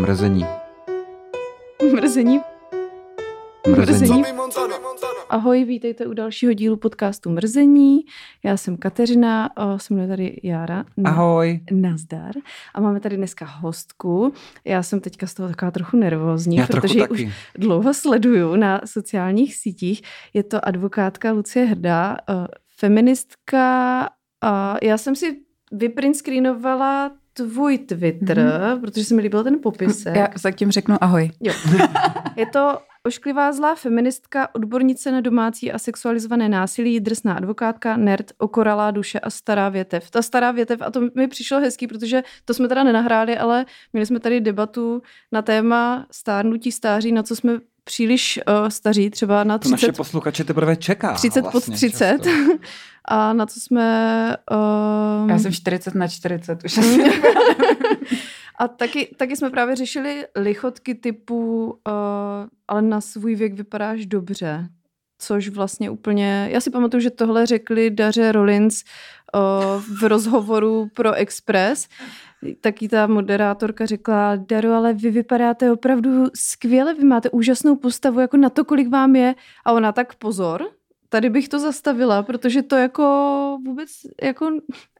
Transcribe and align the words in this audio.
Mrzení. 0.00 0.46
Mrzení. 1.94 2.40
Mrzení. 3.76 4.22
Ahoj, 5.30 5.64
vítejte 5.64 6.06
u 6.06 6.12
dalšího 6.14 6.52
dílu 6.52 6.76
podcastu 6.76 7.30
Mrzení. 7.30 8.00
Já 8.44 8.56
jsem 8.56 8.76
Kateřina, 8.76 9.56
o, 9.56 9.78
se 9.78 9.94
mnou 9.94 10.08
tady 10.08 10.40
Jára. 10.42 10.84
Na- 10.96 11.10
Ahoj. 11.10 11.60
Nazdar. 11.72 12.32
A 12.74 12.80
máme 12.80 13.00
tady 13.00 13.16
dneska 13.16 13.44
hostku. 13.44 14.32
Já 14.64 14.82
jsem 14.82 15.00
teďka 15.00 15.26
z 15.26 15.34
toho 15.34 15.48
taková 15.48 15.70
trochu 15.70 15.96
nervózní, 15.96 16.56
Já 16.56 16.66
protože 16.66 16.98
ji 16.98 17.00
taky. 17.08 17.12
už 17.12 17.26
dlouho 17.58 17.94
sleduju 17.94 18.56
na 18.56 18.80
sociálních 18.84 19.54
sítích. 19.56 20.02
Je 20.34 20.42
to 20.42 20.68
advokátka 20.68 21.32
Lucie 21.32 21.64
Hrdá, 21.64 22.16
eh, 22.30 22.46
feministka. 22.78 24.08
A 24.42 24.76
já 24.82 24.98
jsem 24.98 25.16
si 25.16 25.40
vyprintscreenovala 25.72 27.12
tvůj 27.48 27.78
Twitter, 27.78 28.38
mm-hmm. 28.38 28.80
protože 28.80 29.04
se 29.04 29.14
mi 29.14 29.22
líbil 29.22 29.44
ten 29.44 29.58
popisek. 29.62 30.16
Já 30.16 30.28
zatím 30.36 30.70
řeknu 30.70 30.96
ahoj. 31.00 31.30
Jo. 31.40 31.52
Je 32.36 32.46
to 32.46 32.78
ošklivá 33.06 33.52
zlá 33.52 33.74
feministka, 33.74 34.54
odbornice 34.54 35.12
na 35.12 35.20
domácí 35.20 35.72
a 35.72 35.78
sexualizované 35.78 36.48
násilí, 36.48 37.00
drsná 37.00 37.34
advokátka, 37.34 37.96
nerd, 37.96 38.32
okoralá 38.38 38.90
duše 38.90 39.20
a 39.20 39.30
stará 39.30 39.68
větev. 39.68 40.10
Ta 40.10 40.22
stará 40.22 40.50
větev, 40.50 40.82
a 40.82 40.90
to 40.90 41.00
mi 41.14 41.28
přišlo 41.28 41.60
hezký, 41.60 41.86
protože 41.86 42.22
to 42.44 42.54
jsme 42.54 42.68
teda 42.68 42.84
nenahráli, 42.84 43.38
ale 43.38 43.66
měli 43.92 44.06
jsme 44.06 44.20
tady 44.20 44.40
debatu 44.40 45.02
na 45.32 45.42
téma 45.42 46.06
stárnutí 46.10 46.72
stáří, 46.72 47.12
na 47.12 47.22
co 47.22 47.36
jsme 47.36 47.58
příliš 47.84 48.40
uh, 48.48 48.68
staří, 48.68 49.10
třeba 49.10 49.44
na 49.44 49.58
To 49.58 49.68
naše 49.68 49.86
30, 49.86 49.96
posluchače 49.96 50.44
teprve 50.44 50.76
čeká. 50.76 51.14
30 51.14 51.42
pod 51.42 51.52
vlastně 51.52 51.76
30. 51.76 52.18
často. 52.22 52.30
a 53.04 53.32
na 53.32 53.46
co 53.46 53.60
jsme... 53.60 54.36
Uh, 55.22 55.30
Já 55.30 55.38
jsem 55.38 55.52
40 55.52 55.94
na 55.94 56.08
40, 56.08 56.64
už 56.64 56.78
asi 56.78 56.98
A 58.58 58.68
taky, 58.68 59.14
taky 59.16 59.36
jsme 59.36 59.50
právě 59.50 59.76
řešili 59.76 60.26
lichotky 60.36 60.94
typu, 60.94 61.64
uh, 61.66 61.94
ale 62.68 62.82
na 62.82 63.00
svůj 63.00 63.34
věk 63.34 63.54
vypadáš 63.54 64.06
dobře. 64.06 64.68
Což 65.18 65.48
vlastně 65.48 65.90
úplně... 65.90 66.48
Já 66.52 66.60
si 66.60 66.70
pamatuju, 66.70 67.00
že 67.00 67.10
tohle 67.10 67.46
řekli 67.46 67.90
Daře 67.90 68.32
Rollins 68.32 68.84
uh, 69.34 69.82
v 69.98 70.02
rozhovoru 70.08 70.88
pro 70.94 71.12
Express. 71.12 71.88
Taky 72.60 72.88
ta 72.88 73.06
moderátorka 73.06 73.86
řekla, 73.86 74.36
Daro, 74.36 74.72
ale 74.72 74.94
vy 74.94 75.10
vypadáte 75.10 75.72
opravdu 75.72 76.26
skvěle, 76.34 76.94
vy 76.94 77.04
máte 77.04 77.30
úžasnou 77.30 77.76
postavu, 77.76 78.20
jako 78.20 78.36
na 78.36 78.50
to, 78.50 78.64
kolik 78.64 78.88
vám 78.88 79.16
je. 79.16 79.34
A 79.64 79.72
ona 79.72 79.92
tak 79.92 80.14
pozor, 80.14 80.70
tady 81.12 81.30
bych 81.30 81.48
to 81.48 81.58
zastavila, 81.58 82.22
protože 82.22 82.62
to 82.62 82.76
jako 82.76 83.04
vůbec 83.66 83.88
jako 84.22 84.50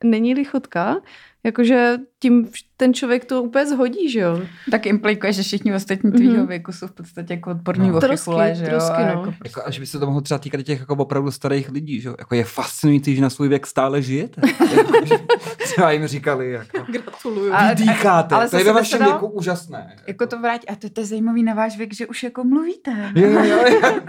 není 0.05 0.34
lichotka. 0.34 0.97
Jakože 1.44 1.97
tím 2.19 2.48
ten 2.77 2.94
člověk 2.94 3.25
to 3.25 3.42
úplně 3.42 3.67
zhodí, 3.67 4.11
že 4.11 4.20
jo? 4.20 4.41
tak 4.70 4.86
implikuje, 4.86 5.33
že 5.33 5.42
všichni 5.42 5.75
ostatní 5.75 6.12
tvýho 6.12 6.34
Mhm. 6.36 6.47
věku 6.47 6.72
jsou 6.72 6.86
v 6.86 6.92
podstatě 6.92 7.33
jako 7.34 7.50
odporní 7.50 7.89
No. 7.89 8.00
Trosky, 8.00 8.14
ochychule, 8.14 8.55
že 8.55 8.64
jo? 8.64 8.70
trosky, 8.70 8.92
A 8.97 9.00
no. 9.02 9.06
jako, 9.20 9.34
Jako, 9.44 9.62
až 9.64 9.78
by 9.78 9.86
se 9.86 9.98
to 9.98 10.06
mohlo 10.06 10.20
třeba 10.20 10.39
týkat 10.39 10.62
těch 10.62 10.80
jako 10.80 10.94
opravdu 10.94 11.30
starých 11.30 11.70
lidí, 11.70 12.00
že? 12.00 12.08
jo? 12.08 12.14
Jako 12.19 12.34
je 12.34 12.45
fascinující, 12.45 13.17
že 13.17 13.22
na 13.22 13.30
svůj 13.30 13.48
věk 13.48 13.67
stále 13.67 14.02
žijete. 14.02 14.41
jako, 14.77 15.06
že 15.06 15.14
třeba 15.64 15.91
jim 15.92 16.06
říkali, 16.06 16.50
jako, 16.50 16.92
Gratuluju. 16.92 17.52
A- 17.55 17.69
vy 17.69 17.74
dýcháte, 17.74 18.34
ale 18.34 18.48
to 18.48 18.56
je 18.56 18.64
ve 18.64 18.72
vašem 18.72 19.05
věku 19.05 19.27
úžasné. 19.27 19.97
jako 20.06 20.27
to 20.27 20.39
vrát, 20.41 20.61
a 20.69 20.74
to, 20.74 20.91
to 20.91 21.00
je 21.00 21.06
zajímavý 21.06 21.42
na 21.42 21.55
váš 21.55 21.77
věk, 21.78 21.95
že 21.95 22.06
už 22.06 22.22
jako 22.22 22.45
mluvíte. 22.45 23.12
Jo, 23.14 23.28
jo, 23.30 23.45
jo. 23.45 23.80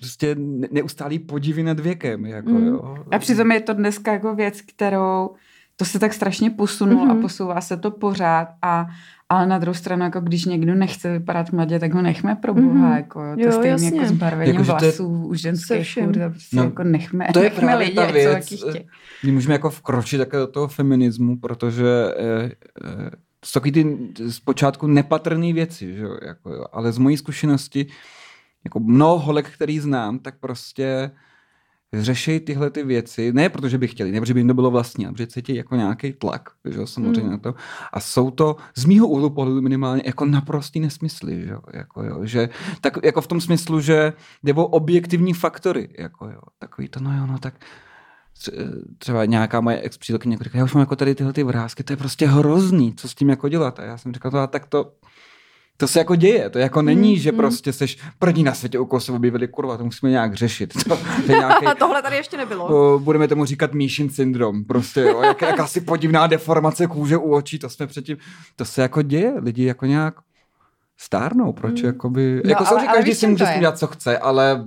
Prostě 0.00 0.34
ne- 0.38 0.68
neustálý 0.70 1.18
podivy 1.18 1.62
nad 1.62 1.80
věkem, 1.80 2.26
jako 2.26 2.50
Mm. 2.50 2.66
jo. 2.66 2.96
A 3.10 3.18
přitom 3.18 3.52
je 3.52 3.60
to 3.60 3.72
dneska 3.74 4.12
jako 4.12 4.34
věc, 4.34 4.60
kterou 4.60 5.30
to 5.76 5.84
se 5.84 5.98
tak 5.98 6.12
strašně 6.14 6.50
posunulo 6.50 7.04
Mhm. 7.04 7.14
mm-hmm. 7.14 7.18
a 7.18 7.22
posouvá 7.22 7.60
se 7.60 7.76
to 7.76 7.90
pořád 7.90 8.48
a 8.62 8.86
ale 9.28 9.46
na 9.46 9.58
druhou 9.58 9.74
stranu, 9.74 10.04
jako 10.04 10.20
když 10.20 10.44
někdo 10.44 10.74
nechce 10.74 11.12
vypadat 11.18 11.52
mladě, 11.52 11.78
tak 11.78 11.94
ho 11.94 12.02
nechme 12.02 12.36
pro 12.36 12.54
boha, 12.54 12.66
Mhm. 12.88 12.92
jako, 12.96 13.20
to 13.34 13.40
Jo, 13.40 13.46
je 13.46 13.52
stejně 13.52 13.68
jasně. 13.70 14.00
jako 14.00 14.08
zbarvením 14.14 14.54
Jako, 14.54 14.64
že 14.64 14.72
to 14.72 14.84
je- 14.84 14.90
vlasů 14.90 15.06
u 15.26 15.34
ženských 15.34 15.94
furt, 15.94 16.18
prostě 16.30 16.56
No, 16.56 16.62
jako 16.64 16.82
nechme, 16.84 17.26
to 17.32 17.38
je 17.42 17.50
nechme 17.50 17.76
lidi, 17.76 17.94
ta 17.94 18.06
věc, 18.10 18.34
jaký 18.34 18.56
chtějí. 18.56 18.86
My 19.24 19.32
můžeme 19.32 19.54
jako 19.54 19.70
vkročit 19.70 20.18
také 20.20 20.36
do 20.36 20.46
toho 20.46 20.68
feminismu, 20.68 21.36
protože 21.40 21.86
eh, 22.16 22.50
eh, 22.84 23.10
jsou 23.44 23.60
takový 23.60 23.72
ty 23.72 23.86
zpočátku 24.32 24.86
nepatrné 24.86 25.52
věci, 25.52 25.94
že 25.94 26.04
jako 26.26 26.50
jo. 26.50 26.64
ale 26.72 26.92
z 26.92 26.98
mojí 26.98 27.16
zkušenosti, 27.16 27.86
jako 28.66 28.80
mnoho 28.80 29.18
holek, 29.18 29.50
který 29.50 29.80
znám, 29.80 30.18
tak 30.18 30.34
prostě 30.40 31.10
řešejí 31.92 32.40
tyhle 32.40 32.70
ty 32.70 32.82
věci, 32.84 33.32
ne 33.32 33.48
protože 33.48 33.78
by 33.78 33.88
chtěli, 33.88 34.12
ne 34.12 34.20
protože 34.20 34.34
by 34.34 34.40
jim 34.40 34.48
to 34.48 34.54
bylo 34.54 34.70
vlastní, 34.70 35.06
ale 35.06 35.12
protože 35.12 35.26
cítí 35.26 35.54
jako 35.54 35.76
nějaký 35.76 36.12
tlak, 36.12 36.48
že 36.64 36.78
jo, 36.78 36.86
samozřejmě 36.86 37.22
Mm. 37.22 37.30
na 37.30 37.38
to. 37.38 37.54
A 37.92 38.00
jsou 38.00 38.30
to 38.30 38.56
z 38.76 38.84
mýho 38.84 39.08
úhlu 39.08 39.30
pohledu 39.30 39.62
minimálně 39.62 40.02
jako 40.06 40.24
naprostý 40.24 40.80
nesmysly, 40.80 41.44
že 41.44 41.50
jo, 41.50 41.60
jako 41.72 42.02
jo, 42.02 42.24
že 42.26 42.48
tak 42.80 42.98
jako 43.04 43.20
v 43.20 43.26
tom 43.26 43.40
smyslu, 43.40 43.80
že 43.80 44.12
jde 44.42 44.52
o 44.54 44.66
objektivní 44.66 45.34
faktory, 45.34 45.88
jako 45.98 46.26
jo, 46.28 46.40
takový 46.58 46.88
to, 46.88 47.00
no 47.00 47.16
jo, 47.18 47.26
no 47.26 47.38
tak 47.38 47.54
tře- 48.40 48.52
třeba 48.98 49.24
nějaká 49.24 49.60
moje 49.60 49.80
ex 49.80 49.98
přítelkyně 49.98 50.34
jako 50.34 50.44
říká, 50.44 50.58
já 50.58 50.64
už 50.64 50.74
mám 50.74 50.80
jako 50.80 50.96
tady 50.96 51.14
tyhle 51.14 51.32
ty 51.32 51.42
vrázky, 51.42 51.84
to 51.84 51.92
je 51.92 51.96
prostě 51.96 52.26
hrozný, 52.26 52.94
co 52.94 53.08
s 53.08 53.14
tím 53.14 53.28
jako 53.30 53.48
dělat. 53.48 53.78
A 53.80 53.84
já 53.84 53.98
jsem 53.98 54.12
říkal, 54.14 54.30
to, 54.30 54.38
a 54.38 54.46
tak 54.46 54.66
to, 54.66 54.92
to 55.76 55.88
se 55.88 55.98
jako 55.98 56.14
děje, 56.16 56.50
to 56.50 56.58
jako 56.58 56.82
není, 56.82 57.12
Mm, 57.12 57.18
že 57.18 57.32
mm. 57.32 57.38
prostě 57.38 57.72
seš 57.72 57.98
první 58.18 58.42
na 58.44 58.54
světě, 58.54 58.78
u 58.78 58.86
koho 58.86 59.00
se 59.00 59.12
objevili, 59.12 59.48
kurva, 59.48 59.76
to 59.76 59.84
musíme 59.84 60.10
nějak 60.10 60.34
řešit. 60.34 60.74
To, 60.88 60.96
to 61.26 61.32
je 61.32 61.38
nějaký, 61.38 61.66
tohle 61.78 62.02
tady 62.02 62.16
ještě 62.16 62.36
nebylo. 62.36 62.94
o, 62.94 62.98
budeme 62.98 63.28
tomu 63.28 63.44
říkat 63.44 63.72
Míšin 63.74 64.10
syndrom, 64.10 64.64
prostě, 64.64 65.00
jo, 65.00 65.22
jak, 65.22 65.42
jakási 65.42 65.80
podivná 65.80 66.26
deformace 66.26 66.86
kůže 66.86 67.16
u 67.16 67.30
očí, 67.34 67.58
to 67.58 67.68
jsme 67.70 67.86
předtím, 67.86 68.16
to 68.56 68.64
se 68.64 68.82
jako 68.82 69.02
děje, 69.02 69.32
lidi 69.36 69.64
jako 69.64 69.86
nějak 69.86 70.14
stárnou, 70.98 71.52
proč, 71.52 71.80
Mm. 71.82 71.86
jakoby, 71.86 72.40
No, 72.44 72.50
jako 72.50 72.58
ale- 72.60 72.68
samozřejmě 72.68 72.92
každý 72.94 73.14
si 73.14 73.26
může 73.26 73.44
dělat, 73.60 73.78
co 73.78 73.86
chce, 73.86 74.18
ale 74.18 74.64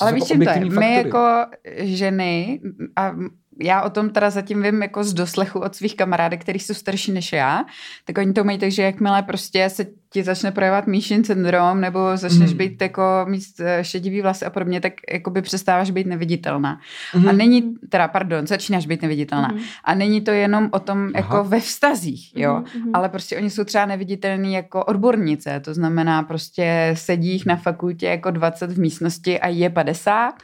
Ale 0.00 0.12
víš, 0.12 0.24
čím 0.24 0.44
to 0.44 0.50
je? 0.50 0.60
My 0.60 0.70
faktory. 0.70 0.86
jako 0.96 1.46
ženy, 1.78 2.60
a 2.96 3.12
já 3.60 3.82
o 3.82 3.90
tom 3.90 4.10
teda 4.10 4.30
zatím 4.30 4.62
vím 4.62 4.82
jako 4.82 5.04
z 5.04 5.14
doslechu 5.14 5.58
od 5.60 5.74
svých 5.74 5.96
kamarádek, 5.96 6.40
který 6.40 6.58
jsou 6.58 6.74
starší 6.74 7.12
než 7.12 7.32
já, 7.32 7.64
tak 8.04 8.18
oni 8.18 8.32
to 8.32 8.44
mají 8.44 8.58
tak, 8.58 8.70
že 8.70 8.82
jakmile 8.82 9.22
prostě 9.22 9.70
se 9.70 9.86
ti 10.10 10.22
začne 10.22 10.50
projevovat 10.52 10.86
míšin 10.86 11.24
syndrom, 11.24 11.80
nebo 11.80 12.16
začneš 12.16 12.50
Mhm. 12.50 12.58
být 12.58 12.82
jako 12.82 13.02
mít 13.28 13.42
eh, 13.60 13.84
šedivý 13.84 14.22
vlasy 14.22 14.44
a 14.44 14.50
podobně, 14.50 14.80
tak 14.80 14.92
jakoby 15.12 15.42
přestáváš 15.42 15.90
být 15.90 16.06
neviditelná. 16.06 16.80
Mhm. 17.14 17.28
A 17.28 17.32
není, 17.32 17.74
teda 17.88 18.08
pardon, 18.08 18.46
začínáš 18.46 18.86
být 18.86 19.02
neviditelná. 19.02 19.48
Mhm. 19.48 19.62
A 19.84 19.94
není 19.94 20.20
to 20.20 20.30
jenom 20.30 20.68
o 20.72 20.78
tom 20.78 21.10
jako 21.14 21.34
Aha. 21.34 21.42
ve 21.42 21.60
vztazích, 21.60 22.32
jo. 22.36 22.54
Mhm, 22.54 22.82
mhm. 22.82 22.90
Ale 22.94 23.08
prostě 23.08 23.36
oni 23.36 23.50
jsou 23.50 23.64
třeba 23.64 23.86
neviditelní 23.86 24.54
jako 24.54 24.84
odbornice, 24.84 25.60
to 25.60 25.74
znamená 25.74 26.22
prostě 26.22 26.94
sedí 26.98 27.28
jich 27.32 27.46
na 27.46 27.56
fakultě 27.56 28.06
jako 28.06 28.30
20 28.30 28.72
v 28.72 28.78
místnosti 28.78 29.40
a 29.40 29.48
je 29.48 29.70
50 29.70 30.34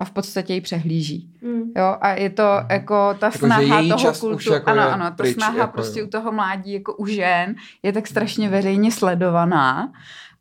a 0.00 0.04
v 0.04 0.10
podstatě 0.10 0.54
ji 0.54 0.60
přehlíží. 0.60 1.32
Mm. 1.42 1.62
Jo, 1.76 1.96
a 2.00 2.08
je 2.10 2.30
to 2.30 2.60
jako 2.70 3.14
ta 3.20 3.26
Jako, 3.26 3.38
že 3.38 3.38
snaha 3.38 3.80
její 3.80 3.88
toho 3.88 4.00
čas 4.00 4.20
kultu, 4.20 4.36
už 4.36 4.46
jako 4.46 4.70
ano, 4.70 4.82
je 4.82 4.88
ano, 4.88 5.04
ta 5.04 5.10
pryč, 5.10 5.34
snaha 5.34 5.58
jako 5.58 5.72
prostě 5.72 6.00
jo. 6.00 6.06
u 6.06 6.08
toho 6.08 6.32
mládí 6.32 6.72
jako 6.72 6.96
u 6.96 7.06
žen 7.06 7.54
je 7.82 7.92
tak 7.92 8.06
strašně 8.06 8.48
veřejně 8.48 8.92
sledovaná 8.92 9.92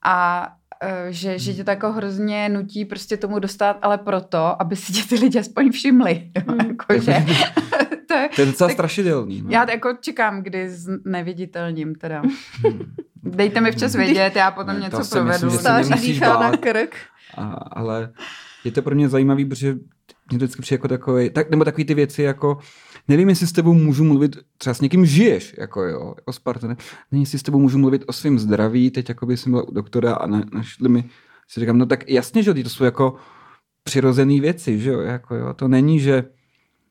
a 0.06 0.48
eh, 0.84 1.06
že, 1.10 1.40
že 1.40 1.54
tě 1.54 1.64
to 1.64 1.70
jako 1.72 1.92
hrozně 1.92 2.50
nutí 2.50 2.86
prostě 2.86 3.18
tomu 3.18 3.40
dostat, 3.40 3.78
ale 3.82 3.98
proto, 3.98 4.62
aby 4.62 4.76
si 4.76 4.94
tě 4.94 5.04
ty 5.10 5.16
lidi 5.16 5.40
aspoň 5.40 5.72
všimli. 5.72 6.32
Jo, 6.36 6.42
Mm. 6.54 6.60
jako, 6.68 7.02
že, 7.02 7.26
to 8.08 8.14
je, 8.14 8.30
To 8.36 8.42
je 8.42 8.46
docela 8.46 8.68
Tak- 8.68 8.74
strašidelný. 8.76 9.42
No. 9.42 9.50
já 9.52 9.72
jako 9.72 9.94
čekám, 10.02 10.42
kdy 10.44 10.70
neviditelním 11.06 11.96
teda. 11.96 12.22
Hmm. 12.22 12.80
Dejte 13.24 13.62
mi 13.62 13.72
včas 13.72 13.96
vědět, 13.96 14.36
já 14.36 14.52
potom 14.52 14.74
Ne, 14.74 14.80
něco 14.80 14.98
si 14.98 15.02
myslím, 15.02 15.24
provedu. 15.24 15.50
že 15.50 15.58
se 16.20 16.26
na 16.26 16.52
krk. 16.58 16.96
A, 17.38 17.44
ale 17.72 18.10
je 18.64 18.72
to 18.72 18.82
pro 18.82 18.96
mě 18.96 19.10
zajímavý, 19.10 19.46
protože 19.46 19.74
mě 20.30 20.40
to 20.40 20.46
vždycky 20.46 20.62
přijde 20.62 20.76
jako 20.76 20.88
takový, 20.88 21.30
tak, 21.30 21.50
nebo 21.50 21.66
takový 21.66 21.86
ty 21.86 21.94
věci 21.94 22.24
jako, 22.24 22.58
nevím, 23.08 23.30
jestli 23.30 23.48
s 23.48 23.52
tebou 23.52 23.74
můžu 23.74 24.04
mluvit, 24.04 24.36
třeba 24.58 24.74
s 24.74 24.82
někým 24.82 25.06
žiješ, 25.06 25.56
jako 25.58 25.82
jo, 25.84 26.14
jako 26.18 26.34
s 26.34 26.40
partnerem, 26.40 26.78
nevím, 27.12 27.22
jestli 27.22 27.40
s 27.40 27.44
tebou 27.44 27.60
můžu 27.60 27.78
mluvit 27.78 28.04
o 28.08 28.14
svém 28.14 28.40
zdraví, 28.40 28.92
teď 28.92 29.10
jako 29.10 29.26
by 29.26 29.38
jsem 29.38 29.52
byla 29.52 29.64
u 29.68 29.72
doktora 29.74 30.14
a 30.14 30.28
na, 30.28 30.44
našli 30.54 30.90
mi, 30.90 31.04
si 31.48 31.60
říkám, 31.60 31.78
no 31.78 31.86
tak 31.86 32.10
jasně, 32.10 32.44
že 32.44 32.54
to 32.54 32.70
jsou 32.70 32.84
jako 32.84 33.16
přirozené 33.84 34.42
věci, 34.42 34.80
že 34.80 34.90
jo, 34.90 35.00
jako 35.00 35.36
jo, 35.36 35.54
to 35.54 35.68
není, 35.68 36.00
že 36.00 36.24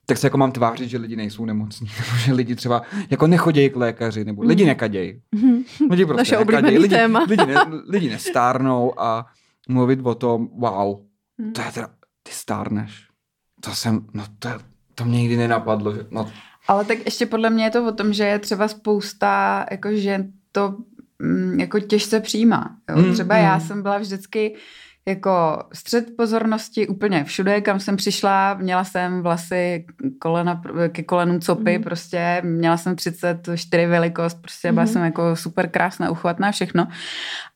tak 0.06 0.18
se 0.18 0.26
jako 0.26 0.38
mám 0.38 0.52
tvářit, 0.52 0.88
že 0.88 0.98
lidi 0.98 1.16
nejsou 1.16 1.44
nemocní, 1.44 1.86
nebo 1.98 2.16
že 2.18 2.32
lidi 2.32 2.54
třeba 2.54 2.82
jako 3.10 3.26
nechodějí 3.26 3.70
k 3.70 3.76
lékaři, 3.76 4.24
nebo 4.24 4.42
lidi 4.42 4.62
Mhm. 4.62 4.68
nekadějí. 4.68 5.20
Mhm. 5.32 5.62
Lidi 5.90 6.06
prostě 6.06 6.36
Naše 6.36 6.44
nekadějí, 6.44 6.78
lidi, 6.78 6.94
téma. 6.94 7.24
Lidi, 7.28 7.46
ne, 7.46 7.54
lidi 7.88 8.10
nestárnou 8.10 9.00
a 9.00 9.26
mluvit 9.68 10.00
o 10.02 10.14
tom, 10.14 10.48
wow, 10.58 10.96
Hmm. 11.38 11.52
to 11.52 11.60
je 11.62 11.72
teda, 11.72 11.88
ty 12.22 12.32
stárneš. 12.32 13.08
To 13.60 13.74
jsem, 13.74 14.06
no 14.14 14.24
to, 14.38 14.48
to 14.94 15.04
mě 15.04 15.18
nikdy 15.18 15.36
nenapadlo, 15.36 15.94
že, 15.94 16.06
no 16.10 16.32
Ale 16.68 16.84
tak 16.84 16.98
ještě 17.04 17.26
podle 17.26 17.50
mě 17.50 17.64
je 17.64 17.70
to 17.70 17.86
o 17.86 17.92
tom, 17.92 18.12
že 18.12 18.24
je 18.24 18.38
třeba 18.38 18.68
spousta, 18.68 19.66
jako 19.70 19.88
že 19.92 20.24
to 20.52 20.76
mm, 21.18 21.60
jako 21.60 21.80
těžce 21.80 22.20
přijímá. 22.20 22.76
Jo? 22.90 22.96
Mm, 22.96 23.12
Třeba 23.12 23.36
já 23.36 23.54
mm. 23.54 23.60
jsem 23.60 23.82
byla 23.82 23.98
vždycky 23.98 24.56
jako 25.08 25.62
střed 25.72 26.16
pozornosti 26.16 26.88
úplně 26.88 27.24
všude, 27.24 27.60
kam 27.60 27.80
jsem 27.80 27.96
přišla. 27.96 28.54
Měla 28.54 28.84
jsem 28.84 29.22
vlasy 29.22 29.86
kolena, 30.18 30.62
ke 30.88 31.02
kolenům 31.02 31.40
copy, 31.40 31.78
mm. 31.78 31.84
prostě 31.84 32.42
měla 32.44 32.76
jsem 32.76 32.96
34 32.96 33.86
velikost, 33.86 34.34
prostě 34.40 34.68
mm. 34.68 34.74
byla 34.74 34.84
mhm. 34.84 34.92
jsem 34.92 35.04
jako 35.04 35.36
super 35.36 35.70
krásná, 35.70 36.10
uchvatná, 36.10 36.52
všechno. 36.52 36.88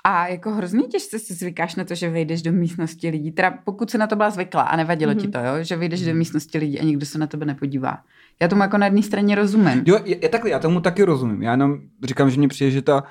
A 0.04 0.26
jako 0.26 0.50
hrozně 0.50 0.82
těžce 0.82 1.18
si 1.18 1.34
zvykáš 1.34 1.74
na 1.74 1.84
to, 1.84 1.94
že 1.94 2.10
vejdeš 2.10 2.42
do 2.42 2.52
místnosti 2.52 3.10
lidí. 3.10 3.32
Teda 3.32 3.58
pokud 3.64 3.90
se 3.90 3.98
na 3.98 4.06
to 4.06 4.16
byla 4.16 4.30
zvyklá 4.30 4.62
a 4.62 4.76
nevadilo 4.76 5.12
mm. 5.12 5.18
ti 5.18 5.26
mhm. 5.26 5.32
to, 5.32 5.38
jo? 5.38 5.64
že 5.64 5.76
vejdeš 5.76 6.00
do 6.00 6.10
mhm. 6.10 6.18
místnosti 6.18 6.58
lidí 6.58 6.80
a 6.80 6.84
nikdo 6.84 7.06
se 7.06 7.18
na 7.18 7.26
tebe 7.26 7.46
nepodívá. 7.46 7.98
Já 8.40 8.48
tomu 8.48 8.62
jako 8.62 8.78
na 8.78 8.86
jedné 8.86 9.02
straně 9.02 9.34
rozumím. 9.34 9.82
Jo, 9.86 9.98
je, 10.04 10.16
je 10.22 10.28
takhle, 10.28 10.50
já 10.50 10.58
tomu 10.58 10.80
taky 10.80 11.02
rozumím. 11.02 11.42
Já 11.42 11.50
jenom 11.50 11.78
říkám, 12.04 12.30
že 12.30 12.38
mě 12.38 12.48
přijde, 12.48 12.70
že 12.70 12.82
ta 12.82 13.04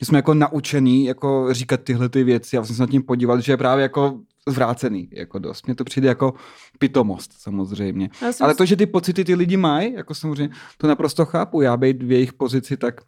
že 0.00 0.06
jsme 0.06 0.18
jako 0.18 0.34
naučený 0.34 1.04
jako 1.04 1.48
říkat 1.50 1.80
tyhle 1.80 2.08
ty 2.08 2.24
věci. 2.24 2.56
Já 2.56 2.64
jsem 2.64 2.76
se 2.76 2.82
nad 2.82 2.90
tím 2.90 3.02
podíval, 3.02 3.40
že 3.40 3.52
je 3.52 3.56
právě 3.56 3.82
jako 3.82 4.20
zvrácený 4.48 5.08
jako 5.12 5.38
dost. 5.38 5.66
Mně 5.66 5.74
to 5.74 5.84
přijde 5.84 6.08
jako 6.08 6.34
pitomost 6.78 7.32
samozřejmě. 7.38 8.10
Ale 8.40 8.54
to, 8.54 8.66
že 8.66 8.76
ty 8.76 8.86
pocity 8.86 9.24
ty 9.24 9.34
lidi 9.34 9.56
mají, 9.56 9.92
jako 9.92 10.14
samozřejmě, 10.14 10.54
to 10.78 10.86
naprosto 10.86 11.24
chápu. 11.24 11.60
Já 11.60 11.76
být 11.76 12.02
v 12.02 12.12
jejich 12.12 12.32
pozici, 12.32 12.76
tak 12.76 13.00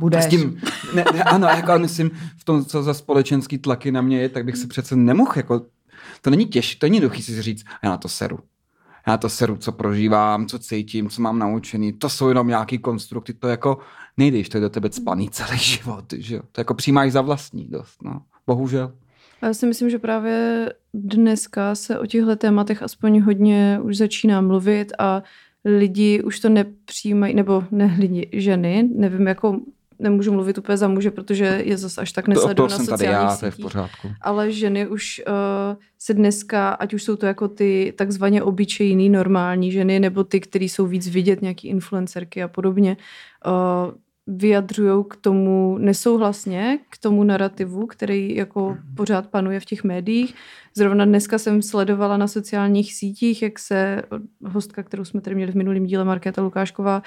Budeš. 0.00 0.24
S 0.24 0.28
tím, 0.28 0.60
ne, 0.94 1.04
ne, 1.14 1.22
ano, 1.22 1.46
jako 1.46 1.78
myslím, 1.78 2.10
v 2.38 2.44
tom, 2.44 2.64
co 2.64 2.82
za 2.82 2.94
společenský 2.94 3.58
tlaky 3.58 3.92
na 3.92 4.00
mě 4.00 4.20
je, 4.20 4.28
tak 4.28 4.44
bych 4.44 4.56
se 4.56 4.66
přece 4.66 4.96
nemohl, 4.96 5.32
jako, 5.36 5.66
to 6.20 6.30
není 6.30 6.46
těžké, 6.46 6.78
to 6.78 6.86
není 6.86 6.96
jednoduché 6.96 7.22
si 7.22 7.42
říct, 7.42 7.64
já 7.82 7.90
na 7.90 7.96
to 7.96 8.08
seru. 8.08 8.38
Já 9.06 9.16
to 9.16 9.28
seru, 9.28 9.56
co 9.56 9.72
prožívám, 9.72 10.46
co 10.46 10.58
cítím, 10.58 11.10
co 11.10 11.22
mám 11.22 11.38
naučený, 11.38 11.92
to 11.92 12.08
jsou 12.08 12.28
jenom 12.28 12.48
nějaký 12.48 12.78
konstrukty, 12.78 13.34
to 13.34 13.48
jako 13.48 13.78
nejdeš, 14.16 14.48
to 14.48 14.56
je 14.56 14.60
do 14.60 14.70
tebe 14.70 14.88
spaný 14.92 15.30
celý 15.30 15.58
život, 15.58 16.04
že 16.16 16.36
jo? 16.36 16.42
To 16.52 16.60
jako 16.60 16.74
přijímáš 16.74 17.12
za 17.12 17.20
vlastní 17.20 17.66
dost, 17.70 18.02
no. 18.02 18.22
Bohužel. 18.46 18.92
Já 19.42 19.54
si 19.54 19.66
myslím, 19.66 19.90
že 19.90 19.98
právě 19.98 20.68
dneska 20.94 21.74
se 21.74 21.98
o 21.98 22.06
těchto 22.06 22.36
tématech 22.36 22.82
aspoň 22.82 23.20
hodně 23.20 23.80
už 23.82 23.96
začíná 23.96 24.40
mluvit 24.40 24.92
a 24.98 25.22
lidi 25.64 26.22
už 26.22 26.40
to 26.40 26.48
nepřijímají, 26.48 27.34
nebo 27.34 27.64
ne 27.70 27.96
lidi, 27.98 28.28
ženy, 28.32 28.88
nevím, 28.94 29.26
jako 29.26 29.60
nemůžu 30.00 30.32
mluvit 30.32 30.58
úplně 30.58 30.76
za 30.76 30.88
muže, 30.88 31.10
protože 31.10 31.62
je 31.64 31.76
zase 31.76 32.00
až 32.00 32.12
tak 32.12 32.28
nesleduju 32.28 32.68
na 32.68 32.78
sociálních 32.78 32.98
tady 32.98 33.12
já, 33.12 33.30
sítích. 33.30 33.40
To 33.40 33.46
je 33.46 33.50
v 33.50 33.56
pořádku. 33.56 34.08
Ale 34.20 34.52
ženy 34.52 34.86
už 34.86 35.22
uh, 35.28 35.34
se 35.98 36.14
dneska, 36.14 36.68
ať 36.68 36.94
už 36.94 37.02
jsou 37.02 37.16
to 37.16 37.26
jako 37.26 37.48
ty 37.48 37.94
takzvaně 37.96 38.42
obyčejný 38.42 39.08
normální 39.08 39.72
ženy, 39.72 40.00
nebo 40.00 40.24
ty, 40.24 40.40
které 40.40 40.64
jsou 40.64 40.86
víc 40.86 41.08
vidět, 41.08 41.42
nějaký 41.42 41.68
influencerky 41.68 42.42
a 42.42 42.48
podobně, 42.48 42.96
uh, 43.46 43.92
vyjadřují 44.26 45.04
k 45.10 45.16
tomu 45.16 45.78
nesouhlasně, 45.78 46.78
k 46.90 46.98
tomu 46.98 47.24
narrativu, 47.24 47.86
který 47.86 48.34
jako 48.34 48.76
pořád 48.96 49.26
panuje 49.26 49.60
v 49.60 49.64
těch 49.64 49.84
médiích. 49.84 50.34
Zrovna 50.76 51.04
dneska 51.04 51.38
jsem 51.38 51.62
sledovala 51.62 52.16
na 52.16 52.28
sociálních 52.28 52.94
sítích, 52.94 53.42
jak 53.42 53.58
se 53.58 54.02
hostka, 54.44 54.82
kterou 54.82 55.04
jsme 55.04 55.20
tady 55.20 55.36
měli 55.36 55.52
v 55.52 55.56
minulém 55.56 55.86
díle, 55.86 56.04
Markéta 56.04 56.42
Lukášková, 56.42 57.02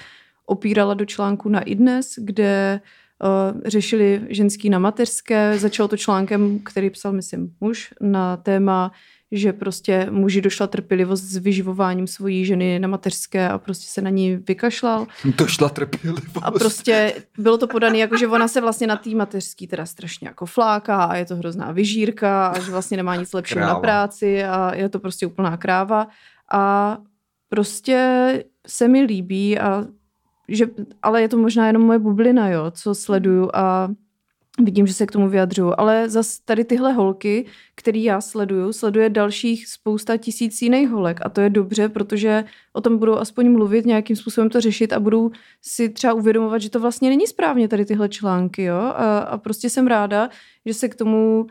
opírala 0.46 0.94
do 0.94 1.04
článku 1.04 1.48
na 1.48 1.60
iDnes, 1.60 2.14
kde 2.18 2.80
uh, 3.22 3.60
řešili 3.64 4.20
ženský 4.28 4.70
na 4.70 4.78
mateřské. 4.78 5.58
Začalo 5.58 5.88
to 5.88 5.96
článkem, 5.96 6.58
který 6.58 6.90
psal, 6.90 7.12
myslím, 7.12 7.54
muž 7.60 7.94
na 8.00 8.36
téma 8.36 8.92
že 9.36 9.52
prostě 9.52 10.06
muži 10.10 10.40
došla 10.40 10.66
trpělivost 10.66 11.22
s 11.22 11.36
vyživováním 11.36 12.06
svojí 12.06 12.44
ženy 12.44 12.78
na 12.78 12.88
mateřské 12.88 13.48
a 13.48 13.58
prostě 13.58 13.86
se 13.88 14.02
na 14.02 14.10
ní 14.10 14.36
vykašlal. 14.36 15.06
Došla 15.24 15.68
trpělivost. 15.68 16.38
A 16.42 16.50
prostě 16.50 17.14
bylo 17.38 17.58
to 17.58 17.66
podané 17.66 17.98
jako, 17.98 18.16
že 18.16 18.28
ona 18.28 18.48
se 18.48 18.60
vlastně 18.60 18.86
na 18.86 18.96
té 18.96 19.10
mateřský 19.10 19.66
teda 19.66 19.86
strašně 19.86 20.28
jako 20.28 20.46
fláká 20.46 21.04
a 21.04 21.16
je 21.16 21.24
to 21.24 21.36
hrozná 21.36 21.72
vyžírka 21.72 22.46
a 22.46 22.60
že 22.60 22.70
vlastně 22.70 22.96
nemá 22.96 23.16
nic 23.16 23.32
lepšího 23.32 23.58
kráva. 23.58 23.72
na 23.72 23.80
práci 23.80 24.44
a 24.44 24.74
je 24.74 24.88
to 24.88 24.98
prostě 24.98 25.26
úplná 25.26 25.56
kráva. 25.56 26.08
A 26.52 26.98
prostě 27.48 28.44
se 28.66 28.88
mi 28.88 29.02
líbí 29.02 29.58
a 29.58 29.84
že, 30.48 30.66
ale 31.02 31.22
je 31.22 31.28
to 31.28 31.36
možná 31.36 31.66
jenom 31.66 31.82
moje 31.82 31.98
bublina, 31.98 32.48
jo, 32.48 32.70
co 32.70 32.94
sleduju 32.94 33.50
a 33.54 33.88
vidím, 34.60 34.86
že 34.86 34.94
se 34.94 35.06
k 35.06 35.12
tomu 35.12 35.28
vyjadřuju. 35.28 35.72
Ale 35.78 36.08
zas 36.08 36.38
tady 36.38 36.64
tyhle 36.64 36.92
holky, 36.92 37.46
které 37.74 37.98
já 37.98 38.20
sleduju, 38.20 38.72
sleduje 38.72 39.10
dalších 39.10 39.68
spousta 39.68 40.16
tisíc 40.16 40.62
jiných 40.62 40.88
holek 40.90 41.20
a 41.22 41.28
to 41.28 41.40
je 41.40 41.50
dobře, 41.50 41.88
protože 41.88 42.44
o 42.72 42.80
tom 42.80 42.98
budou 42.98 43.14
aspoň 43.14 43.52
mluvit, 43.52 43.86
nějakým 43.86 44.16
způsobem 44.16 44.50
to 44.50 44.60
řešit 44.60 44.92
a 44.92 45.00
budou 45.00 45.30
si 45.62 45.88
třeba 45.88 46.12
uvědomovat, 46.12 46.58
že 46.58 46.70
to 46.70 46.80
vlastně 46.80 47.08
není 47.08 47.26
správně 47.26 47.68
tady 47.68 47.84
tyhle 47.84 48.08
články, 48.08 48.62
jo. 48.62 48.76
A, 48.76 49.18
a 49.18 49.38
prostě 49.38 49.70
jsem 49.70 49.86
ráda, 49.86 50.28
že 50.66 50.74
se 50.74 50.88
k 50.88 50.94
tomu 50.94 51.46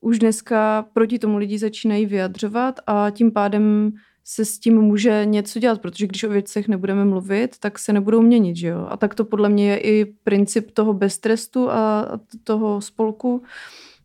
už 0.00 0.18
dneska 0.18 0.86
proti 0.92 1.18
tomu 1.18 1.36
lidi 1.36 1.58
začínají 1.58 2.06
vyjadřovat 2.06 2.80
a 2.86 3.10
tím 3.10 3.32
pádem 3.32 3.92
se 4.30 4.44
s 4.44 4.58
tím 4.58 4.80
může 4.80 5.22
něco 5.24 5.58
dělat, 5.58 5.80
protože 5.80 6.06
když 6.06 6.24
o 6.24 6.28
věcech 6.28 6.68
nebudeme 6.68 7.04
mluvit, 7.04 7.58
tak 7.60 7.78
se 7.78 7.92
nebudou 7.92 8.22
měnit, 8.22 8.56
že 8.56 8.68
jo? 8.68 8.86
A 8.90 8.96
tak 8.96 9.14
to 9.14 9.24
podle 9.24 9.48
mě 9.48 9.68
je 9.68 9.78
i 9.78 10.04
princip 10.04 10.70
toho 10.70 10.94
beztrestu 10.94 11.70
a 11.70 12.06
toho 12.44 12.80
spolku 12.80 13.42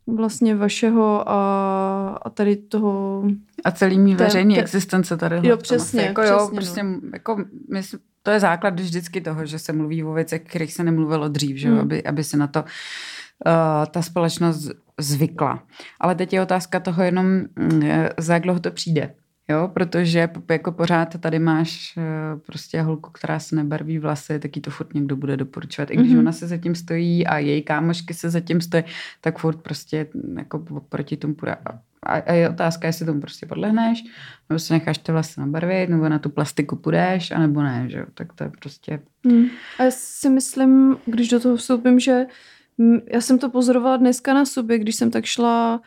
vlastně 0.07 0.55
vašeho 0.55 1.29
a, 1.29 2.19
a 2.21 2.29
tady 2.29 2.55
toho... 2.55 3.23
A 3.63 3.71
celý 3.71 3.99
mý 3.99 4.15
veřejný 4.15 4.59
existence 4.59 5.17
tady. 5.17 5.47
Jo, 5.47 5.57
přesně, 5.57 6.01
jako, 6.01 6.21
přesně 6.21 6.35
jo, 6.35 6.49
prostě, 6.55 6.83
no. 6.83 6.99
jako, 7.13 7.45
myslím, 7.71 7.99
to 8.23 8.31
je 8.31 8.39
základ 8.39 8.79
vždycky 8.79 9.21
toho, 9.21 9.45
že 9.45 9.59
se 9.59 9.73
mluví 9.73 10.03
o 10.03 10.13
věcech, 10.13 10.41
kterých 10.41 10.73
se 10.73 10.83
nemluvilo 10.83 11.27
dřív, 11.27 11.57
že? 11.57 11.69
Hmm. 11.69 11.79
Aby, 11.79 12.03
aby 12.03 12.23
se 12.23 12.37
na 12.37 12.47
to 12.47 12.59
uh, 12.61 12.65
ta 13.91 14.01
společnost 14.01 14.71
zvykla. 14.99 15.63
Ale 15.99 16.15
teď 16.15 16.33
je 16.33 16.41
otázka 16.41 16.79
toho 16.79 17.03
jenom, 17.03 17.41
uh, 17.59 17.83
za 18.17 18.33
jak 18.33 18.43
dlouho 18.43 18.59
to 18.59 18.71
přijde. 18.71 19.15
Jo, 19.49 19.69
protože 19.73 20.29
jako 20.49 20.71
pořád 20.71 21.19
tady 21.19 21.39
máš 21.39 21.93
eh, 21.97 22.39
prostě 22.45 22.81
holku, 22.81 23.11
která 23.11 23.39
se 23.39 23.55
nebarví 23.55 23.99
vlasy, 23.99 24.39
taky 24.39 24.61
to 24.61 24.71
furt 24.71 24.93
někdo 24.93 25.15
bude 25.15 25.37
doporučovat. 25.37 25.91
I 25.91 25.95
když 25.95 26.11
mm-hmm. 26.11 26.19
ona 26.19 26.31
se 26.31 26.47
zatím 26.47 26.75
stojí 26.75 27.27
a 27.27 27.37
její 27.37 27.61
kámošky 27.61 28.13
se 28.13 28.29
zatím 28.29 28.61
stojí, 28.61 28.83
tak 29.21 29.39
furt 29.39 29.61
prostě 29.61 30.07
jako 30.37 30.59
proti 30.89 31.17
tomu 31.17 31.35
půjde. 31.35 31.55
A, 32.03 32.13
a 32.13 32.33
je 32.33 32.49
otázka, 32.49 32.87
jestli 32.87 33.05
tomu 33.05 33.21
prostě 33.21 33.45
podlehneš, 33.45 34.03
nebo 34.49 34.59
si 34.59 34.73
necháš 34.73 34.97
ty 34.97 35.11
vlasy 35.11 35.39
nabarvit, 35.39 35.89
nebo 35.89 36.09
na 36.09 36.19
tu 36.19 36.29
plastiku 36.29 36.75
půjdeš, 36.75 37.31
anebo 37.31 37.61
ne, 37.61 37.85
že 37.89 37.97
jo. 37.97 38.05
Tak 38.13 38.33
to 38.33 38.43
je 38.43 38.51
prostě... 38.59 38.99
Mm. 39.23 39.45
A 39.79 39.83
já 39.83 39.91
si 39.91 40.29
myslím, 40.29 40.97
když 41.05 41.29
do 41.29 41.39
toho 41.39 41.55
vstoupím, 41.55 41.99
že 41.99 42.25
já 43.13 43.21
jsem 43.21 43.39
to 43.39 43.49
pozorovala 43.49 43.97
dneska 43.97 44.33
na 44.33 44.45
sobě, 44.45 44.79
když 44.79 44.95
jsem 44.95 45.11
tak 45.11 45.25
šla 45.25 45.81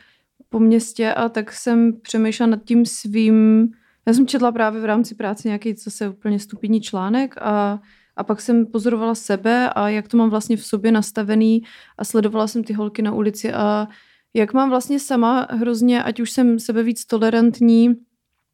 po 0.49 0.59
městě 0.59 1.13
a 1.13 1.29
tak 1.29 1.51
jsem 1.51 2.01
přemýšlela 2.01 2.49
nad 2.49 2.63
tím 2.63 2.85
svým, 2.85 3.67
já 4.07 4.13
jsem 4.13 4.27
četla 4.27 4.51
právě 4.51 4.81
v 4.81 4.85
rámci 4.85 5.15
práce 5.15 5.47
nějaký 5.47 5.73
zase 5.73 6.09
úplně 6.09 6.39
stupidní 6.39 6.81
článek 6.81 7.35
a, 7.41 7.79
a 8.15 8.23
pak 8.23 8.41
jsem 8.41 8.65
pozorovala 8.65 9.15
sebe 9.15 9.69
a 9.69 9.89
jak 9.89 10.07
to 10.07 10.17
mám 10.17 10.29
vlastně 10.29 10.57
v 10.57 10.65
sobě 10.65 10.91
nastavený 10.91 11.63
a 11.97 12.05
sledovala 12.05 12.47
jsem 12.47 12.63
ty 12.63 12.73
holky 12.73 13.01
na 13.01 13.13
ulici 13.13 13.53
a 13.53 13.87
jak 14.33 14.53
mám 14.53 14.69
vlastně 14.69 14.99
sama 14.99 15.47
hrozně, 15.49 16.03
ať 16.03 16.19
už 16.19 16.31
jsem 16.31 16.59
sebe 16.59 16.83
víc 16.83 17.05
tolerantní 17.05 17.95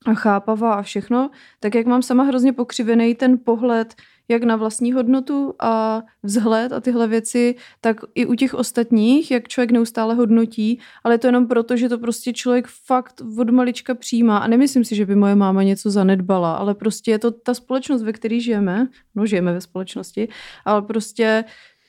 a 0.06 0.14
chápavá 0.14 0.74
a 0.74 0.82
všechno, 0.82 1.30
tak 1.60 1.76
jak 1.76 1.86
mám 1.86 2.02
sama 2.02 2.24
hrozně 2.24 2.54
pokřivený 2.54 3.16
ten 3.16 3.38
pohled, 3.46 3.96
jak 4.28 4.44
na 4.44 4.56
vlastní 4.56 4.94
hodnotu 4.94 5.54
a 5.60 6.04
vzhled 6.24 6.72
a 6.72 6.80
tyhle 6.80 7.08
věci, 7.08 7.56
tak 7.82 7.98
i 8.16 8.26
u 8.26 8.36
těch 8.36 8.54
ostatních, 8.54 9.32
jak 9.32 9.48
člověk 9.48 9.72
neustále 9.72 10.16
hodnotí, 10.16 10.80
ale 11.04 11.18
to 11.18 11.28
jenom 11.28 11.48
proto, 11.48 11.78
že 11.78 11.90
to 11.90 11.98
prostě 11.98 12.34
člověk 12.34 12.68
fakt 12.68 13.22
od 13.38 13.50
malička 13.50 13.96
přijímá. 13.96 14.38
A 14.38 14.48
nemyslím 14.48 14.84
si, 14.84 14.96
že 14.96 15.06
by 15.06 15.16
moje 15.16 15.36
máma 15.36 15.64
něco 15.64 15.92
zanedbala, 15.92 16.56
ale 16.56 16.76
prostě 16.76 17.12
je 17.12 17.20
to 17.20 17.32
ta 17.32 17.54
společnost, 17.54 18.04
ve 18.04 18.14
které 18.14 18.40
žijeme, 18.40 18.88
no 19.16 19.26
žijeme 19.26 19.54
ve 19.54 19.62
společnosti, 19.62 20.28
ale 20.66 20.82
prostě 20.82 21.44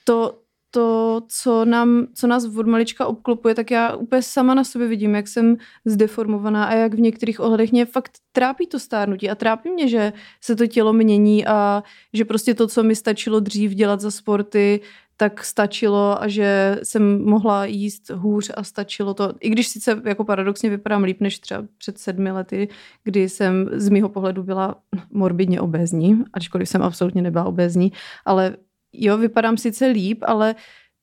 to, 0.04 0.43
to, 0.74 1.22
co, 1.28 1.64
nám, 1.64 2.06
co 2.14 2.26
nás 2.26 2.44
od 2.44 2.66
malička 2.66 3.06
obklopuje, 3.06 3.54
tak 3.54 3.70
já 3.70 3.96
úplně 3.96 4.22
sama 4.22 4.54
na 4.54 4.64
sobě 4.64 4.88
vidím, 4.88 5.14
jak 5.14 5.28
jsem 5.28 5.56
zdeformovaná 5.84 6.64
a 6.64 6.74
jak 6.74 6.94
v 6.94 7.00
některých 7.00 7.40
ohledech 7.40 7.72
mě 7.72 7.86
fakt 7.86 8.18
trápí 8.32 8.66
to 8.66 8.78
stárnutí 8.78 9.30
a 9.30 9.34
trápí 9.34 9.70
mě, 9.70 9.88
že 9.88 10.12
se 10.40 10.56
to 10.56 10.66
tělo 10.66 10.92
mění 10.92 11.46
a 11.46 11.82
že 12.12 12.24
prostě 12.24 12.54
to, 12.54 12.66
co 12.66 12.82
mi 12.82 12.96
stačilo 12.96 13.40
dřív 13.40 13.74
dělat 13.74 14.00
za 14.00 14.10
sporty, 14.10 14.80
tak 15.16 15.44
stačilo 15.44 16.22
a 16.22 16.28
že 16.28 16.78
jsem 16.82 17.24
mohla 17.24 17.64
jíst 17.64 18.10
hůř 18.10 18.50
a 18.54 18.62
stačilo 18.62 19.14
to. 19.14 19.32
I 19.40 19.50
když 19.50 19.68
sice 19.68 20.02
jako 20.04 20.24
paradoxně 20.24 20.70
vypadám 20.70 21.04
líp 21.04 21.20
než 21.20 21.38
třeba 21.38 21.64
před 21.78 21.98
sedmi 21.98 22.30
lety, 22.30 22.68
kdy 23.04 23.28
jsem 23.28 23.70
z 23.72 23.88
mýho 23.88 24.08
pohledu 24.08 24.42
byla 24.42 24.74
morbidně 25.10 25.60
obézní, 25.60 26.24
ačkoliv 26.32 26.68
jsem 26.68 26.82
absolutně 26.82 27.22
nebyla 27.22 27.44
obézní, 27.44 27.92
ale 28.24 28.56
jo, 28.98 29.18
vypadám 29.18 29.56
sice 29.56 29.86
líp, 29.86 30.18
ale 30.26 30.54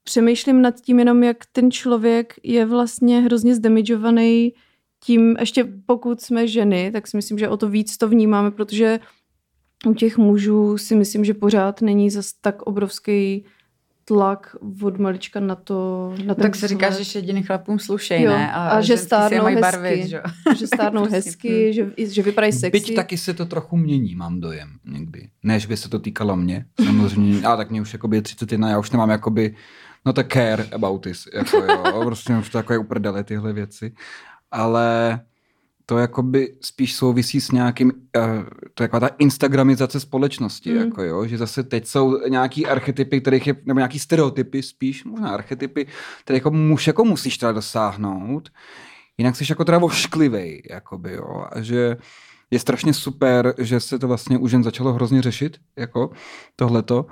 přemýšlím 0.04 0.62
nad 0.62 0.82
tím 0.82 1.00
jenom, 1.00 1.24
jak 1.24 1.38
ten 1.52 1.72
člověk 1.72 2.34
je 2.44 2.66
vlastně 2.66 3.22
hrozně 3.22 3.56
zdemidžovaný 3.56 4.54
tím, 5.04 5.36
ještě 5.40 5.68
pokud 5.86 6.22
jsme 6.22 6.48
ženy, 6.48 6.92
tak 6.92 7.08
si 7.08 7.18
myslím, 7.18 7.38
že 7.38 7.50
o 7.50 7.58
to 7.58 7.70
víc 7.70 7.98
to 7.98 8.08
vnímáme, 8.08 8.52
protože 8.52 9.00
u 9.86 9.94
těch 9.94 10.18
mužů 10.18 10.78
si 10.78 10.96
myslím, 10.96 11.26
že 11.26 11.34
pořád 11.34 11.82
není 11.82 12.10
zas 12.10 12.34
tak 12.34 12.62
obrovský 12.62 13.46
tlak 14.12 14.56
od 14.84 15.00
malička 15.00 15.39
na 15.39 15.56
to, 15.56 16.10
na 16.18 16.24
no 16.25 16.36
ten 16.36 16.44
Tak 16.44 16.56
se 16.56 16.68
říká, 16.68 16.89
že 16.89 17.20
jediným 17.20 17.44
chlapům 17.44 17.80
slušej, 17.80 18.22
Jo, 18.22 18.32
ne? 18.32 18.51
a, 18.51 18.70
a 18.70 18.82
že 18.82 18.94
je 18.94 18.98
stárnou 18.98 19.46
hezky. 19.46 19.62
barvit, 19.62 20.08
že? 20.08 20.22
že 20.58 20.68
stárnou 20.68 21.01
Prostě, 21.08 21.15
hezky, 21.15 21.74
že, 21.74 21.86
že 21.98 22.24
vypadají 22.24 22.53
sexy. 22.53 22.72
Byť 22.72 22.96
taky 22.96 23.18
se 23.18 23.34
to 23.34 23.46
trochu 23.46 23.77
mění, 23.77 24.15
mám 24.15 24.39
dojem 24.39 24.70
někdy. 24.86 25.30
Ne, 25.44 25.60
že 25.60 25.68
by 25.68 25.77
se 25.77 25.89
to 25.89 26.00
týkalo 26.00 26.36
mě, 26.36 26.65
samozřejmě, 26.86 27.48
ale 27.48 27.58
tak 27.58 27.72
mě 27.72 27.82
už 27.82 27.94
jakoby 27.94 28.18
je 28.18 28.22
31, 28.22 28.70
já 28.70 28.80
už 28.80 28.91
nemám 28.91 29.10
jakoby, 29.10 29.56
no 30.06 30.13
to 30.13 30.24
care 30.24 30.65
about 30.72 31.03
this, 31.03 31.27
jako 31.34 31.58
jo, 31.58 32.01
prostě 32.06 32.34
už 32.38 32.50
to 32.50 32.58
takové 32.58 32.77
uprdele 32.80 33.24
tyhle 33.24 33.53
věci, 33.53 33.94
ale 34.51 35.20
to 35.86 35.98
jakoby 35.98 36.56
spíš 36.62 36.96
souvisí 36.96 37.42
s 37.42 37.52
nějakým, 37.52 37.92
uh, 38.18 38.24
to 38.74 38.84
je 38.84 38.90
ta 38.90 39.08
instagramizace 39.08 40.00
společnosti, 40.00 40.74
Mm. 40.74 40.78
jako 40.78 41.04
jo, 41.04 41.26
že 41.28 41.38
zase 41.38 41.64
teď 41.64 41.88
jsou 41.88 42.28
nějaký 42.28 42.66
archetypy, 42.68 43.22
kterých 43.22 43.48
je, 43.48 43.56
nebo 43.66 43.80
nějaký 43.80 44.00
stereotypy 44.00 44.64
spíš, 44.64 45.04
možná 45.04 45.30
archetypy, 45.30 45.88
které 46.24 46.38
jako 46.38 46.52
muž 46.52 46.88
jako 46.88 47.06
musíš 47.06 47.38
teda 47.38 47.52
dosáhnout, 47.52 48.50
jinak 49.18 49.36
jsi 49.36 49.46
jako 49.50 49.66
teda 49.66 49.78
vošklivej, 49.78 50.64
jakoby 50.70 51.14
jo, 51.14 51.46
a 51.52 51.62
že 51.62 51.98
je 52.52 52.60
strašně 52.60 52.94
super, 52.94 53.54
že 53.58 53.80
se 53.80 54.00
to 54.00 54.08
vlastně 54.08 54.38
už 54.38 54.52
jen 54.52 54.64
začalo 54.64 54.94
hrozně 54.94 55.22
řešit, 55.22 55.58
jako 55.78 56.10
tohleto, 56.56 57.06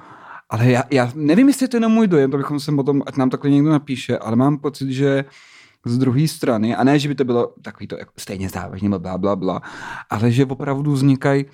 ale 0.50 0.72
já, 0.72 0.84
já 0.92 1.12
nevím, 1.16 1.48
jestli 1.48 1.64
je 1.64 1.68
to 1.68 1.78
jenom 1.78 1.92
můj 1.92 2.08
dojem, 2.08 2.32
to 2.32 2.38
bychom 2.38 2.60
se 2.60 2.72
potom, 2.72 3.04
ať 3.06 3.16
nám 3.18 3.30
takhle 3.30 3.50
někdo 3.50 3.70
napíše, 3.70 4.18
ale 4.18 4.36
mám 4.36 4.58
pocit, 4.58 4.92
že 4.92 5.26
z 5.86 5.98
druhé 5.98 6.28
strany, 6.28 6.76
a 6.76 6.84
ne, 6.84 7.00
že 7.00 7.08
by 7.08 7.16
to 7.16 7.24
bylo 7.24 7.54
takový 7.62 7.88
to 7.88 7.98
jako 7.98 8.12
stejně 8.18 8.50
závažně, 8.50 8.90
bla, 8.90 9.18
bla, 9.18 9.36
bla, 9.36 9.62
ale 10.10 10.32
že 10.32 10.46
opravdu 10.46 10.92
vznikají 10.92 11.46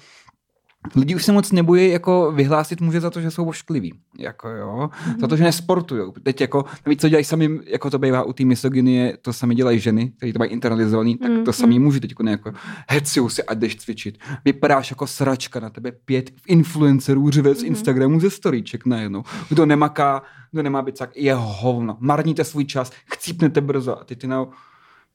Lidi 0.95 1.15
už 1.15 1.25
se 1.25 1.31
moc 1.31 1.51
nebojí 1.51 1.91
jako 1.91 2.31
vyhlásit 2.35 2.81
muže 2.81 3.01
za 3.01 3.09
to, 3.09 3.21
že 3.21 3.31
jsou 3.31 3.45
oškliví. 3.45 3.93
Jako 4.19 4.49
jo, 4.49 4.89
mm-hmm. 4.91 5.19
za 5.19 5.27
to, 5.27 5.37
že 5.37 5.43
nesportují. 5.43 6.11
Teď 6.23 6.41
jako, 6.41 6.65
navíc 6.85 7.01
co 7.01 7.09
dělají 7.09 7.25
sami, 7.25 7.49
jako 7.65 7.89
to 7.89 7.99
bývá 7.99 8.23
u 8.23 8.33
té 8.33 8.45
misogynie, 8.45 9.17
to 9.21 9.33
sami 9.33 9.55
dělají 9.55 9.79
ženy, 9.79 10.11
kteří 10.17 10.33
to 10.33 10.39
mají 10.39 10.51
internalizovaný, 10.51 11.17
tak 11.17 11.31
to 11.45 11.53
sami 11.53 11.79
muži 11.79 11.99
teď 11.99 12.13
jako 12.29 12.51
hecujou 12.89 13.29
si, 13.29 13.43
ať 13.43 13.57
jdeš 13.57 13.75
cvičit. 13.75 14.17
Vypadáš 14.45 14.89
jako 14.89 15.07
sračka 15.07 15.59
na 15.59 15.69
tebe 15.69 15.91
pět 15.91 16.31
influencerů 16.47 17.29
řve 17.29 17.55
z 17.55 17.63
Instagramu 17.63 18.19
ze 18.19 18.29
storíček 18.29 18.85
najednou. 18.85 19.23
Kdo 19.49 19.65
nemaká, 19.65 20.21
kdo 20.51 20.63
nemá 20.63 20.81
být 20.81 20.97
tak, 20.97 21.09
je 21.15 21.33
hovno. 21.33 21.97
Marníte 21.99 22.43
svůj 22.43 22.65
čas, 22.65 22.91
chcípnete 23.05 23.61
brzo 23.61 24.01
a 24.01 24.03
ty 24.03 24.15
ty 24.15 24.27
na 24.27 24.45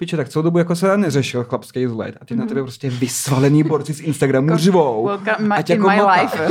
Piče, 0.01 0.17
tak 0.17 0.29
celou 0.29 0.43
dobu 0.43 0.59
jako 0.59 0.77
se 0.77 0.97
neřešil 0.97 1.45
chlapský 1.45 1.87
vzhled 1.87 2.17
a 2.21 2.25
ty 2.25 2.35
mm. 2.35 2.41
na 2.41 2.47
tebe 2.47 2.63
prostě 2.63 2.91
vysvalený 2.91 3.63
borci 3.63 3.95
z 3.95 4.01
Instagramu 4.01 4.57
řvou. 4.57 5.07
Welcome 5.07 5.57
ať 5.57 5.71
in 5.71 5.77
jako 5.77 5.91
my 5.91 5.97
maká. 5.97 6.23
life. 6.23 6.49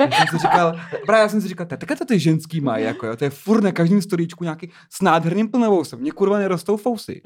Já 0.00 0.26
jsem 0.26 0.38
si 0.38 0.46
říkal, 0.46 0.80
právě 1.06 1.22
já 1.22 1.28
jsem 1.28 1.40
si 1.40 1.48
říkal, 1.48 1.66
takhle 1.66 1.96
to 1.96 2.04
ty 2.04 2.18
ženský 2.18 2.60
mají, 2.60 2.84
jako 2.84 3.06
jo, 3.06 3.16
to 3.16 3.24
je 3.24 3.30
furt 3.30 3.64
na 3.64 3.72
každém 3.72 4.02
storíčku 4.02 4.44
nějaký 4.44 4.70
s 4.90 5.02
nádherným 5.02 5.48
plnovousem. 5.48 6.00
Mně 6.00 6.12
kurva 6.12 6.38
nerostou 6.38 6.76
fousy. 6.76 7.22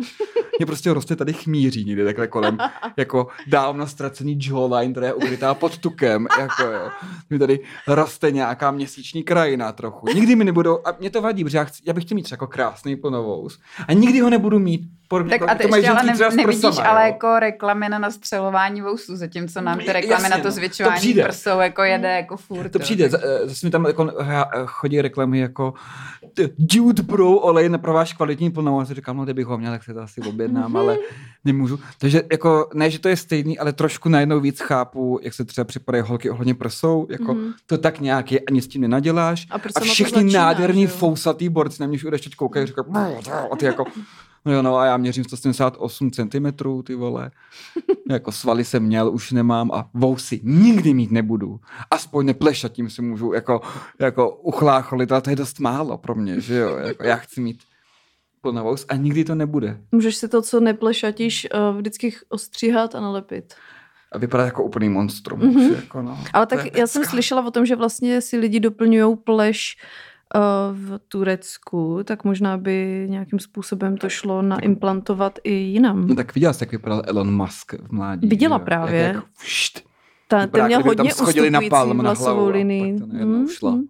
Mně 0.59 0.67
prostě 0.67 0.93
roste 0.93 1.17
tady 1.17 1.33
chmíří 1.33 1.85
někde 1.85 2.05
takhle 2.05 2.27
kolem, 2.27 2.59
jako 2.97 3.27
dávno 3.47 3.87
ztracený 3.87 4.39
jawline, 4.47 4.93
která 4.93 5.07
je 5.07 5.15
ukrytá 5.15 5.55
pod 5.55 5.79
tukem, 5.79 6.27
jako 6.39 6.63
jo. 6.63 6.91
Mně 7.31 7.39
tady 7.39 7.61
roste 7.89 8.31
nějaká 8.31 8.71
měsíční 8.71 9.23
krajina 9.23 9.73
trochu. 9.73 10.07
Nikdy 10.15 10.37
mi 10.37 10.45
nebudou, 10.45 10.79
a 10.85 10.97
mě 11.01 11.11
to 11.11 11.23
vadí, 11.23 11.45
protože 11.45 11.59
já, 11.59 11.65
chci, 11.65 11.83
já 11.87 11.93
bych 11.93 12.05
chtěl 12.05 12.15
mít 12.15 12.23
třeba 12.23 12.35
jako 12.35 12.47
krásný 12.47 12.97
plnovous. 12.97 13.59
A 13.89 13.93
nikdy 13.93 14.21
ho 14.21 14.31
nebudu 14.31 14.44
mít. 14.51 14.81
Podobně, 15.09 15.31
Tak 15.31 15.41
jako, 15.41 15.51
a 15.53 15.55
ty 15.55 15.63
to 15.63 15.69
mají 15.69 15.87
ale 15.87 16.03
ne, 16.03 16.13
nevidíš 16.37 16.61
prsama, 16.61 16.89
ale 16.89 17.01
jo. 17.03 17.07
jako 17.13 17.39
reklamy 17.39 17.89
na 17.89 17.99
nastřelování 17.99 18.83
vousů, 18.83 19.17
zatímco 19.17 19.61
nám 19.61 19.79
ty 19.79 19.85
Jasně, 19.85 19.93
reklamy 19.93 20.29
na 20.29 20.37
no. 20.37 20.43
to 20.43 20.49
To 20.49 20.53
zvětšování 20.53 20.97
přijde. 20.97 21.23
prsou 21.23 21.59
jako 21.59 21.83
jede 21.83 22.09
jako 22.17 22.37
furt. 22.37 22.69
To 22.71 22.79
přijde, 22.79 23.09
tak- 23.09 23.21
eh, 23.25 23.49
zase 23.49 23.67
mi 23.67 23.71
tam 23.71 23.85
jako 23.85 24.05
hra- 24.05 24.67
chodí 24.67 25.01
reklamy 25.03 25.39
jako 25.39 25.75
Dude 26.59 27.03
Pro 27.03 27.31
olej 27.31 27.69
na 27.69 27.79
pro 27.79 27.93
váš 27.93 28.13
kvalitní 28.13 28.51
plnou. 28.51 28.81
A 28.81 28.85
si 28.85 28.95
říkám, 28.95 29.17
no 29.17 29.25
kdybych 29.25 29.47
ho 29.47 29.59
měl, 29.59 29.73
tak 29.73 29.85
se 29.85 29.95
to 29.95 30.01
asi 30.01 30.21
objednám, 30.21 30.77
ale 30.77 30.97
nemůžu. 31.45 31.81
Takže 31.99 32.23
jako, 32.33 32.69
ne, 32.75 32.91
že 32.91 32.99
to 32.99 33.09
je 33.09 33.17
stejný, 33.17 33.59
ale 33.59 33.73
trošku 33.73 34.09
najednou 34.09 34.41
víc 34.41 34.61
chápu, 34.61 35.19
jak 35.23 35.35
se 35.35 35.45
třeba 35.45 35.65
připadají 35.65 36.05
holky 36.07 36.31
ohledně 36.31 36.55
prsou, 36.55 37.07
jako 37.11 37.35
Mhm. 37.35 37.53
to 37.67 37.79
tak 37.79 38.01
nějak 38.01 38.33
je, 38.33 38.41
ani 38.49 38.63
s 38.63 38.69
tím 38.69 38.83
nenaděláš. 38.83 39.47
A 39.51 39.55
A 39.55 39.59
to 39.59 39.81
všichni 39.81 40.23
začíná, 40.23 40.53
jo? 40.83 40.89
fousatý 40.89 41.49
borci 41.49 41.77
na 41.83 41.87
mě 41.87 41.95
už 41.95 42.05
koukají, 42.37 42.67
říkají, 42.67 42.87
a 43.53 43.57
ty 43.57 43.65
jako, 43.67 43.85
no 44.45 44.53
jo, 44.53 44.63
no 44.63 44.77
a 44.77 44.87
já 44.87 44.97
měřím 44.97 45.25
178 45.25 46.11
cm, 46.11 46.47
ty 46.85 46.95
vole. 46.95 47.31
Jako 48.11 48.33
svaly 48.33 48.65
jsem 48.65 48.83
měl, 48.83 49.11
už 49.11 49.33
nemám 49.33 49.71
a 49.73 49.91
vousy 49.95 50.41
nikdy 50.43 50.95
mít 50.95 51.11
nebudu. 51.11 51.61
Aspoň 51.91 52.27
neplešatím 52.27 52.91
si 52.91 53.03
můžu 53.03 53.33
jako, 53.33 53.61
jako 53.99 54.31
uchlácholit, 54.31 55.13
ale 55.13 55.21
to 55.21 55.31
je 55.31 55.37
dost 55.37 55.61
málo 55.61 55.99
pro 55.99 56.15
mě, 56.15 56.41
že 56.41 56.55
jo. 56.55 56.77
Jako 56.77 57.05
já 57.05 57.17
chci 57.17 57.41
mít 57.41 57.61
plnovous 58.41 58.87
a 58.89 58.97
nikdy 58.97 59.25
to 59.25 59.35
nebude. 59.35 59.81
Můžeš 59.93 60.17
si 60.17 60.29
to, 60.29 60.43
co 60.43 60.61
neplešatíš, 60.61 61.45
eh, 61.45 61.59
vždycky 61.77 62.15
ostříhat 62.29 62.95
a 62.95 63.01
nalepit. 63.01 63.55
A 64.13 64.19
vypadá 64.19 64.45
jako 64.45 64.65
úplný 64.65 64.89
monstrum. 64.89 65.41
Mhm. 65.41 65.51
Mm-hmm. 65.51 65.75
Jako 65.75 66.03
no, 66.03 66.19
Ale 66.33 66.47
tak 66.47 66.77
já 66.77 66.87
jsem 66.87 67.05
slyšela 67.05 67.47
o 67.47 67.51
tom, 67.51 67.67
že 67.67 67.77
vlastně 67.77 68.21
si 68.21 68.37
lidi 68.37 68.61
doplňují 68.61 69.17
pleš 69.17 69.77
v 70.73 70.99
Turecku, 71.09 72.01
tak 72.05 72.25
možná 72.25 72.57
by 72.57 73.07
nějakým 73.11 73.39
způsobem 73.39 73.97
to 73.97 74.09
šlo 74.09 74.43
naimplantovat 74.43 75.39
i 75.45 75.53
jinam. 75.53 76.07
No 76.07 76.15
tak 76.15 76.35
viděla 76.35 76.53
jsi, 76.53 76.63
jak 76.63 76.73
vypadal 76.73 77.03
Elon 77.07 77.37
Musk 77.37 77.73
v 77.73 77.93
mládí. 77.93 78.29
Viděla 78.29 78.57
že 78.59 78.61
jo? 78.61 78.65
právě. 78.65 79.01
Jak, 79.01 79.15
jak, 79.15 79.25
Ta, 80.29 80.47
ten 80.47 80.65
měl 80.67 80.81
kdyby 80.81 80.97
tam 80.97 81.07
hodně 81.07 81.15
schodili 81.15 81.51
na 81.51 81.59
ustupující 81.59 81.71
palm 81.71 82.03
na 82.03 82.13
hlavu 82.13 82.41
a 82.41 82.45
pak 82.45 82.55
linii. 82.55 82.99
to 82.99 83.07
Mm, 83.07 83.47
mm. 83.71 83.85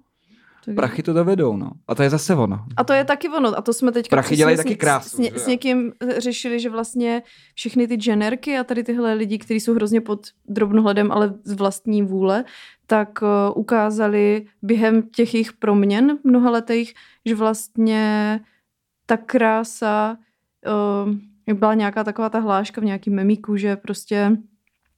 Tak- 0.65 0.75
prachy 0.75 1.03
to 1.03 1.13
dovedou, 1.13 1.57
no. 1.57 1.71
A 1.89 1.95
to 1.95 2.03
je 2.03 2.11
zase 2.11 2.35
ono. 2.35 2.65
A 2.77 2.85
to 2.85 2.93
je 2.93 3.05
taky 3.05 3.29
ono. 3.29 3.59
A 3.59 3.63
to 3.63 3.73
jsme 3.73 3.93
teď 3.93 4.09
Prachy 4.09 4.37
dělají 4.37 4.57
taky 4.57 4.77
krásu, 4.77 5.17
S, 5.17 5.19
ně, 5.19 5.33
s 5.35 5.47
někým 5.47 5.93
řešili, 6.19 6.61
že 6.61 6.71
vlastně 6.71 7.23
všechny 7.55 7.89
ty 7.89 7.97
generky 7.97 8.59
a 8.59 8.65
tady 8.65 8.85
tyhle 8.85 9.15
lidi, 9.15 9.39
kteří 9.39 9.61
jsou 9.61 9.75
hrozně 9.75 10.01
pod 10.01 10.27
drobnohledem, 10.49 11.13
ale 11.13 11.35
z 11.45 11.53
vlastní 11.53 12.03
vůle, 12.03 12.45
tak 12.87 13.23
uh, 13.23 13.29
ukázali 13.55 14.47
během 14.63 15.03
těch 15.03 15.35
jejich 15.35 15.53
proměn 15.53 16.19
mnohaletých, 16.25 16.95
že 17.25 17.35
vlastně 17.35 18.41
ta 19.07 19.17
krása, 19.17 20.17
uh, 21.47 21.55
byla 21.55 21.75
nějaká 21.75 22.05
taková 22.05 22.29
ta 22.29 22.39
hláška 22.39 22.81
v 22.81 22.85
nějakým 22.85 23.15
memíku, 23.15 23.57
že 23.57 23.77
prostě 23.77 24.37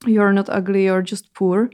you're 0.07 0.33
not 0.33 0.49
ugly, 0.59 0.83
you're 0.83 1.03
just 1.07 1.25
poor. 1.37 1.69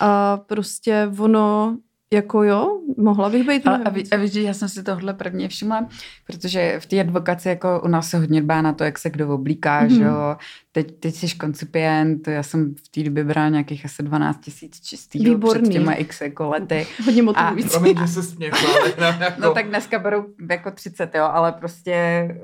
A 0.00 0.36
prostě 0.36 1.10
ono 1.18 1.76
jako 2.14 2.42
jo, 2.42 2.80
mohla 2.96 3.28
bych 3.30 3.46
být 3.46 3.66
Ale 3.66 3.78
a, 3.84 3.90
ví, 3.90 4.10
a 4.10 4.16
víš, 4.16 4.32
že 4.32 4.42
já 4.42 4.54
jsem 4.54 4.68
si 4.68 4.82
tohle 4.82 5.14
prvně 5.14 5.48
všimla, 5.48 5.88
protože 6.26 6.80
v 6.80 6.86
té 6.86 7.00
advokaci 7.00 7.48
jako 7.48 7.80
u 7.84 7.88
nás 7.88 8.10
se 8.10 8.18
hodně 8.18 8.42
dbá 8.42 8.62
na 8.62 8.72
to, 8.72 8.84
jak 8.84 8.98
se 8.98 9.10
kdo 9.10 9.34
oblíká, 9.34 9.84
mm-hmm. 9.84 9.96
že 9.96 10.02
jo. 10.02 10.36
Teď, 10.72 11.00
teď 11.00 11.14
jsi 11.14 11.36
koncipient, 11.36 12.28
já 12.28 12.42
jsem 12.42 12.74
v 12.74 12.88
té 12.88 13.02
době 13.02 13.24
brala 13.24 13.48
nějakých 13.48 13.84
asi 13.84 14.02
12 14.02 14.40
tisíc 14.40 14.80
čistých 14.80 15.38
před 15.50 15.68
těma 15.68 15.92
x 15.92 16.20
jako 16.20 16.48
lety. 16.48 16.86
Hodně 17.04 17.22
motivující. 17.22 17.70
Promiň, 17.70 17.98
že 17.98 18.06
se 18.06 18.22
směchla, 18.22 18.70
ale 18.98 19.16
jako... 19.20 19.40
No 19.40 19.54
tak 19.54 19.68
dneska 19.68 19.98
berou 19.98 20.24
jako 20.50 20.70
30, 20.70 21.14
jo, 21.14 21.24
ale 21.24 21.52
prostě 21.52 21.92
eh, 21.92 22.36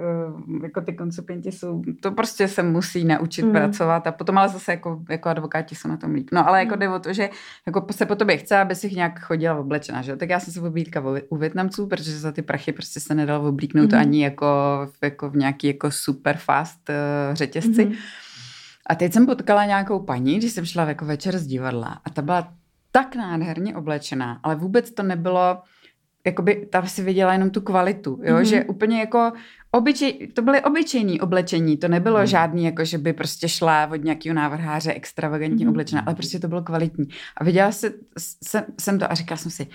jako 0.63 0.81
ty 0.81 0.93
koncipienti 0.93 1.53
jsou, 1.53 1.83
to 2.01 2.11
prostě 2.11 2.49
se 2.49 2.63
musí 2.63 3.05
naučit 3.05 3.43
Mm. 3.43 3.49
mm. 3.49 3.55
pracovat 3.55 4.07
a 4.07 4.13
potom 4.13 4.39
ale 4.39 4.49
zase 4.49 4.73
jako, 4.73 5.03
jako 5.11 5.29
advokáti 5.29 5.75
jsou 5.75 5.89
na 5.89 5.97
tom 5.97 6.15
líp. 6.15 6.29
No 6.33 6.49
ale 6.49 6.59
jako 6.59 6.75
Mm. 6.75 6.81
jde 6.81 6.89
o 6.89 6.99
to, 6.99 7.13
že 7.13 7.31
jako 7.67 7.87
se 7.91 8.07
po 8.07 8.15
tobě 8.15 8.37
chce, 8.37 8.57
aby 8.59 8.75
si 8.75 8.95
nějak 8.95 9.21
oblečená, 9.59 10.03
že. 10.03 10.17
Tak 10.17 10.31
já 10.31 10.41
jsem 10.41 10.53
se 10.53 10.61
oblíkla 10.61 11.03
u 11.29 11.37
Větnamců, 11.37 11.87
protože 11.87 12.19
za 12.19 12.33
ty 12.33 12.43
prachy 12.43 12.73
prostě 12.73 13.01
se 13.01 13.15
nedalo 13.15 13.49
oblíknout 13.49 13.91
Mhm. 13.93 13.95
mm. 14.01 14.01
ani 14.09 14.23
jako, 14.25 14.47
v- 15.01 15.05
jako 15.05 15.31
v 15.31 15.37
nějaký 15.37 15.67
jako 15.67 15.91
super 15.91 16.37
fast 16.37 16.89
uh, 16.89 17.35
řetězci. 17.35 17.85
Mhm. 17.85 17.95
A 18.87 18.95
teď 18.95 19.13
jsem 19.13 19.27
potkala 19.27 19.65
nějakou 19.65 20.01
paní, 20.01 20.39
když 20.39 20.53
jsem 20.53 20.65
šla 20.65 20.85
jako 20.85 21.05
večer 21.05 21.39
z 21.39 21.47
divadla 21.47 22.01
a 22.05 22.11
ta 22.11 22.23
byla 22.23 22.53
tak 22.93 23.17
nádherně 23.17 23.77
oblečená, 23.77 24.41
ale 24.43 24.55
vůbec 24.57 24.91
to 24.91 25.03
nebylo, 25.03 25.59
jakoby 26.27 26.67
ta 26.73 26.87
si 26.87 27.03
viděla 27.03 27.33
jenom 27.33 27.51
tu 27.51 27.61
kvalitu, 27.61 28.11
jo, 28.23 28.35
Mhm. 28.35 28.43
mm-hmm. 28.43 28.49
že 28.49 28.65
úplně 28.65 29.01
jako 29.01 29.33
obyčej, 29.71 30.29
to 30.35 30.43
byly 30.43 30.63
obyčejný 30.63 31.21
oblečení, 31.21 31.77
to 31.77 31.89
nebylo 31.89 32.17
Mhm. 32.17 32.23
mm. 32.23 32.27
žádný, 32.27 32.65
jako 32.65 32.85
že 32.85 32.99
by 32.99 33.13
prostě 33.13 33.49
šla 33.49 33.87
od 33.87 34.05
nějakého 34.05 34.35
návrháře 34.35 34.93
extravagantně 34.93 35.67
mm-hmm. 35.67 35.71
oblečená, 35.71 36.03
ale 36.07 36.15
prostě 36.15 36.39
to 36.39 36.49
bylo 36.49 36.63
kvalitní. 36.63 37.09
A 37.37 37.45
viděla 37.45 37.73
se, 37.73 37.93
jsem, 38.19 38.65
jsem 38.81 38.99
to 38.99 39.13
a 39.13 39.15
říkala 39.15 39.39
jsem 39.39 39.51
si, 39.51 39.67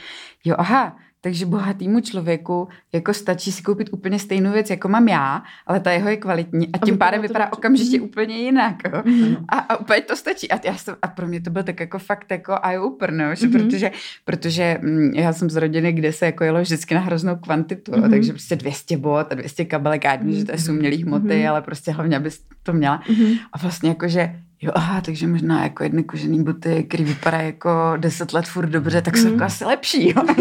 jo, 0.46 0.56
aha, 0.58 0.98
takže 1.22 1.46
bohatýmu 1.46 2.00
člověku 2.02 2.68
jako 2.94 3.14
stačí 3.14 3.52
si 3.52 3.62
koupit 3.64 3.90
úplně 3.92 4.20
stejnou 4.20 4.52
věc, 4.52 4.70
jako 4.70 4.88
mám 4.88 5.08
já, 5.08 5.44
ale 5.68 5.80
ta 5.80 5.92
jeho 5.92 6.10
je 6.10 6.18
kvalitní 6.18 6.70
a 6.74 6.78
tím 6.86 6.98
pádem 6.98 7.22
to 7.22 7.28
vypadá 7.28 7.46
dobře. 7.46 7.58
okamžitě 7.58 7.98
Mhm. 7.98 8.06
úplně 8.06 8.38
jinak. 8.38 8.76
Mhm. 9.06 9.36
A, 9.50 9.58
a 9.58 9.78
úplně 9.78 10.02
to 10.02 10.16
stačí. 10.16 10.52
A, 10.52 10.60
já 10.66 10.76
jsem, 10.78 10.96
a 11.02 11.08
pro 11.08 11.28
mě 11.28 11.42
to 11.42 11.50
byl 11.50 11.64
tak 11.64 11.80
jako 11.80 12.00
fakt 12.00 12.32
jako 12.32 12.52
eye-opener, 12.54 13.30
no, 13.30 13.36
že 13.36 13.48
Mhm. 13.48 13.60
protože, 13.60 13.92
protože 14.26 14.78
mm, 14.82 15.12
já 15.16 15.34
jsem 15.34 15.50
z 15.50 15.56
rodiny, 15.56 15.94
kde 15.94 16.14
se 16.14 16.26
jako 16.26 16.44
jelo 16.44 16.62
vždycky 16.62 16.96
na 16.96 17.02
hroznou 17.02 17.36
kvantitu, 17.36 17.92
Mhm. 17.92 18.04
mm 18.04 18.10
takže 18.12 18.32
prostě 18.34 18.56
200 18.56 18.98
bot 18.98 19.32
a 19.32 19.36
200 19.36 19.66
kabelek, 19.66 20.04
já 20.04 20.16
vím, 20.16 20.32
že 20.34 20.46
to 20.46 20.52
je 20.52 20.58
z 20.58 20.70
umělých 20.70 21.06
hmoty, 21.06 21.38
Mhm. 21.38 21.48
ale 21.50 21.62
prostě 21.62 21.92
hlavně, 21.92 22.18
abys 22.18 22.42
to 22.64 22.74
měla. 22.74 23.02
Mhm. 23.10 23.34
A 23.54 23.58
vlastně 23.58 23.90
jako, 23.90 24.08
že 24.08 24.36
jo, 24.62 24.72
aha, 24.76 25.02
takže 25.02 25.28
možná 25.28 25.64
jako 25.64 25.84
jedny 25.84 26.04
kožený 26.04 26.44
boty, 26.44 26.84
který 26.84 27.04
vypadá 27.04 27.38
jako 27.38 27.70
deset 27.98 28.34
let 28.34 28.48
furt 28.48 28.70
dobře, 28.70 29.02
tak 29.02 29.18
jsou 29.18 29.28
mm. 29.28 29.34
jako 29.34 29.44
asi 29.44 29.66
lepší, 29.66 30.10
jo. 30.10 30.24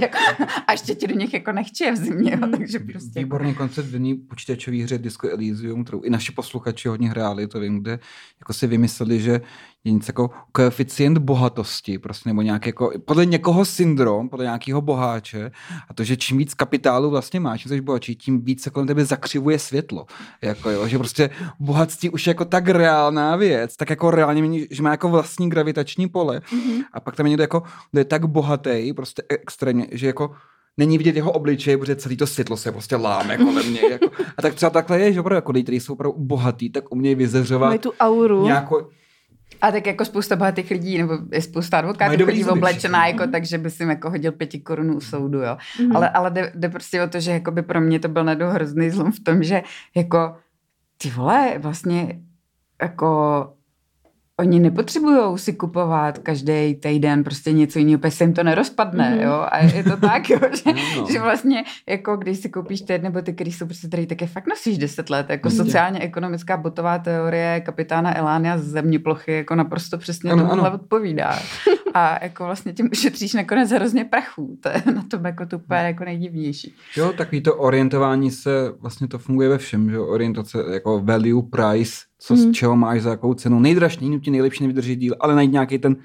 Jako, 0.00 0.18
a 0.66 0.72
ještě 0.72 0.94
ti 0.94 1.06
do 1.06 1.14
nich 1.14 1.34
jako 1.34 1.52
nechče 1.52 1.92
v 1.92 1.96
zimě, 1.96 2.38
jo, 2.42 2.48
takže 2.56 2.78
prostě. 2.78 3.20
Výborný 3.20 3.54
koncept 3.54 3.86
v 3.86 3.92
jedné 3.92 4.14
počítačové 4.28 4.76
hře 4.76 4.98
Disco 4.98 5.28
Elysium, 5.28 5.84
kterou 5.84 6.02
i 6.02 6.10
naši 6.10 6.32
posluchači 6.32 6.88
hodně 6.88 7.10
hráli, 7.10 7.46
to 7.46 7.60
vím, 7.60 7.80
kde 7.80 7.98
jako 8.40 8.52
si 8.52 8.66
vymysleli, 8.66 9.20
že 9.20 9.40
je 9.84 9.92
něco 9.92 10.08
jako 10.08 10.30
koeficient 10.52 11.18
bohatosti, 11.18 11.98
prostě, 11.98 12.28
nebo 12.28 12.42
nějaký 12.42 12.68
jako, 12.68 12.90
podle 13.04 13.26
někoho 13.26 13.64
syndrom, 13.64 14.28
podle 14.28 14.44
nějakého 14.44 14.80
boháče, 14.80 15.50
a 15.88 15.94
to, 15.94 16.04
že 16.04 16.16
čím 16.16 16.38
víc 16.38 16.54
kapitálu 16.54 17.10
vlastně 17.10 17.40
máš, 17.40 17.60
čím 17.60 17.68
jsi 17.68 17.80
bohatší, 17.80 18.16
tím 18.16 18.44
víc 18.44 18.62
se 18.62 18.70
kolem 18.70 18.86
tebe 18.86 19.04
zakřivuje 19.04 19.58
světlo. 19.58 20.06
Jako, 20.42 20.70
jo, 20.70 20.88
že 20.88 20.98
prostě 20.98 21.30
bohatství 21.60 22.10
už 22.10 22.26
je 22.26 22.30
jako 22.30 22.44
tak 22.44 22.68
reálná 22.68 23.36
věc, 23.36 23.76
tak 23.76 23.90
jako 23.90 24.10
reálně 24.10 24.42
mění, 24.42 24.66
že 24.70 24.82
má 24.82 24.90
jako 24.90 25.08
vlastní 25.08 25.50
gravitační 25.50 26.08
pole. 26.08 26.38
Mm-hmm. 26.38 26.84
A 26.92 27.00
pak 27.00 27.16
tam 27.16 27.26
je 27.26 27.30
někdo 27.30 27.42
jako, 27.42 27.62
kdo 27.90 28.00
je 28.00 28.04
tak 28.04 28.26
bohatý, 28.26 28.92
prostě 28.92 29.22
extrémně, 29.28 29.86
že 29.92 30.06
jako 30.06 30.30
není 30.76 30.98
vidět 30.98 31.16
jeho 31.16 31.32
obličej, 31.32 31.76
protože 31.76 31.96
celý 31.96 32.16
to 32.16 32.26
světlo 32.26 32.56
se 32.56 32.72
prostě 32.72 32.96
láme 32.96 33.36
kolem 33.36 33.74
něj. 33.74 33.90
Jako. 33.90 34.06
A 34.36 34.42
tak 34.42 34.54
třeba 34.54 34.70
takhle 34.70 35.00
je, 35.00 35.12
že 35.12 35.20
opravdu 35.20 35.36
jako 35.36 35.52
lidi, 35.52 35.62
kteří 35.62 35.80
jsou 35.80 35.92
opravdu 35.92 36.18
bohatý, 36.18 36.70
tak 36.70 36.92
umějí 36.92 37.14
vyzeřovat. 37.14 37.68
Mají 37.68 37.78
tu 37.78 37.92
auru. 38.00 38.44
Nějakou, 38.44 38.76
a 39.68 39.72
tak 39.72 39.86
jako 39.86 40.04
spousta 40.04 40.36
bohatých 40.36 40.70
lidí, 40.70 40.98
nebo 40.98 41.18
je 41.32 41.42
spousta 41.42 41.78
advokátů 41.78 42.24
chodí 42.24 42.44
oblečená, 42.44 43.06
jako, 43.06 43.26
takže 43.26 43.58
by 43.58 43.70
si 43.70 43.82
jim 43.82 43.90
jako 43.90 44.10
hodil 44.10 44.32
pěti 44.32 44.60
korunů 44.60 44.96
u 44.96 45.00
soudu, 45.00 45.38
jo. 45.38 45.56
Mm-hmm. 45.78 45.96
Ale, 45.96 46.10
ale 46.10 46.30
jde, 46.30 46.52
jde, 46.54 46.68
prostě 46.68 47.02
o 47.02 47.08
to, 47.08 47.20
že 47.20 47.30
jako 47.30 47.50
by 47.50 47.62
pro 47.62 47.80
mě 47.80 48.00
to 48.00 48.08
byl 48.08 48.24
nedo 48.24 48.50
hrozný 48.50 48.90
zlom 48.90 49.12
v 49.12 49.20
tom, 49.20 49.42
že 49.42 49.62
jako 49.96 50.36
ty 50.98 51.10
vole, 51.10 51.54
vlastně 51.58 52.20
jako 52.82 53.52
oni 54.40 54.60
nepotřebují 54.60 55.38
si 55.38 55.52
kupovat 55.52 56.18
každý 56.18 56.74
týden 56.74 57.24
prostě 57.24 57.52
něco 57.52 57.78
jiného, 57.78 57.98
protože 57.98 58.10
se 58.10 58.24
jim 58.24 58.34
to 58.34 58.42
nerozpadne, 58.42 59.16
mm-hmm. 59.16 59.22
jo, 59.22 59.46
a 59.48 59.58
je 59.58 59.84
to 59.84 59.96
tak, 59.96 60.30
jo, 60.30 60.38
že, 60.52 60.72
no. 60.96 61.06
že 61.12 61.20
vlastně, 61.20 61.64
jako 61.88 62.16
když 62.16 62.38
si 62.38 62.48
koupíš 62.48 62.80
ty 62.80 62.98
nebo 62.98 63.22
ty, 63.22 63.32
který 63.32 63.52
jsou 63.52 63.66
prostě 63.66 63.88
tady, 63.88 64.06
tak 64.06 64.20
je 64.20 64.26
fakt 64.26 64.46
nosíš 64.46 64.78
10 64.78 65.10
let, 65.10 65.30
jako 65.30 65.48
mm-hmm. 65.48 65.56
sociálně 65.56 66.00
ekonomická 66.00 66.56
botová 66.56 66.98
teorie 66.98 67.60
kapitána 67.60 68.16
Elánia 68.16 68.58
z 68.58 68.62
země 68.62 68.98
plochy, 68.98 69.32
jako 69.32 69.54
naprosto 69.54 69.98
přesně 69.98 70.30
ano, 70.30 70.42
tomuhle 70.42 70.68
ano. 70.68 70.78
odpovídá. 70.80 71.38
A 71.94 72.24
jako 72.24 72.44
vlastně 72.44 72.72
tím 72.72 72.88
ušetříš 72.92 73.32
nakonec 73.32 73.70
hrozně 73.70 74.04
prachů, 74.04 74.58
to 74.60 74.68
je 74.68 74.82
na 74.94 75.02
tom 75.10 75.24
jako 75.24 75.46
to 75.46 75.56
úplně 75.56 75.80
jako 75.80 76.04
nejdivnější. 76.04 76.74
Jo, 76.96 77.12
takový 77.12 77.40
to 77.40 77.56
orientování 77.56 78.30
se, 78.30 78.50
vlastně 78.80 79.08
to 79.08 79.18
funguje 79.18 79.48
ve 79.48 79.58
všem, 79.58 79.90
že 79.90 79.98
orientace 79.98 80.58
jako 80.72 81.00
value, 81.00 81.42
price, 81.42 81.96
co 82.18 82.34
mm. 82.34 82.40
z 82.40 82.52
čeho 82.52 82.76
máš 82.76 83.02
za 83.02 83.10
jakou 83.10 83.34
cenu. 83.34 83.60
Nejdražší, 83.60 84.10
nutně 84.10 84.32
nejlepší 84.32 84.64
nevydrží 84.64 84.96
díl, 84.96 85.14
ale 85.20 85.34
najít 85.34 85.52
nějaký 85.52 85.78
ten 85.78 85.96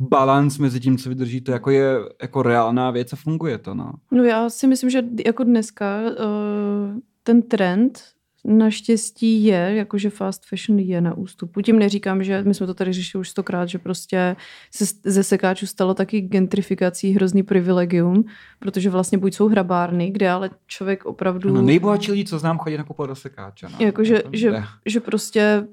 balans 0.00 0.58
mezi 0.58 0.80
tím, 0.80 0.98
co 0.98 1.08
vydrží, 1.08 1.40
to 1.40 1.52
jako 1.52 1.70
je 1.70 1.94
jako 2.22 2.42
reálná 2.42 2.90
věc 2.90 3.12
a 3.12 3.16
funguje 3.16 3.58
to. 3.58 3.74
No, 3.74 3.92
no 4.10 4.24
já 4.24 4.50
si 4.50 4.66
myslím, 4.66 4.90
že 4.90 5.02
jako 5.26 5.44
dneska 5.44 6.00
uh, 6.00 6.98
ten 7.22 7.42
trend 7.42 8.13
naštěstí 8.44 9.44
je, 9.44 9.72
jakože 9.74 10.10
fast 10.10 10.46
fashion 10.46 10.78
je 10.78 11.00
na 11.00 11.16
ústupu. 11.16 11.60
Tím 11.60 11.78
neříkám, 11.78 12.24
že 12.24 12.42
my 12.42 12.54
jsme 12.54 12.66
to 12.66 12.74
tady 12.74 12.92
řešili 12.92 13.20
už 13.20 13.28
stokrát, 13.28 13.68
že 13.68 13.78
prostě 13.78 14.36
se 14.70 14.84
ze 15.04 15.22
sekáčů 15.22 15.66
stalo 15.66 15.94
taky 15.94 16.20
gentrifikací 16.20 17.12
hrozný 17.12 17.42
privilegium, 17.42 18.24
protože 18.58 18.90
vlastně 18.90 19.18
buď 19.18 19.34
jsou 19.34 19.48
hrabárny, 19.48 20.10
kde 20.10 20.30
ale 20.30 20.50
člověk 20.66 21.06
opravdu... 21.06 21.54
No, 21.54 21.62
nejbohatší 21.62 22.12
lidi, 22.12 22.24
co 22.24 22.38
znám, 22.38 22.58
chodí 22.58 22.76
nakupovat 22.76 23.10
do 23.10 23.14
sekáče. 23.14 23.66
No. 23.72 23.86
Jakože, 23.86 24.22
že, 24.32 24.62
že 24.86 25.00
prostě 25.00 25.66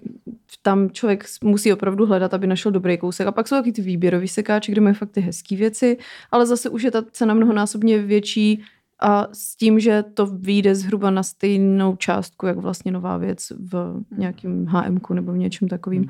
tam 0.61 0.89
člověk 0.89 1.25
musí 1.43 1.73
opravdu 1.73 2.05
hledat, 2.05 2.33
aby 2.33 2.47
našel 2.47 2.71
dobrý 2.71 2.97
kousek. 2.97 3.27
A 3.27 3.31
pak 3.31 3.47
jsou 3.47 3.55
taky 3.55 3.71
ty 3.71 3.81
výběrový 3.81 4.27
sekáče, 4.27 4.71
kde 4.71 4.81
mají 4.81 4.95
fakt 4.95 5.11
ty 5.11 5.21
hezké 5.21 5.55
věci, 5.55 5.97
ale 6.31 6.45
zase 6.45 6.69
už 6.69 6.83
je 6.83 6.91
ta 6.91 7.03
cena 7.11 7.33
mnohonásobně 7.33 7.97
větší 7.99 8.63
a 9.01 9.27
s 9.34 9.55
tím, 9.55 9.79
že 9.79 10.03
to 10.03 10.25
vyjde 10.25 10.75
zhruba 10.75 11.10
na 11.10 11.24
stejnou 11.24 11.96
částku, 11.96 12.46
jak 12.46 12.58
vlastně 12.58 12.91
nová 12.91 13.17
věc 13.17 13.51
v 13.60 14.01
nějakém 14.17 14.65
HM 14.65 15.00
nebo 15.13 15.31
v 15.31 15.38
něčem 15.38 15.67
takovým. 15.67 16.08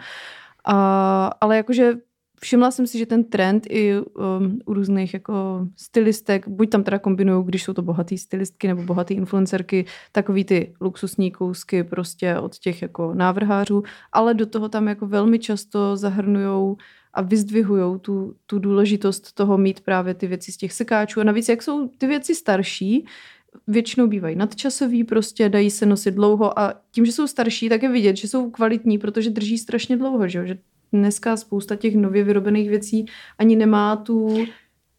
A, 0.66 1.26
ale 1.42 1.58
jakože 1.58 1.94
všimla 2.42 2.72
jsem 2.72 2.88
si, 2.88 2.98
že 2.98 3.06
ten 3.06 3.24
trend 3.24 3.68
i 3.70 4.00
um, 4.00 4.60
u 4.66 4.74
různých 4.74 5.14
jako 5.14 5.68
stylistek, 5.78 6.48
buď 6.48 6.70
tam 6.70 6.84
teda 6.84 7.00
kombinují, 7.00 7.46
když 7.46 7.64
jsou 7.64 7.74
to 7.74 7.82
bohatý 7.82 8.18
stylistky 8.18 8.68
nebo 8.68 8.84
bohatý 8.84 9.14
influencerky, 9.14 9.86
takový 10.12 10.44
ty 10.44 10.74
luxusní 10.82 11.32
kousky 11.32 11.84
prostě 11.84 12.38
od 12.40 12.58
těch 12.58 12.82
jako 12.82 13.14
návrhářů, 13.14 13.84
ale 14.12 14.34
do 14.34 14.46
toho 14.46 14.70
tam 14.70 14.88
jako 14.88 15.08
velmi 15.08 15.40
často 15.40 15.98
zahrnujou 15.98 16.77
a 17.14 17.22
vyzdvihují 17.22 18.00
tu, 18.00 18.36
tu 18.46 18.60
důležitost 18.60 19.34
toho 19.34 19.58
mít 19.58 19.82
právě 19.82 20.14
ty 20.14 20.28
věci 20.28 20.52
z 20.52 20.58
těch 20.58 20.74
sekáčů. 20.74 21.20
A 21.20 21.24
navíc, 21.24 21.50
jak 21.50 21.64
jsou 21.64 21.88
ty 21.88 22.08
věci 22.08 22.36
starší, 22.36 23.06
většinou 23.68 24.08
bývají 24.08 24.36
nadčasový, 24.36 25.04
prostě 25.04 25.50
dají 25.50 25.72
se 25.72 25.86
nosit 25.86 26.12
dlouho 26.12 26.60
a 26.60 26.74
tím, 26.92 27.06
že 27.06 27.12
jsou 27.12 27.28
starší, 27.28 27.70
tak 27.70 27.84
je 27.84 27.90
vidět, 27.90 28.18
že 28.18 28.28
jsou 28.28 28.50
kvalitní, 28.52 28.98
protože 28.98 29.30
drží 29.30 29.58
strašně 29.58 29.98
dlouho, 29.98 30.28
že, 30.28 30.48
že 30.48 30.58
dneska 30.94 31.38
spousta 31.38 31.76
těch 31.76 31.96
nově 31.96 32.24
vyrobených 32.24 32.70
věcí 32.70 33.06
ani 33.38 33.56
nemá 33.56 33.96
tu 33.96 34.46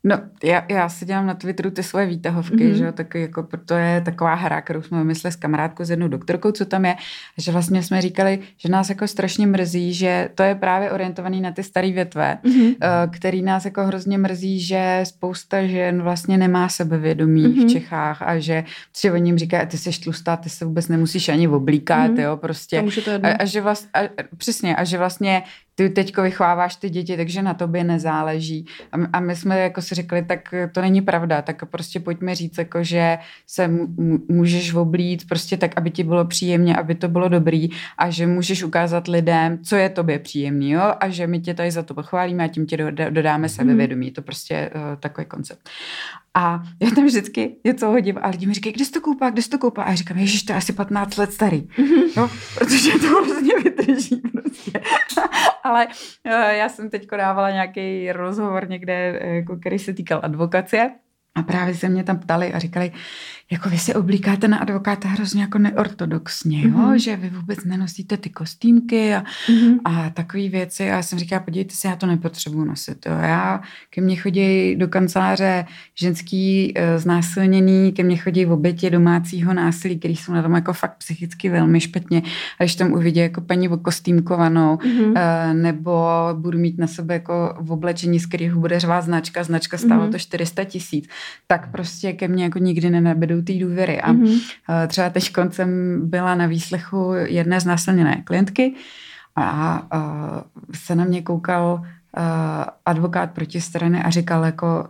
No, 0.05 0.19
já, 0.45 0.65
já 0.69 0.89
si 0.89 1.05
dělám 1.05 1.27
na 1.27 1.35
Twitteru 1.35 1.71
ty 1.71 1.83
svoje 1.83 2.07
výtahovky, 2.07 2.57
mm-hmm. 2.57 2.73
že 2.73 2.85
jo, 2.85 2.93
tak 2.93 3.15
jako 3.15 3.43
proto 3.43 3.75
je 3.75 4.01
taková 4.01 4.35
hra, 4.35 4.61
kterou 4.61 4.83
jsme 4.83 4.99
vymysleli 4.99 5.33
s 5.33 5.37
kamarádkou, 5.37 5.85
s 5.85 5.91
jednou 5.91 6.09
doktorkou, 6.09 6.53
co 6.53 6.65
tam 6.65 6.85
je, 6.85 6.97
že 7.39 7.53
vlastně 7.53 7.83
jsme 7.83 8.03
říkali, 8.03 8.39
že 8.57 8.69
nás 8.69 8.89
jako 8.89 9.07
strašně 9.07 9.47
mrzí, 9.47 9.95
že 9.95 10.29
to 10.35 10.43
je 10.43 10.55
právě 10.55 10.91
orientovaný 10.91 11.41
na 11.41 11.53
ty 11.53 11.63
staré 11.63 11.93
větve, 11.93 12.39
mm-hmm. 12.45 12.77
který 13.11 13.43
nás 13.43 13.65
jako 13.65 13.85
hrozně 13.85 14.19
mrzí, 14.19 14.61
že 14.61 15.01
spousta 15.05 15.67
žen 15.67 16.03
vlastně 16.03 16.39
nemá 16.39 16.69
sebevědomí 16.69 17.47
mm-hmm. 17.47 17.67
v 17.67 17.73
Čechách 17.73 18.23
a 18.23 18.39
že 18.39 18.65
si 18.93 19.11
o 19.11 19.17
ním 19.17 19.39
říká, 19.39 19.67
ty 19.67 19.79
jsi 19.79 19.91
tlustá, 20.01 20.37
ty 20.37 20.49
se 20.49 20.65
vůbec 20.65 20.89
nemusíš 20.89 21.29
ani 21.29 21.49
oblíkat, 21.49 22.11
mm-hmm. 22.11 22.23
jo, 22.23 22.37
prostě. 22.37 22.83
To 23.05 23.11
a, 23.23 23.29
a, 23.29 23.45
že 23.45 23.61
vlast, 23.61 23.89
a, 23.95 24.01
přesně, 24.37 24.77
a 24.77 24.85
že 24.85 24.99
vlastně 24.99 25.43
ty 25.89 26.13
teďko 26.13 26.23
vychováváš 26.23 26.77
ty 26.77 26.91
děti, 26.91 27.17
takže 27.17 27.43
na 27.43 27.55
tobě 27.55 27.85
nezáleží. 27.85 28.67
A, 28.93 28.97
a 29.13 29.21
my 29.21 29.37
jsme 29.37 29.61
jako 29.61 29.83
si 29.83 29.95
řekli, 29.95 30.25
tak 30.25 30.55
to 30.73 30.81
není 30.81 31.01
pravda, 31.01 31.43
tak 31.43 31.65
prostě 31.65 32.01
pojďme 32.01 32.35
říct, 32.35 32.59
jako, 32.59 32.85
že 32.85 33.19
se 33.47 33.71
můžeš 34.29 34.75
oblít 34.75 35.29
prostě 35.29 35.57
tak, 35.57 35.71
aby 35.77 35.91
ti 35.91 36.05
bylo 36.05 36.25
příjemně, 36.25 36.77
aby 36.77 36.95
to 36.95 37.09
bylo 37.09 37.29
dobrý 37.29 37.69
a 37.99 38.11
že 38.11 38.27
můžeš 38.27 38.63
ukázat 38.63 39.09
lidem, 39.09 39.59
co 39.65 39.77
je 39.77 39.89
tobě 39.89 40.19
příjemný, 40.19 40.71
jo? 40.71 40.95
a 41.01 41.09
že 41.09 41.27
my 41.27 41.41
tě 41.41 41.55
tady 41.55 41.71
za 41.71 41.83
to 41.83 41.95
pochválíme 41.95 42.45
a 42.45 42.49
tím 42.49 42.67
ti 42.67 42.77
dodáme 43.11 43.49
sebevědomí. 43.49 44.11
To 44.11 44.23
prostě 44.23 44.71
uh, 44.75 44.81
takový 45.01 45.27
koncept. 45.27 45.69
A 46.35 46.63
já 46.81 46.91
tam 46.91 47.05
vždycky 47.05 47.57
něco 47.65 47.87
hodím 47.87 48.19
a 48.23 48.29
lidi 48.29 48.47
mi 48.47 48.55
říkají, 48.55 48.73
kde 48.73 48.85
jsi 48.85 48.93
to 48.93 49.01
koupá, 49.01 49.31
kde 49.31 49.43
jsi 49.43 49.49
to 49.51 49.59
koupá? 49.59 49.83
A 49.83 49.91
já 49.91 49.95
říkám, 49.95 50.19
ježiš, 50.19 50.43
to 50.43 50.53
je 50.53 50.57
asi 50.57 50.73
15 50.73 51.17
let 51.17 51.33
starý. 51.33 51.69
No, 52.17 52.31
protože 52.55 52.91
to 52.91 53.07
hrozně 53.07 53.53
vydrží 53.65 54.17
prostě. 54.17 54.81
Ale 55.73 55.87
uh, 55.87 56.33
já 56.33 56.69
jsem 56.69 56.91
teď 56.91 57.09
dávala 57.17 57.51
nějaký 57.51 58.13
rozhovor 58.13 58.69
někde, 58.69 59.19
eh, 59.21 59.35
jako, 59.35 59.57
který 59.57 59.79
se 59.79 59.95
týkal 59.95 60.21
advokacie. 60.23 60.91
A 61.35 61.43
právě 61.43 61.75
se 61.75 61.89
mě 61.89 62.05
tam 62.05 62.19
ptali 62.19 62.53
a 62.53 62.59
říkali, 62.59 62.93
jako 63.51 63.69
vy 63.69 63.79
si 63.79 63.95
oblíkáte 63.95 64.49
na 64.49 64.59
advokáta 64.59 65.09
hrozně 65.09 65.43
jako 65.43 65.59
neortodoxně, 65.59 66.63
jo? 66.63 66.69
Mm-hmm. 66.69 66.95
že 66.95 67.17
vy 67.17 67.31
vůbec 67.31 67.65
nenosíte 67.65 68.17
ty 68.17 68.31
kostýmky 68.31 69.15
a, 69.15 69.25
mm-hmm. 69.49 69.79
a 69.85 70.11
takové 70.11 70.49
věci. 70.49 70.83
A 70.83 70.87
já 70.87 71.03
jsem 71.03 71.19
říkala, 71.19 71.41
podívejte 71.41 71.75
se, 71.75 71.89
já 71.89 71.97
to 71.97 72.07
nepotřebuji 72.07 72.65
nosit. 72.65 73.07
Jo? 73.07 73.13
Já, 73.13 73.61
ke 73.91 74.01
mně 74.01 74.17
chodí 74.17 74.77
do 74.77 74.89
kanceláře 74.89 75.65
ženský 75.95 76.73
e, 76.79 76.99
znásilněný, 76.99 77.93
ke 77.93 78.03
mně 78.03 78.17
chodí 78.17 78.45
v 78.45 78.53
obětě 78.53 78.91
domácího 78.91 79.55
násilí, 79.55 79.99
který 79.99 80.17
jsou 80.17 80.33
na 80.33 80.43
tom 80.43 80.55
jako 80.55 80.73
fakt 80.73 80.97
psychicky 80.99 81.49
velmi 81.49 81.81
špatně. 81.81 82.23
A 82.61 82.65
když 82.65 82.77
tam 82.77 82.93
uvidí 82.93 83.21
jako 83.21 83.41
paní 83.41 83.69
kostýmkovanou, 83.83 84.77
mm-hmm. 84.77 85.13
e, 85.17 85.55
nebo 85.55 86.09
budu 86.33 86.59
mít 86.59 86.79
na 86.79 86.87
sebe 86.87 87.15
jako 87.15 87.57
v 87.61 87.73
oblečení, 87.73 88.21
z 88.21 88.27
kterého 88.27 88.61
bude 88.61 88.81
řvát 88.81 89.05
značka, 89.05 89.45
značka 89.45 89.79
stálo 89.79 90.07
mm-hmm. 90.07 90.13
to 90.13 90.19
400 90.19 90.65
tisíc, 90.65 91.09
tak 91.47 91.73
prostě 91.73 92.13
ke 92.13 92.29
mně 92.29 92.45
jako 92.45 92.59
nikdy 92.59 92.91
nenabedou 92.91 93.42
té 93.45 93.53
důvěry. 93.59 94.01
A 94.01 94.13
mm-hmm. 94.13 94.41
třeba 94.87 95.11
teď 95.11 95.33
koncem 95.33 96.01
byla 96.05 96.35
na 96.35 96.47
výslechu 96.47 97.13
jedné 97.15 97.61
znásilněné 97.61 98.23
klientky 98.25 98.75
a, 99.37 99.83
a 99.91 100.45
se 100.75 100.95
na 100.95 101.05
mě 101.05 101.23
koukal 101.23 101.83
a, 102.17 102.67
advokát 102.87 103.31
proti 103.31 103.61
strany 103.61 104.03
a 104.03 104.11
říkal 104.11 104.45
jako 104.45 104.89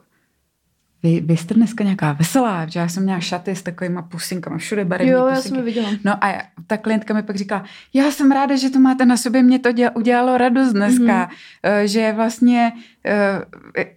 vy, 1.03 1.21
vy 1.21 1.37
jste 1.37 1.55
dneska 1.55 1.85
nějaká 1.85 2.13
veselá, 2.13 2.67
že 2.67 2.81
já 2.81 2.89
jsem 2.89 3.03
měla 3.03 3.21
šaty 3.21 3.51
s 3.57 3.63
takovýma 3.63 4.03
pusinkama, 4.03 4.59
všude 4.59 4.85
barevné 4.85 5.13
Jo, 5.13 5.19
já 5.27 5.35
pusinky. 5.35 5.49
jsem 5.49 5.59
je 5.59 5.65
viděla. 5.65 5.89
No 6.05 6.25
a 6.25 6.43
ta 6.67 6.77
klientka 6.77 7.15
mi 7.15 7.23
pak 7.23 7.37
říkala, 7.37 7.65
já 7.95 8.11
jsem 8.11 8.31
ráda, 8.33 8.57
že 8.57 8.71
to 8.71 8.79
máte 8.79 9.05
na 9.07 9.17
sobě, 9.17 9.43
mě 9.43 9.59
to 9.59 9.73
děl- 9.73 9.91
udělalo 9.95 10.39
radost 10.39 10.73
dneska, 10.73 11.29
mm-hmm. 11.65 11.83
že 11.85 12.13
vlastně 12.13 12.73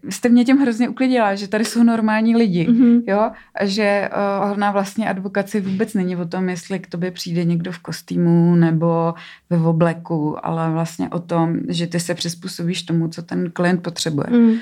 uh, 0.04 0.12
jste 0.12 0.30
mě 0.30 0.46
tím 0.46 0.58
hrozně 0.58 0.89
uklidila, 0.89 1.36
že 1.36 1.48
tady 1.48 1.65
jsou 1.65 1.84
normální 1.84 2.36
lidi, 2.36 2.68
Mhm. 2.70 3.02
jo, 3.08 3.32
a 3.56 3.65
že 3.65 4.10
uh, 4.46 4.52
ona 4.52 4.72
vlastně 4.72 5.10
advokace 5.10 5.62
vůbec 5.62 5.94
není 5.94 6.15
o 6.15 6.26
tom, 6.26 6.50
jestli 6.50 6.80
k 6.80 6.88
tobě 6.88 7.12
přijde 7.12 7.44
někdo 7.44 7.72
v 7.72 7.80
kostýmu 7.80 8.56
nebo 8.56 9.13
ve 9.50 9.58
obleku, 9.58 10.46
ale 10.46 10.72
vlastně 10.72 11.10
o 11.10 11.20
tom, 11.20 11.58
že 11.70 11.88
ty 11.88 12.00
se 12.00 12.13
přizpůsobíš 12.13 12.84
tomu, 12.84 13.08
co 13.08 13.22
ten 13.22 13.52
klient 13.52 13.84
potřebuje. 13.84 14.28
Mm. 14.30 14.52
Eh, 14.52 14.60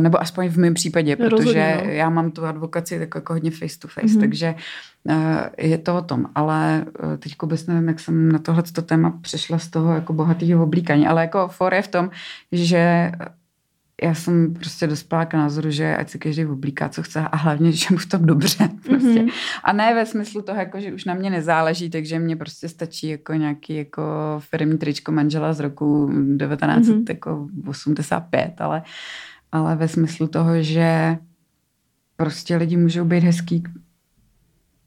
nebo 0.00 0.22
aspoň 0.22 0.48
v 0.48 0.56
mém 0.58 0.74
případě, 0.74 1.16
protože 1.16 1.28
Rozhodně, 1.30 1.80
no. 1.84 1.90
já 1.90 2.10
mám 2.10 2.30
tu 2.30 2.44
advokaci 2.44 2.98
tak 2.98 3.14
jako 3.14 3.32
hodně 3.32 3.50
face 3.50 3.78
to 3.78 3.88
face, 3.88 4.06
Mhm. 4.12 4.20
takže 4.20 4.54
eh, 5.08 5.50
je 5.58 5.78
to 5.78 5.96
o 5.96 6.02
tom. 6.02 6.26
Ale 6.34 6.84
eh, 7.14 7.16
teď 7.16 7.34
vůbec 7.42 7.66
nevím, 7.66 7.88
jak 7.88 8.00
jsem 8.00 8.32
na 8.32 8.38
tohle 8.38 8.62
téma 8.62 9.18
přešla 9.20 9.58
z 9.58 9.68
toho 9.68 9.94
jako 9.94 10.12
bohatého 10.12 10.62
oblíkání, 10.64 11.06
ale 11.06 11.20
jako 11.20 11.48
for 11.48 11.74
je 11.74 11.82
v 11.82 11.88
tom, 11.88 12.10
že 12.52 13.12
já 14.02 14.14
jsem 14.14 14.54
prostě 14.54 14.86
dospěla 14.86 15.24
k 15.24 15.34
názoru, 15.34 15.70
že 15.70 15.96
ať 15.96 16.10
si 16.10 16.18
každý 16.18 16.46
oblíká, 16.46 16.88
co 16.88 17.02
chce 17.02 17.20
a 17.20 17.36
hlavně, 17.36 17.72
že 17.72 17.86
mu 17.90 17.96
v 17.96 18.06
tom 18.06 18.26
dobře. 18.26 18.68
Prostě. 18.84 19.20
Mhm. 19.20 19.28
A 19.64 19.72
ne 19.72 19.94
ve 19.94 20.06
smyslu 20.06 20.42
toho, 20.42 20.58
jako, 20.58 20.80
že 20.80 20.92
už 20.92 21.04
na 21.04 21.14
mě 21.14 21.30
nezáleží, 21.30 21.90
takže 21.90 22.18
mě 22.18 22.36
prostě 22.36 22.68
stačí 22.68 23.08
jako 23.08 23.32
nějaký 23.32 23.76
jako 23.76 24.02
firmní 24.38 24.78
tričko 24.78 25.12
manžela 25.12 25.52
z 25.52 25.60
roku 25.60 26.10
1985, 26.38 28.60
ale, 28.60 28.82
ale 29.54 29.76
ve 29.76 29.88
smyslu 29.88 30.28
toho, 30.28 30.62
že 30.62 31.18
prostě 32.16 32.56
lidi 32.56 32.76
můžou 32.76 33.04
být 33.04 33.24
hezký, 33.24 33.62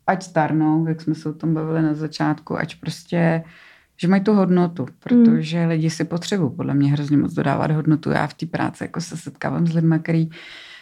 ať 0.08 0.24
starnou, 0.24 0.88
jak 0.88 1.02
jsme 1.02 1.16
se 1.16 1.30
o 1.30 1.34
tom 1.34 1.54
bavili 1.54 1.82
na 1.82 1.94
začátku, 1.94 2.58
ať 2.58 2.76
prostě 2.76 3.44
že 4.00 4.08
mají 4.08 4.24
tu 4.24 4.34
hodnotu, 4.34 4.86
protože 5.00 5.64
mm. 5.64 5.70
lidi 5.70 5.90
si 5.90 6.04
potřebují 6.04 6.52
podle 6.56 6.74
mě 6.74 6.92
hrozně 6.92 7.18
moc 7.18 7.34
dodávat 7.34 7.72
hodnotu. 7.72 8.10
Já 8.10 8.28
v 8.28 8.34
té 8.34 8.46
práci 8.46 8.84
jako 8.84 9.02
se 9.02 9.18
setkávám 9.18 9.68
s 9.68 9.74
lidmi, 9.74 10.00
který 10.00 10.30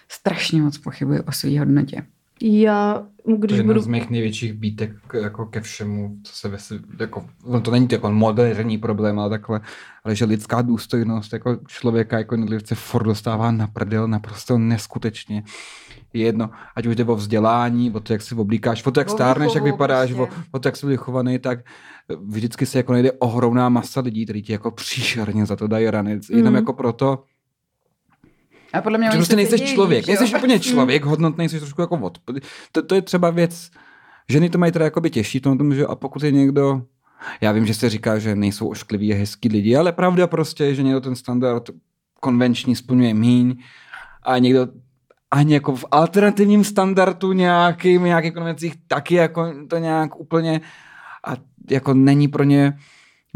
strašně 0.09 0.61
moc 0.61 0.77
pochybují 0.77 1.19
o 1.19 1.31
své 1.31 1.59
hodnotě. 1.59 2.05
Já, 2.41 3.03
To 3.25 3.31
když 3.37 3.51
je 3.51 3.57
jedna 3.59 3.73
budu... 3.73 3.81
z 3.81 3.87
mých 3.87 4.09
největších 4.09 4.53
býtek 4.53 4.91
k- 5.07 5.13
jako 5.21 5.45
ke 5.45 5.61
všemu, 5.61 6.17
co 6.23 6.33
se 6.35 6.49
ve, 6.49 6.57
jako, 6.99 7.25
no 7.47 7.61
to 7.61 7.71
není 7.71 7.87
to 7.87 7.95
jako 7.95 8.11
moderní 8.11 8.77
problém, 8.77 9.19
ale 9.19 9.29
takhle, 9.29 9.61
ale 10.03 10.15
že 10.15 10.25
lidská 10.25 10.61
důstojnost 10.61 11.33
jako 11.33 11.57
člověka, 11.67 12.17
jako 12.17 12.33
jednotlivce 12.33 12.75
furt 12.75 13.03
dostává 13.03 13.51
na 13.51 13.67
prdel 13.67 14.07
naprosto 14.07 14.57
neskutečně. 14.57 15.43
Je 16.13 16.21
jedno, 16.25 16.49
ať 16.75 16.85
už 16.85 16.95
jde 16.95 17.03
o 17.03 17.15
vzdělání, 17.15 17.91
o 17.91 17.99
to, 17.99 18.13
jak 18.13 18.21
si 18.21 18.35
oblíkáš, 18.35 18.85
o 18.85 18.91
to, 18.91 18.99
jak 18.99 19.07
O 19.07 19.11
stárneš, 19.11 19.55
jak 19.55 19.63
vypadáš, 19.63 20.13
prostě. 20.13 20.35
o, 20.35 20.43
o 20.51 20.59
to, 20.59 20.67
jak 20.67 20.75
jsi 20.75 20.85
vychovaný, 20.85 21.39
tak 21.39 21.59
vždycky 22.21 22.65
se 22.65 22.77
jako 22.79 22.93
najde 22.93 23.11
ohromná 23.11 23.69
masa 23.69 24.01
lidí, 24.01 24.23
kteří 24.25 24.41
ti 24.41 24.51
jako 24.51 24.71
příšerně 24.71 25.45
za 25.45 25.55
to 25.55 25.67
dají 25.67 25.89
rany. 25.89 26.19
Jenom 26.29 26.45
Mhm. 26.45 26.55
jako 26.55 26.73
proto, 26.73 27.23
A 28.77 28.81
podle 28.81 28.97
mě 28.97 29.09
prostě 29.09 29.31
se 29.31 29.35
nejseš 29.35 29.61
dějí, 29.61 29.73
člověk, 29.73 30.07
nejseš 30.07 30.33
úplně 30.33 30.59
člověk, 30.71 31.05
hodnotný, 31.05 31.49
jsi 31.49 31.59
trošku 31.59 31.81
jako 31.81 31.97
od. 31.97 32.17
To, 32.71 32.81
to 32.81 32.95
je 32.95 33.01
třeba 33.01 33.29
věc, 33.29 33.69
ženy 34.29 34.49
to 34.49 34.57
mají 34.57 34.71
teda 34.71 34.85
jakoby 34.85 35.09
těžší, 35.09 35.39
to 35.39 35.55
tom, 35.55 35.75
že 35.75 35.85
a 35.85 35.95
pokud 35.95 36.23
je 36.23 36.31
někdo, 36.31 36.81
já 37.41 37.51
vím, 37.51 37.65
že 37.65 37.73
se 37.73 37.89
říká, 37.89 38.19
že 38.19 38.35
nejsou 38.35 38.67
oškliví 38.67 39.13
a 39.13 39.17
hezký 39.17 39.49
lidi, 39.49 39.75
ale 39.75 39.91
pravda 39.91 40.27
prostě 40.27 40.65
je, 40.65 40.75
že 40.75 40.83
někdo 40.83 41.01
ten 41.01 41.15
standard 41.15 41.69
konvenční 42.19 42.75
splňuje 42.75 43.13
míň 43.13 43.55
a 44.23 44.37
někdo 44.37 44.67
ani 45.31 45.53
jako 45.53 45.75
v 45.75 45.85
alternativním 45.91 46.63
standardu 46.63 47.33
nějakým, 47.33 48.03
nějakých 48.03 48.33
konvencích 48.33 48.73
taky 48.87 49.15
jako 49.15 49.53
to 49.67 49.77
nějak 49.77 50.19
úplně 50.19 50.61
a 51.27 51.33
jako 51.69 51.93
není 51.93 52.27
pro 52.27 52.43
ně 52.43 52.77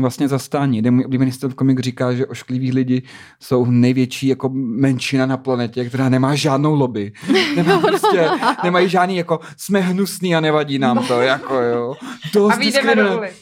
vlastně 0.02 0.28
zastání. 0.28 0.78
Jeden 0.78 0.94
můj 0.96 1.06
oblíbený 1.06 1.32
stand 1.32 1.54
komik 1.54 1.80
říká, 1.80 2.14
že 2.14 2.26
oškliví 2.26 2.72
lidi 2.72 3.02
jsou 3.40 3.66
největší 3.66 4.28
jako 4.28 4.50
menšina 4.54 5.26
na 5.26 5.38
planetě, 5.38 5.86
která 5.86 6.10
nemá 6.10 6.36
žádnou 6.36 6.74
lobby. 6.76 7.12
Nemá 7.56 7.80
prostě, 7.80 8.30
nemají 8.64 8.90
žádný 8.90 9.18
jako 9.18 9.40
jsme 9.58 9.80
hnusný 9.80 10.36
a 10.36 10.40
nevadí 10.40 10.80
nám 10.80 11.06
to, 11.08 11.22
jako 11.22 11.54
jo. 11.54 11.96
Dost 12.34 12.54
A 12.54 12.58
vyjdeme 12.58 12.96
do 12.96 13.18
ulic. 13.18 13.34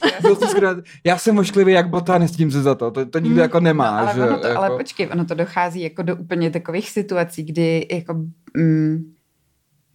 Já 1.03 1.17
jsem 1.17 1.37
ošklivý 1.37 1.73
jak 1.73 1.89
bota, 1.89 2.17
nestím 2.17 2.51
se 2.51 2.61
za 2.61 2.75
to. 2.75 2.91
To, 2.91 3.05
to 3.05 3.19
nikdo 3.19 3.41
jako 3.41 3.59
nemá. 3.59 3.91
No, 3.91 3.97
ale, 3.97 4.13
že, 4.15 4.23
ono 4.23 4.39
to, 4.39 4.47
jako... 4.47 4.61
ale 4.63 4.77
počkej, 4.77 5.09
ono 5.11 5.25
to 5.25 5.33
dochází 5.33 5.81
jako 5.81 6.01
do 6.03 6.15
úplně 6.15 6.49
takových 6.51 6.89
situací, 6.89 7.43
kdy 7.43 7.87
jako, 7.91 8.13
mm, 8.57 9.13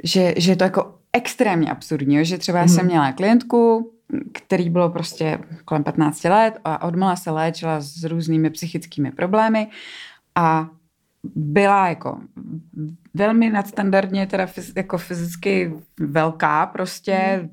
že, 0.05 0.35
že 0.37 0.53
je 0.53 0.57
to 0.57 0.65
jako 0.65 0.95
extrémně 1.13 1.71
absurdní, 1.71 2.25
že 2.25 2.39
třeba 2.39 2.59
já 2.59 2.69
jsem 2.69 2.77
Mhm. 2.77 2.87
měla 2.87 3.13
klientku, 3.13 3.92
který 4.33 4.71
bylo 4.71 4.91
prostě 4.91 5.39
kolem 5.65 5.85
15 5.85 6.25
let 6.25 6.59
a 6.65 6.83
odmala 6.83 7.17
se 7.17 7.31
léčila 7.31 7.81
s 7.81 8.05
různými 8.05 8.51
psychickými 8.51 9.11
problémy 9.11 9.69
a 10.35 10.69
byla 11.35 11.89
jako 11.89 12.19
velmi 13.15 13.51
nadstandardně 13.51 14.27
teda 14.27 14.47
fyz, 14.47 14.73
jako 14.77 14.99
fyzicky 14.99 15.75
velká 16.01 16.67
prostě, 16.67 17.49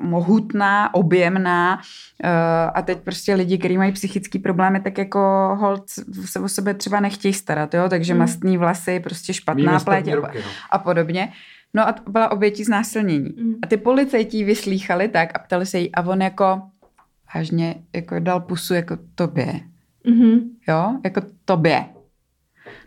mohutná, 0.00 0.94
objemná 0.94 1.74
uh, 1.76 2.30
a 2.74 2.82
teď 2.82 2.98
prostě 2.98 3.34
lidi, 3.34 3.58
kteří 3.58 3.78
mají 3.78 3.92
psychické 3.92 4.38
problémy, 4.38 4.80
tak 4.80 4.98
jako 4.98 5.20
hold 5.60 5.84
se 6.24 6.40
o 6.40 6.48
sebe 6.48 6.74
třeba 6.74 7.00
nechtějí 7.00 7.34
starat, 7.34 7.74
jo, 7.74 7.88
takže 7.88 8.12
Mm. 8.14 8.20
mastní 8.20 8.58
vlasy, 8.58 9.00
prostě 9.00 9.34
špatná 9.34 9.80
pleť 9.80 10.08
a, 10.08 10.14
ruky, 10.14 10.38
no. 10.38 10.50
a 10.70 10.78
podobně. 10.78 11.32
No 11.76 11.88
a 11.88 11.94
byla 12.10 12.30
obětí 12.32 12.64
znásilnění. 12.64 13.34
Mm. 13.42 13.54
A 13.62 13.66
ty 13.66 13.76
policajti 13.76 14.44
vyslýchali 14.44 15.08
tak 15.08 15.30
a 15.34 15.38
ptali 15.38 15.66
se 15.66 15.78
jí 15.78 15.94
a 15.94 16.02
on 16.06 16.22
jako 16.22 16.62
vážně 17.34 17.74
jako 17.94 18.18
dal 18.20 18.40
pusu 18.40 18.74
jako 18.74 18.98
tobě, 19.14 19.60
Mhm. 20.06 20.40
jo, 20.68 20.98
jako 21.04 21.20
tobě. 21.44 21.84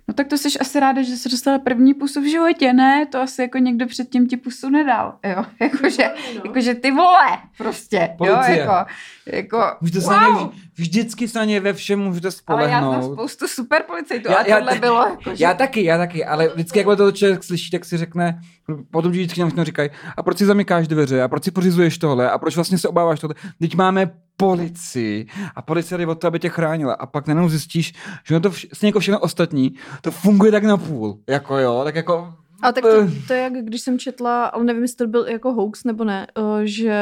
No 0.10 0.14
tak 0.14 0.28
to 0.28 0.38
jsi 0.38 0.60
asi 0.60 0.80
ráda, 0.80 1.02
že 1.02 1.18
jsi 1.18 1.30
dostala 1.30 1.60
první 1.60 1.94
pusu 1.94 2.22
v 2.22 2.30
životě, 2.32 2.74
ne? 2.74 3.06
To 3.06 3.22
asi 3.22 3.42
jako 3.42 3.58
někdo 3.58 3.88
předtím 3.88 4.28
ti 4.28 4.38
pusu 4.38 4.70
nedal, 4.70 5.14
jo. 5.24 5.46
Jakože, 5.62 6.04
no. 6.36 6.42
jakože 6.46 6.74
ty 6.76 6.92
vole, 6.92 7.38
prostě, 7.58 8.16
Policie. 8.18 8.58
jo, 8.60 8.62
jako, 8.62 8.86
jako 9.34 9.62
Můžete 9.82 10.02
se 10.02 10.10
na 10.10 10.28
ně, 10.28 10.34
vž- 10.34 10.52
vždycky 10.76 11.28
se 11.28 11.40
na 11.40 11.46
ně 11.46 11.60
ve 11.60 11.74
všem 11.74 12.00
můžete 12.00 12.28
ale 12.48 12.62
já 12.64 12.68
znám 12.70 12.84
spolehnout. 12.84 13.14
spoustu 13.20 13.48
super 13.48 13.84
policajtů, 13.88 14.32
Já- 14.32 14.48
já- 14.48 14.58
tohle 14.58 14.80
bylo 14.80 15.08
jako, 15.08 15.36
že... 15.36 15.44
Já 15.44 15.54
taky, 15.54 15.84
já 15.84 15.98
taky, 15.98 16.26
ale 16.26 16.48
vždycky, 16.48 16.80
jak 16.80 16.98
to 16.98 17.12
člověk 17.12 17.44
slyší, 17.44 17.72
tak 17.72 17.86
si 17.86 17.98
řekne, 17.98 18.40
potom 18.92 19.12
vždycky 19.12 19.40
nám 19.40 19.50
všechno 19.50 19.64
říkají, 19.64 19.90
a 20.18 20.24
proč 20.24 20.38
si 20.38 20.46
zamykáš 20.46 20.88
dveře, 20.88 21.22
a 21.22 21.28
proč 21.28 21.44
si 21.44 21.52
pořizuješ 21.52 21.98
tohle, 21.98 22.32
a 22.32 22.38
proč 22.38 22.56
vlastně 22.56 22.78
se 22.78 22.88
obáváš 22.88 23.20
tohle. 23.20 23.36
Teď 23.62 23.76
máme 23.76 24.12
policii 24.40 25.26
a 25.56 25.62
policie 25.62 25.98
jde 25.98 26.08
o 26.08 26.16
to, 26.16 26.28
aby 26.28 26.40
tě 26.40 26.50
chránila. 26.50 26.94
A 26.94 27.06
pak 27.06 27.28
najednou 27.28 27.50
zjistíš, 27.50 27.94
že 28.24 28.34
na 28.36 28.40
to 28.40 28.50
vš- 28.50 28.70
stejně 28.74 28.90
jako 28.90 29.00
všechno 29.00 29.20
ostatní, 29.20 29.76
to 30.02 30.12
funguje 30.12 30.52
tak 30.52 30.64
na 30.64 30.78
půl. 30.78 31.20
Jako 31.28 31.58
jo, 31.58 31.82
tak 31.84 31.96
jako... 31.96 32.34
A 32.62 32.72
tak 32.72 32.84
to, 32.84 33.08
to 33.28 33.34
je 33.34 33.42
jak 33.42 33.54
když 33.54 33.82
jsem 33.82 34.00
četla, 34.00 34.46
ale 34.46 34.64
nevím, 34.64 34.82
jestli 34.82 34.98
to 34.98 35.08
byl 35.08 35.28
jako 35.28 35.54
hoax 35.54 35.84
nebo 35.84 36.04
ne, 36.04 36.28
eh, 36.38 36.42
že 36.64 36.96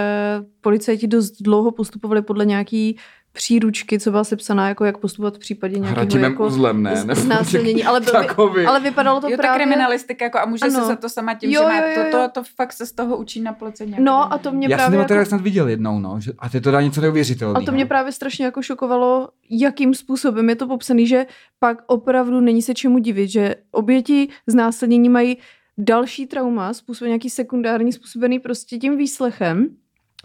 policajti 0.62 1.08
dost 1.08 1.32
dlouho 1.42 1.72
postupovali 1.72 2.22
podle 2.22 2.46
nějaký 2.46 2.98
příručky, 3.38 4.00
co 4.00 4.12
byla 4.12 4.24
sepsaná, 4.24 4.68
jako 4.70 4.86
jak 4.86 4.98
postupovat 4.98 5.36
v 5.36 5.40
případě 5.40 5.80
nějakého 5.80 6.20
jako 6.20 6.48
uzlem, 6.48 6.84
ne? 6.84 6.96
znásilnění. 7.16 7.84
Ale, 7.84 8.00
byl, 8.00 8.12
takový. 8.12 8.66
ale 8.66 8.80
vypadalo 8.80 9.22
to 9.22 9.30
jo, 9.30 9.38
ta 9.38 9.44
právě... 9.44 9.66
kriminalistika, 9.66 10.26
jako, 10.26 10.40
a 10.40 10.46
může 10.46 10.66
Ano. 10.66 10.80
se 10.80 10.86
za 10.86 10.96
to 10.96 11.10
sama 11.10 11.34
tím, 11.34 11.50
Jo, 11.50 11.62
že 11.62 11.68
má, 11.68 11.76
jo, 11.76 11.88
jo, 11.88 11.94
to, 12.12 12.18
jo. 12.18 12.24
to, 12.28 12.32
to, 12.34 12.44
fakt 12.56 12.74
se 12.74 12.86
z 12.86 12.92
toho 12.92 13.18
učí 13.18 13.42
na 13.42 13.54
policejní 13.54 13.96
No 14.00 14.14
akademii. 14.20 14.34
a 14.34 14.38
to 14.38 14.52
mě 14.52 14.68
Já 14.70 14.78
jsem 14.78 14.78
právě 14.78 14.98
to 14.98 15.02
jako... 15.02 15.08
teda 15.08 15.26
snad 15.26 15.42
viděl 15.42 15.68
jednou, 15.68 16.00
no. 16.00 16.20
Že, 16.20 16.32
a 16.40 16.50
ty 16.50 16.62
to 16.62 16.72
dá 16.72 16.82
něco 16.82 17.02
neuvěřitelného. 17.02 17.58
A 17.58 17.66
to 17.66 17.72
mě 17.72 17.86
právě 17.86 18.12
strašně 18.12 18.46
jako 18.46 18.62
šokovalo, 18.62 19.30
jakým 19.50 19.94
způsobem 19.94 20.50
je 20.50 20.56
to 20.56 20.68
popsané, 20.68 21.06
že 21.06 21.26
pak 21.60 21.78
opravdu 21.88 22.42
není 22.42 22.62
se 22.62 22.74
čemu 22.74 22.98
divit, 22.98 23.30
že 23.30 23.56
oběti 23.72 24.30
znásilnění 24.48 25.10
mají 25.10 25.38
další 25.78 26.28
trauma, 26.28 26.74
způsobený 26.74 27.10
nějaký 27.10 27.30
sekundární, 27.30 27.92
způsobený 27.94 28.40
prostě 28.40 28.78
tím 28.78 28.98
výslechem, 28.98 29.68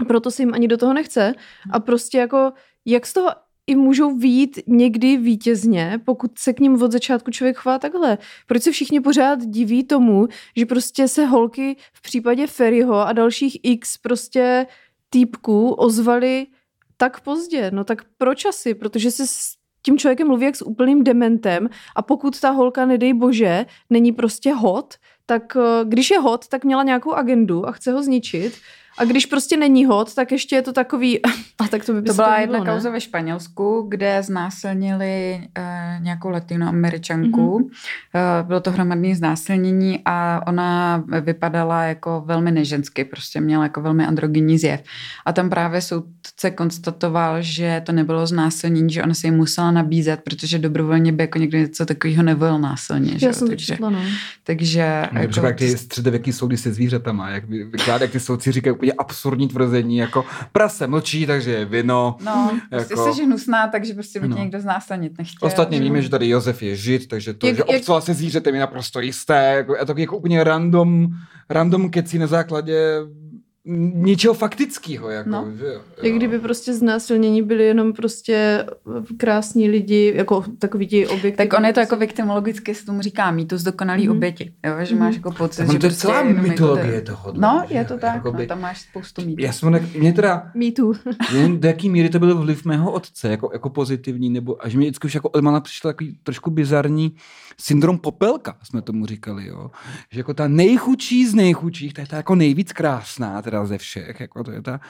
proto 0.09 0.31
se 0.31 0.43
jim 0.43 0.55
ani 0.55 0.69
do 0.69 0.77
toho 0.77 0.93
nechce 0.93 1.35
a 1.71 1.81
prostě 1.81 2.19
jako, 2.19 2.53
jak 2.87 3.07
z 3.07 3.13
toho 3.13 3.31
i 3.67 3.77
můžou 3.77 4.17
výjít 4.17 4.59
někdy 4.67 5.17
vítězně, 5.17 6.01
pokud 6.05 6.39
se 6.39 6.53
k 6.53 6.61
ním 6.61 6.83
od 6.83 6.93
začátku 6.93 7.31
člověk 7.31 7.57
chová 7.57 7.79
takhle. 7.79 8.19
Proč 8.47 8.63
se 8.63 8.73
všichni 8.73 9.01
pořád 9.01 9.39
diví 9.47 9.85
tomu, 9.85 10.29
že 10.57 10.67
prostě 10.67 11.09
se 11.09 11.27
holky 11.27 11.77
v 11.93 12.03
případě 12.03 12.47
Ferryho 12.47 12.95
a 12.95 13.13
dalších 13.13 13.59
X 13.63 13.99
prostě 13.99 14.67
týpků 15.11 15.71
ozvali 15.71 16.47
tak 16.97 17.21
pozdě. 17.21 17.71
No 17.71 17.85
tak 17.85 18.05
proč 18.19 18.45
asi? 18.45 18.75
Protože 18.75 19.11
se 19.11 19.27
s 19.27 19.55
tím 19.83 19.99
člověkem 19.99 20.27
mluví 20.29 20.47
jak 20.47 20.57
s 20.57 20.67
úplným 20.67 21.05
dementem 21.05 21.69
a 21.97 22.03
pokud 22.03 22.41
ta 22.41 22.51
holka, 22.51 22.87
nedej 22.87 23.15
bože, 23.15 23.67
není 23.91 24.13
prostě 24.13 24.53
hot, 24.53 24.95
tak 25.27 25.57
eh, 25.57 25.85
když 25.85 26.11
je 26.11 26.19
hot, 26.19 26.49
tak 26.49 26.65
měla 26.65 26.83
nějakou 26.83 27.13
agendu 27.13 27.69
a 27.69 27.73
chce 27.73 27.93
ho 27.93 28.03
zničit 28.03 28.55
A 28.99 29.05
když 29.05 29.27
prostě 29.27 29.57
není 29.57 29.85
hod, 29.85 30.15
tak 30.15 30.33
ještě 30.33 30.57
je 30.57 30.63
to 30.63 30.73
takový, 30.73 31.23
a 31.59 31.69
tak 31.69 31.85
to 31.85 31.93
by 31.93 32.03
To 32.03 32.15
byla 32.15 32.37
líbilo, 32.37 32.57
jedna 32.57 32.73
kauza 32.73 32.91
ve 32.91 33.01
Španělsku, 33.01 33.87
kde 33.89 34.23
znásilnili 34.23 35.41
uh, 35.59 36.05
nějakou 36.05 36.29
latinoameričanku. 36.29 37.59
Mhm. 37.59 37.69
Mm-hmm. 37.69 38.41
Uh, 38.41 38.47
bylo 38.47 38.61
to 38.61 38.71
hromadné 38.71 39.15
znásilnění 39.15 40.01
a 40.05 40.47
ona 40.47 41.05
vypadala 41.21 41.83
jako 41.83 42.23
velmi 42.27 42.51
nežensky, 42.51 43.05
prostě 43.05 43.41
měla 43.41 43.63
jako 43.63 43.81
velmi 43.81 44.07
androgenní 44.07 44.59
zjev. 44.59 44.83
A 45.27 45.33
tam 45.33 45.51
právě 45.51 45.81
soudce 45.81 46.51
konstatoval, 46.51 47.37
že 47.41 47.83
to 47.87 47.93
nebylo 47.93 48.27
znásilnění, 48.27 48.93
že 48.93 49.03
ona 49.03 49.15
se 49.15 49.27
jim 49.27 49.37
musela 49.37 49.71
nabízet, 49.71 50.21
protože 50.25 50.59
dobrovolně 50.59 51.13
by 51.13 51.23
jako 51.23 51.39
někdo 51.39 51.59
něco 51.59 51.87
takového 51.87 52.23
nevolil 52.23 52.59
násilně. 52.59 53.19
Že? 53.19 53.29
To 53.29 53.47
takže, 53.47 53.67
četla, 53.67 53.91
no. 53.91 54.03
takže 54.45 55.03
No, 55.13 55.29
třeba 55.29 55.47
jak 55.47 55.57
ty 55.57 55.79
středověký 55.79 56.33
soudy 56.33 56.57
se 56.57 56.73
zvířatama, 56.73 57.31
jak 57.31 57.45
vykládá, 57.49 58.05
jak 58.05 58.11
ty 58.11 58.21
soudci 58.21 58.53
říkají 58.53 58.77
úplně 58.83 58.93
absurdní 58.93 59.49
tvrzení, 59.49 59.97
jako 59.97 60.25
prase 60.53 60.87
mlčí, 60.87 61.27
takže 61.27 61.51
je 61.51 61.65
vino. 61.65 62.17
No, 62.25 62.51
prostě 62.71 62.95
Jako- 62.95 63.15
jsi 63.15 63.25
hnusná, 63.25 63.69
takže 63.69 63.95
prostě 63.95 64.21
by 64.21 64.29
No. 64.29 64.37
někdo 64.37 64.61
znásilnit 64.61 65.19
nechtěl. 65.19 65.47
Ostatně 65.47 65.81
víme, 65.81 66.03
že 66.03 66.09
tady 66.09 66.29
Josef 66.29 66.63
je 66.63 66.77
žid, 66.77 67.09
takže 67.09 67.35
to, 67.35 67.47
Jak- 67.47 67.57
že 67.57 67.63
jak- 67.69 67.79
obcoval 67.81 68.01
se 68.01 68.15
zvířetem 68.15 68.55
je 68.55 68.61
naprosto 68.61 69.01
jisté. 69.01 69.55
Jako, 69.57 69.77
a 69.81 69.85
to 69.85 69.95
jako 69.97 70.17
úplně 70.17 70.45
random, 70.45 71.09
random 71.51 71.91
keci 71.91 72.19
na 72.19 72.27
základě 72.27 72.99
ničeho 73.65 74.35
faktického. 74.35 75.11
Jako, 75.11 75.31
No. 75.31 75.47
že 75.59 75.65
jo, 75.67 75.81
Jak 76.03 76.15
kdyby 76.17 76.39
prostě 76.39 76.75
znásilnění 76.75 77.43
byli 77.43 77.65
jenom 77.65 77.93
prostě 77.93 78.67
krásní 79.17 79.69
lidi, 79.69 80.13
jako 80.17 80.45
takový 80.59 80.87
ti 80.87 81.07
objekty. 81.07 81.37
Tak 81.49 81.59
on 81.59 81.65
je 81.65 81.73
to 81.73 81.81
jako 81.81 81.97
viktimologicky 81.97 82.75
se 82.75 82.87
tomu 82.87 83.03
říká 83.03 83.31
mýtus 83.31 83.63
dokonalý 83.63 84.09
Mhm. 84.09 84.17
oběti, 84.17 84.53
jo? 84.67 84.73
že 84.83 84.95
Mhm. 84.95 85.05
máš 85.05 85.15
jako 85.15 85.33
pocit, 85.33 85.61
že 85.63 85.67
to 85.67 85.73
je 85.73 85.79
prostě 85.79 86.01
celá 86.01 86.21
jako 86.23 86.43
mytologie 86.43 87.01
to- 87.01 87.13
toho. 87.13 87.33
No, 87.37 87.63
že 87.69 87.75
je 87.75 87.85
to 87.85 87.99
tak, 87.99 88.15
jakoby- 88.15 88.43
no, 88.43 88.47
tam 88.49 88.61
máš 88.61 88.81
spoustu 88.81 89.23
mýtů. 89.27 89.43
Já 89.43 89.53
jsem, 89.53 89.73
tak- 89.73 89.95
mě 89.95 90.13
teda, 90.13 90.51
nevím, 91.33 91.61
do 91.61 91.69
jaký 91.69 91.89
míry 91.91 92.09
to 92.09 92.19
byl 92.19 92.39
vliv 92.39 92.65
mého 92.65 92.93
otce, 92.93 93.29
jako, 93.29 93.51
jako 93.53 93.71
pozitivní, 93.71 94.31
nebo 94.31 94.65
až 94.65 94.75
mi 94.75 94.85
vždycky 94.85 95.07
už 95.07 95.15
jako 95.15 95.29
od 95.29 95.43
mala 95.45 95.61
přišel 95.61 95.89
takový 95.91 96.17
trošku 96.23 96.51
bizarní 96.51 97.17
syndrom 97.61 97.99
popelka, 97.99 98.57
jsme 98.63 98.83
tomu 98.83 99.07
říkali, 99.07 99.47
jo. 99.47 99.71
Že 100.11 100.21
jako 100.21 100.35
ta 100.35 100.49
nejchudší 100.49 101.27
z 101.27 101.35
nejchudších, 101.35 101.93
to 101.93 102.01
je 102.01 102.07
ta 102.07 102.17
jako 102.17 102.35
nejvíc 102.35 102.73
krásná 102.73 103.43
teda 103.43 103.67
ze 103.67 103.79
všech, 103.79 104.21
jako 104.21 104.45
to 104.45 104.51
je 104.51 104.63
ta, 104.63 104.81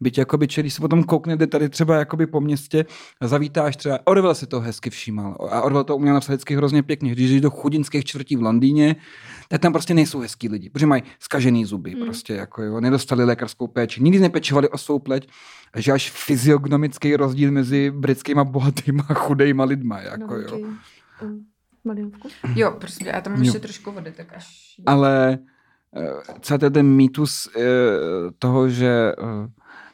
byť 0.00 0.18
jako 0.18 0.38
byče, 0.38 0.60
když 0.60 0.74
se 0.74 0.80
potom 0.80 1.04
kouknete 1.04 1.46
tady 1.46 1.68
třeba 1.68 1.96
jakoby 1.96 2.26
po 2.26 2.40
městě 2.40 2.84
zavítáš 3.22 3.76
třeba, 3.76 3.98
Orwell 4.04 4.34
si 4.34 4.46
to 4.46 4.60
hezky 4.60 4.90
všímal 4.90 5.36
a 5.50 5.62
Orwell 5.62 5.84
to 5.84 5.96
uměl 5.96 6.14
napsat 6.14 6.32
vždycky 6.32 6.56
hrozně 6.56 6.82
pěkně, 6.82 7.12
když 7.12 7.30
jdeš 7.30 7.40
do 7.40 7.50
chudinských 7.50 8.04
čtvrtí 8.04 8.36
v 8.36 8.42
Londýně, 8.42 8.96
tak 9.48 9.60
tam 9.60 9.72
prostě 9.72 9.94
nejsou 9.94 10.20
hezký 10.20 10.48
lidi, 10.48 10.70
protože 10.70 10.86
mají 10.86 11.02
skažený 11.20 11.64
zuby, 11.64 11.90
Hmm. 11.90 12.04
prostě 12.04 12.34
jako 12.34 12.62
jo, 12.62 12.80
nedostali 12.80 13.24
lékařskou 13.24 13.66
péči, 13.66 14.02
nikdy 14.02 14.18
nepečovali 14.20 14.68
o 14.68 14.78
svou 14.78 14.98
pleť, 14.98 15.28
že 15.76 15.92
až 15.92 16.10
fyziognomický 16.10 17.16
rozdíl 17.16 17.52
mezi 17.52 17.90
britskýma 17.90 18.44
bohatýma 18.44 19.04
a 19.08 19.14
chudejma 19.14 19.64
lidma, 19.64 20.00
jako 20.00 20.34
jo. 20.34 20.50
taky, 20.50 20.64
Jo, 22.54 22.70
prostě, 22.80 23.08
já 23.14 23.20
tam 23.20 23.32
mám 23.32 23.42
Jo. 23.42 23.46
ještě 23.46 23.58
trošku 23.60 23.92
vody, 23.92 24.12
tak 24.16 24.26
až... 24.36 24.74
Ale 24.86 25.38
eh, 25.96 26.10
celý 26.40 26.58
ten- 26.60 26.72
ten 26.72 26.86
mýtus 26.86 27.48
eh, 27.56 27.60
toho, 28.38 28.68
že 28.68 29.12
eh, 29.18 29.48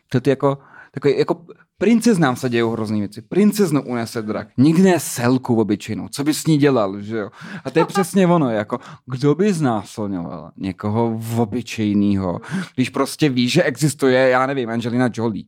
to 0.09 0.21
ty 0.21 0.31
jako, 0.31 0.59
takový, 0.91 1.19
jako 1.19 1.47
princeznám 1.79 2.37
se 2.37 2.49
dějou 2.49 2.71
hrozný 2.71 3.01
věci. 3.01 3.23
Princeznu 3.23 3.83
unese 3.83 4.23
drak. 4.23 4.49
Nikdy 4.57 4.83
ne 4.83 5.01
selku 5.01 5.61
obyčejnou. 5.61 6.09
Co 6.09 6.25
by 6.25 6.35
s 6.35 6.47
ní 6.47 6.59
dělal, 6.59 7.01
že 7.01 7.17
jo? 7.19 7.31
A 7.65 7.71
to 7.71 7.79
je 7.79 7.85
přesně 7.85 8.27
ono, 8.27 8.51
jako 8.51 8.79
kdo 9.07 9.35
by 9.35 9.53
znásilňoval 9.53 10.53
někoho 10.57 11.21
obyčejného, 11.37 12.41
když 12.75 12.89
prostě 12.91 13.29
ví, 13.29 13.49
že 13.49 13.63
existuje, 13.63 14.29
já 14.29 14.47
nevím, 14.47 14.71
Angelina 14.71 15.09
Jolie. 15.15 15.45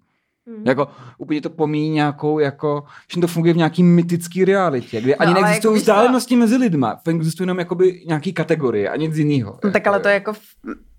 Hmm. 0.47 0.67
Jako 0.67 0.89
úplně 1.19 1.41
to 1.41 1.51
pomíjí 1.51 1.91
nějakou, 1.91 2.39
jako, 2.39 2.85
že 3.15 3.21
to 3.21 3.27
funguje 3.27 3.55
v 3.55 3.57
nějaký 3.57 3.83
mytický 3.83 4.45
realitě, 4.45 5.01
kde 5.01 5.13
No, 5.21 5.23
ani 5.23 5.35
neexistují 5.35 5.75
jako 5.75 5.81
vzdálenosti 5.81 6.37
mezi 6.37 6.57
lidma, 6.57 7.01
existují 7.09 7.45
jenom 7.45 7.59
jakoby 7.59 8.03
nějaký 8.07 8.33
kategorie 8.33 8.91
a 8.91 8.97
nic 8.97 9.17
jiného. 9.17 9.59
No, 9.65 9.71
tak 9.71 9.87
ale 9.87 10.01
to 10.01 10.09
je 10.09 10.15
jako... 10.15 10.33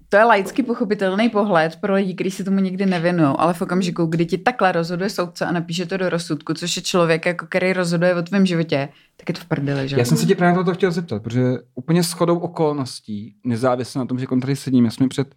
To 0.09 0.17
je 0.17 0.23
laicky 0.23 0.63
pochopitelný 0.63 1.29
pohled 1.29 1.75
pro 1.75 1.93
lidi, 1.93 2.13
kteří 2.13 2.31
se 2.31 2.43
tomu 2.43 2.59
nikdy 2.59 2.85
nevěnují, 2.85 3.35
ale 3.37 3.53
v 3.53 3.61
okamžiku, 3.61 4.05
kdy 4.05 4.25
ti 4.25 4.37
takhle 4.37 4.71
rozhoduje 4.71 5.09
soudce 5.09 5.45
a 5.45 5.51
napíše 5.51 5.85
to 5.85 5.97
do 5.97 6.09
rozsudku, 6.09 6.53
což 6.53 6.75
je 6.75 6.81
člověk, 6.81 7.25
jako 7.25 7.45
který 7.45 7.73
rozhoduje 7.73 8.15
o 8.15 8.21
tvém 8.21 8.45
životě, 8.45 8.89
tak 9.17 9.29
je 9.29 9.35
to 9.35 9.41
v 9.41 9.45
prdeli, 9.45 9.87
že? 9.87 9.95
Já 9.99 10.05
jsem 10.05 10.17
se 10.17 10.25
tě 10.25 10.35
právě 10.35 10.57
na 10.57 10.63
to 10.63 10.73
chtěl 10.73 10.91
zeptat, 10.91 11.23
protože 11.23 11.43
úplně 11.75 12.03
shodou 12.03 12.37
okolností, 12.37 13.35
nezávisle 13.43 13.99
na 13.99 14.05
tom, 14.05 14.19
že 14.19 14.23
jako 14.23 14.39
tady 14.39 14.55
sedíme, 14.55 14.91
jsme 14.91 15.07
před 15.07 15.35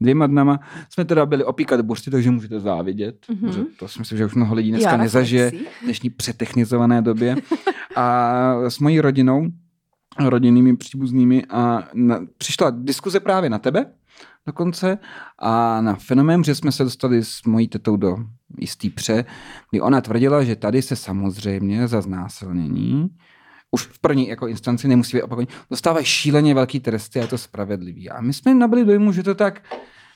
dvěma 0.00 0.26
dnama, 0.26 0.60
jsme 0.90 1.04
teda 1.04 1.26
byli 1.26 1.44
opíkat 1.44 1.80
buřty, 1.80 2.10
takže 2.10 2.30
můžete 2.30 2.60
závidět, 2.60 3.26
Mhm. 3.28 3.38
mm-hmm. 3.38 3.46
protože 3.46 3.64
to 3.78 3.88
si 3.88 3.98
myslím, 3.98 4.18
že 4.18 4.26
už 4.26 4.34
mnoho 4.34 4.54
lidí 4.54 4.70
dneska 4.70 4.90
Já 4.90 4.96
nezažije 4.96 5.50
v 5.50 5.84
dnešní 5.84 6.10
přetechnizované 6.10 7.02
době. 7.02 7.36
A 7.96 8.54
s 8.68 8.78
mojí 8.78 9.00
rodinou, 9.00 9.46
rodinnými 10.28 10.76
příbuznými 10.76 11.44
a 11.50 11.88
na, 11.94 12.20
přišla 12.38 12.70
diskuze 12.70 13.20
právě 13.20 13.50
na 13.50 13.58
tebe 13.58 13.86
dokonce 14.46 14.98
a 15.38 15.80
na 15.80 15.94
fenomén, 15.94 16.44
že 16.44 16.54
jsme 16.54 16.72
se 16.72 16.84
dostali 16.84 17.24
s 17.24 17.42
mojí 17.46 17.68
tetou 17.68 17.96
do 17.96 18.16
jistý 18.58 18.90
pře, 18.90 19.24
kdy 19.70 19.80
ona 19.80 20.00
tvrdila, 20.00 20.44
že 20.44 20.56
tady 20.56 20.82
se 20.82 20.96
samozřejmě 20.96 21.88
za 21.88 22.00
znásilnění 22.00 23.08
už 23.70 23.82
v 23.82 23.98
první 23.98 24.28
jako 24.28 24.46
instanci 24.46 24.88
nemusí 24.88 25.16
být 25.16 25.22
opakovaně, 25.22 25.46
dostávají 25.70 26.04
šíleně 26.06 26.54
velký 26.54 26.80
tresty 26.80 27.18
a 27.18 27.22
je 27.22 27.28
to 27.28 27.38
spravedlivý. 27.38 28.10
A 28.10 28.20
my 28.20 28.32
jsme 28.32 28.54
nabili 28.54 28.84
dojmu, 28.84 29.12
že 29.12 29.22
to 29.22 29.34
tak, 29.34 29.62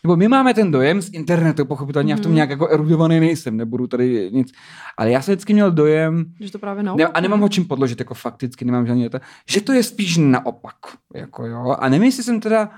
nebo 0.04 0.16
my 0.16 0.28
máme 0.28 0.54
ten 0.54 0.70
dojem 0.70 1.02
z 1.02 1.10
internetu, 1.12 1.64
pochopitelně, 1.64 2.12
já 2.12 2.16
v 2.16 2.20
tom 2.20 2.30
Mhm. 2.30 2.34
nějak 2.36 2.50
jako 2.50 2.68
erudovaný 2.68 3.20
nejsem, 3.20 3.56
nebudu 3.56 3.86
tady 3.86 4.30
nic, 4.32 4.52
ale 4.96 5.10
já 5.10 5.22
jsem 5.22 5.32
vždycky 5.34 5.52
měl 5.52 5.70
dojem, 5.70 6.24
Že 6.40 6.52
to 6.52 6.58
právě 6.58 6.82
naopak. 6.82 6.98
ne, 6.98 7.12
a 7.14 7.20
nemám 7.20 7.40
ho 7.40 7.48
čím 7.48 7.64
podložit, 7.64 7.98
jako 8.00 8.14
fakticky 8.14 8.64
nemám 8.64 8.86
žádný 8.86 9.02
data, 9.08 9.20
že 9.48 9.60
to 9.60 9.72
je 9.72 9.82
spíš 9.82 10.16
naopak, 10.16 10.74
jako 11.14 11.46
jo, 11.46 11.76
a 11.78 11.88
nevím, 11.88 12.04
jestli 12.06 12.22
jsem 12.22 12.40
teda, 12.40 12.70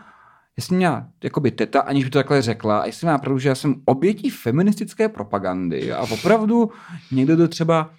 jestli 0.57 0.77
měla 0.77 1.07
jakoby 1.25 1.51
teta, 1.51 1.81
aniž 1.81 2.05
by 2.05 2.11
to 2.11 2.19
takhle 2.19 2.43
řekla, 2.43 2.79
a 2.79 2.87
jestli 2.87 3.07
má 3.07 3.19
pravdu, 3.19 3.39
že 3.39 3.49
já 3.49 3.55
jsem 3.55 3.75
obětí 3.85 4.31
feministické 4.31 5.09
propagandy 5.09 5.93
a 5.93 6.01
opravdu 6.03 6.71
někdo 7.13 7.37
to 7.37 7.49
třeba 7.49 7.91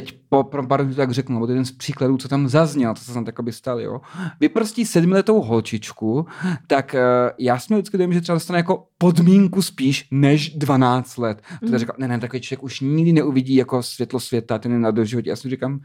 teď 0.00 0.18
po, 0.28 0.44
pro 0.44 0.66
pár 0.66 0.82
minut 0.82 0.96
tak 0.96 1.10
řeknu, 1.10 1.34
nebo 1.34 1.46
jeden 1.48 1.64
z 1.64 1.72
příkladů, 1.72 2.16
co 2.16 2.28
tam 2.28 2.48
zazněl, 2.48 2.94
co 2.94 3.04
se 3.04 3.14
tam 3.14 3.24
takoby 3.24 3.52
stal, 3.52 3.80
jo. 3.80 4.00
Vyprostí 4.40 4.86
sedmiletou 4.86 5.40
holčičku, 5.42 6.26
tak 6.66 6.94
uh, 6.94 7.30
já 7.38 7.58
jsem 7.58 7.66
měl 7.74 7.78
vždycky 7.78 7.96
dojem, 7.98 8.12
že 8.12 8.20
třeba 8.20 8.36
dostane 8.36 8.58
jako 8.58 8.86
podmínku 8.98 9.62
spíš 9.62 10.08
než 10.10 10.50
12 10.58 11.16
let. 11.16 11.42
To 11.60 11.66
Mhm. 11.66 11.78
říkal, 11.78 11.96
ne, 11.98 12.08
ne, 12.08 12.18
takový 12.20 12.40
člověk 12.40 12.62
už 12.62 12.80
nikdy 12.80 13.12
neuvidí 13.12 13.54
jako 13.54 13.82
světlo 13.82 14.20
světa, 14.20 14.58
ten 14.58 14.72
je 14.72 14.78
na 14.78 14.90
doživotě. 14.90 15.30
Já 15.30 15.36
si 15.36 15.50
říkám, 15.50 15.80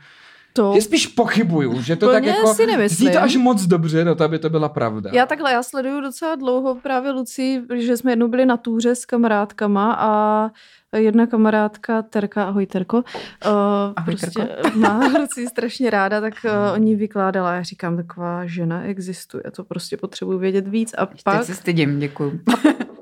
to... 0.54 0.72
že 0.76 0.82
spíš 0.82 1.08
pochybuju, 1.08 1.82
že 1.82 1.96
to 1.96 2.12
tak 2.12 2.24
Úplně 2.24 2.38
jako, 2.38 2.54
si 2.54 2.66
nemyslím. 2.66 2.98
zní 2.98 3.12
to 3.12 3.22
až 3.24 3.36
moc 3.36 3.66
dobře, 3.66 4.06
no 4.06 4.16
to 4.16 4.24
aby 4.24 4.40
to 4.40 4.50
byla 4.50 4.70
pravda. 4.70 5.10
Já 5.14 5.26
takhle, 5.26 5.52
já 5.52 5.64
sleduju 5.64 6.02
docela 6.02 6.36
dlouho 6.36 6.76
právě 6.76 7.12
Luci, 7.12 7.62
že 7.76 7.98
jsme 7.98 8.12
jednou 8.12 8.28
byli 8.28 8.46
na 8.46 8.58
túře 8.58 8.96
s 8.96 9.06
kamarádkama 9.06 9.98
a 10.00 10.50
jedna 10.98 11.28
kamarádka, 11.28 12.02
Terka, 12.02 12.44
ahoj 12.44 12.66
Terko, 12.66 12.98
uh, 12.98 13.04
Ahoj, 13.96 14.16
prostě 14.16 14.50
má 14.76 15.08
Luci 15.20 15.48
strašně 15.48 15.90
ráda, 15.90 16.22
tak 16.22 16.34
uh, 16.46 16.74
o 16.74 16.78
ní 16.78 16.96
vykládala. 16.96 17.54
Já 17.54 17.64
říkám, 17.64 17.98
taková 17.98 18.46
žena 18.46 18.84
existuje, 18.84 19.44
to 19.56 19.64
prostě 19.64 19.98
potřebuji 19.98 20.38
vědět 20.38 20.68
víc. 20.68 20.94
A 20.98 21.06
Teď 21.06 21.24
pak, 21.24 21.44
se 21.44 21.56
stydím, 21.56 22.00
děkuju. 22.00 22.40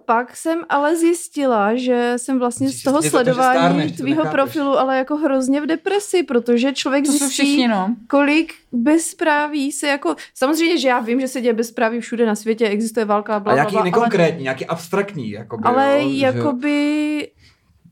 Pak 0.10 0.36
jsem 0.38 0.60
ale 0.70 0.96
zjistila, 0.96 1.76
že 1.76 2.14
jsem 2.18 2.40
vlastně 2.40 2.68
Musíš 2.68 2.82
z 2.82 2.84
toho 2.84 2.98
že 3.02 3.02
to, 3.02 3.06
že 3.06 3.10
sledování 3.10 3.60
stárneš, 3.60 3.92
to 3.92 3.98
tvýho 3.98 4.24
nechápeš. 4.24 4.32
profilu, 4.42 4.80
ale 4.80 4.98
jako 4.98 5.16
hrozně 5.16 5.62
v 5.62 5.66
depresi, 5.66 6.24
protože 6.24 6.74
člověk 6.74 7.06
To 7.06 7.12
zjistí, 7.12 7.30
všichni, 7.30 7.68
no. 7.68 7.96
kolik 8.08 8.54
bezpráví 8.72 9.72
se 9.72 9.88
jako... 9.88 10.16
Samozřejmě, 10.36 10.78
že 10.78 10.88
já 10.88 11.00
vím, 11.00 11.20
že 11.22 11.28
se 11.28 11.42
děje 11.42 11.54
bezpráví 11.54 12.00
všude 12.00 12.26
na 12.26 12.36
světě, 12.36 12.68
existuje 12.68 13.06
válka, 13.06 13.36
a 13.36 13.40
bla, 13.40 13.44
bla, 13.44 13.56
nějaký 13.56 13.72
bla, 13.72 13.82
ale, 13.82 13.90
nekonkrétní, 13.92 14.44
nějaký 14.44 14.66
abstraktní. 14.66 15.32
Jakoby, 15.32 15.64
ale 15.64 16.04
jo, 16.04 16.10
že- 16.10 16.26
jakoby 16.26 17.32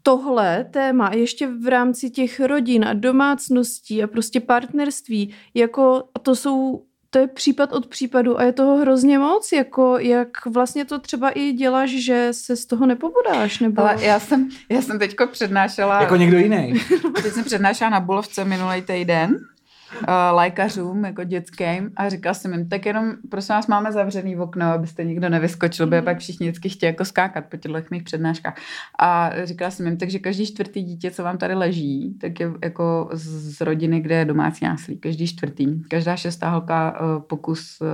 tohle 0.04 0.66
téma 0.72 1.12
ještě 1.14 1.48
v 1.48 1.68
rámci 1.68 2.10
těch 2.10 2.40
rodin 2.40 2.86
a 2.86 2.94
domácností 2.94 4.04
a 4.04 4.08
prostě 4.08 4.40
partnerství, 4.40 5.34
jako 5.54 6.04
a 6.16 6.20
to 6.20 6.36
jsou 6.36 6.84
to 7.18 7.22
je 7.22 7.28
případ 7.28 7.74
od 7.74 7.88
případu 7.88 8.40
a 8.40 8.44
je 8.44 8.54
toho 8.54 8.78
hrozně 8.78 9.20
moc, 9.20 9.52
jako 9.52 9.98
jak 10.00 10.46
vlastně 10.46 10.86
to 10.86 11.00
třeba 11.00 11.30
i 11.30 11.52
děláš, 11.52 11.90
že 11.90 12.28
se 12.32 12.56
z 12.56 12.66
toho 12.66 12.86
nepobudáš, 12.86 13.60
nebo... 13.60 13.82
Ale 13.82 14.04
já 14.04 14.20
jsem, 14.20 14.50
já 14.70 14.82
jsem 14.82 15.00
teďko 15.00 15.28
přednášela... 15.28 16.02
Jako 16.02 16.16
někdo 16.16 16.38
jiný. 16.38 16.74
Teď 17.24 17.34
jsem 17.34 17.44
přednášela 17.44 17.90
na 17.90 18.00
Bulovce 18.00 18.46
minulý 18.46 18.82
týden 18.82 19.40
lékařům, 20.32 21.06
jako 21.06 21.24
dětským, 21.24 21.90
a 21.96 22.10
říkala 22.10 22.34
jsem 22.34 22.54
jim, 22.54 22.70
tak 22.70 22.86
jenom, 22.86 23.12
prosím 23.30 23.56
vás, 23.56 23.68
máme 23.68 23.92
zavřený 23.92 24.38
okno, 24.38 24.66
abyste 24.66 25.04
nikdo 25.04 25.30
nevyskočil, 25.30 25.88
protože 25.88 25.98
Mhm. 25.98 26.06
pak 26.06 26.18
všichni 26.20 26.48
vždycky 26.48 26.70
chtějí 26.70 26.88
jako 26.88 27.06
skákat 27.06 27.46
po 27.46 27.58
těchto 27.58 27.80
mých 27.92 28.04
přednáškách. 28.04 28.56
A 29.00 29.30
říkala 29.44 29.72
jsem 29.72 29.86
jim, 29.86 29.98
takže 29.98 30.20
každý 30.20 30.46
čtvrtý 30.46 30.84
dítě, 30.84 31.12
co 31.12 31.24
vám 31.24 31.38
tady 31.38 31.54
leží, 31.54 32.16
tak 32.22 32.40
je 32.40 32.52
jako 32.64 33.10
z, 33.14 33.62
rodiny, 33.62 34.00
kde 34.00 34.16
je 34.16 34.26
domácí 34.26 34.66
násilí. 34.66 34.98
Každý 34.98 35.28
čtvrtý. 35.28 35.84
Každá 35.90 36.16
šestá 36.16 36.50
holka 36.50 37.00
uh, 37.02 37.22
pokus 37.22 37.78
uh, 37.82 37.88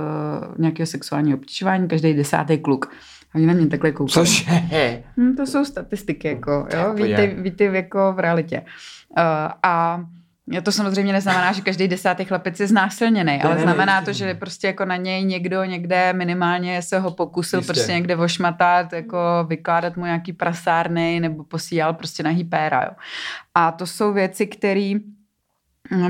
nějakého 0.58 0.86
sexuálního 0.86 1.38
obtěžování, 1.38 1.88
každý 1.88 2.14
desátý 2.14 2.58
kluk. 2.58 2.92
Oni 3.34 3.46
na 3.46 3.52
mě 3.54 3.66
takhle 3.66 3.92
koukají. 3.92 4.12
Cože? 4.26 4.44
Hm, 5.16 5.36
to 5.36 5.46
jsou 5.46 5.64
statistiky, 5.64 6.28
jako, 6.28 6.50
jo, 6.50 6.84
to 6.96 7.02
víte, 7.02 7.26
víte 7.26 7.64
jako 7.64 8.12
v 8.12 8.18
realitě. 8.18 8.60
Uh, 8.60 9.24
a 9.62 10.04
to 10.62 10.72
samozřejmě 10.72 11.12
neznamená, 11.12 11.52
že 11.52 11.62
každý 11.62 11.88
desátý 11.88 12.24
chlapec 12.24 12.60
je 12.60 12.66
znásilněný, 12.66 13.42
ale 13.42 13.58
znamená 13.60 14.02
to, 14.02 14.12
že 14.12 14.34
prostě 14.34 14.66
jako 14.66 14.84
na 14.84 14.96
něj 14.96 15.24
někdo 15.24 15.64
někde 15.64 16.12
minimálně 16.12 16.82
se 16.82 16.98
ho 16.98 17.10
pokusil 17.10 17.58
Jistě. 17.58 17.72
prostě 17.72 17.92
někde 17.92 18.16
ošmatat, 18.16 18.92
jako 18.92 19.18
vykládat 19.48 19.96
mu 19.96 20.04
nějaký 20.04 20.32
prasárny 20.32 21.20
nebo 21.20 21.44
posílal 21.44 21.94
prostě 21.94 22.22
na 22.22 22.30
hypéra, 22.30 22.84
jo. 22.84 22.90
A 23.54 23.72
to 23.72 23.86
jsou 23.86 24.12
věci, 24.12 24.46
které 24.46 24.94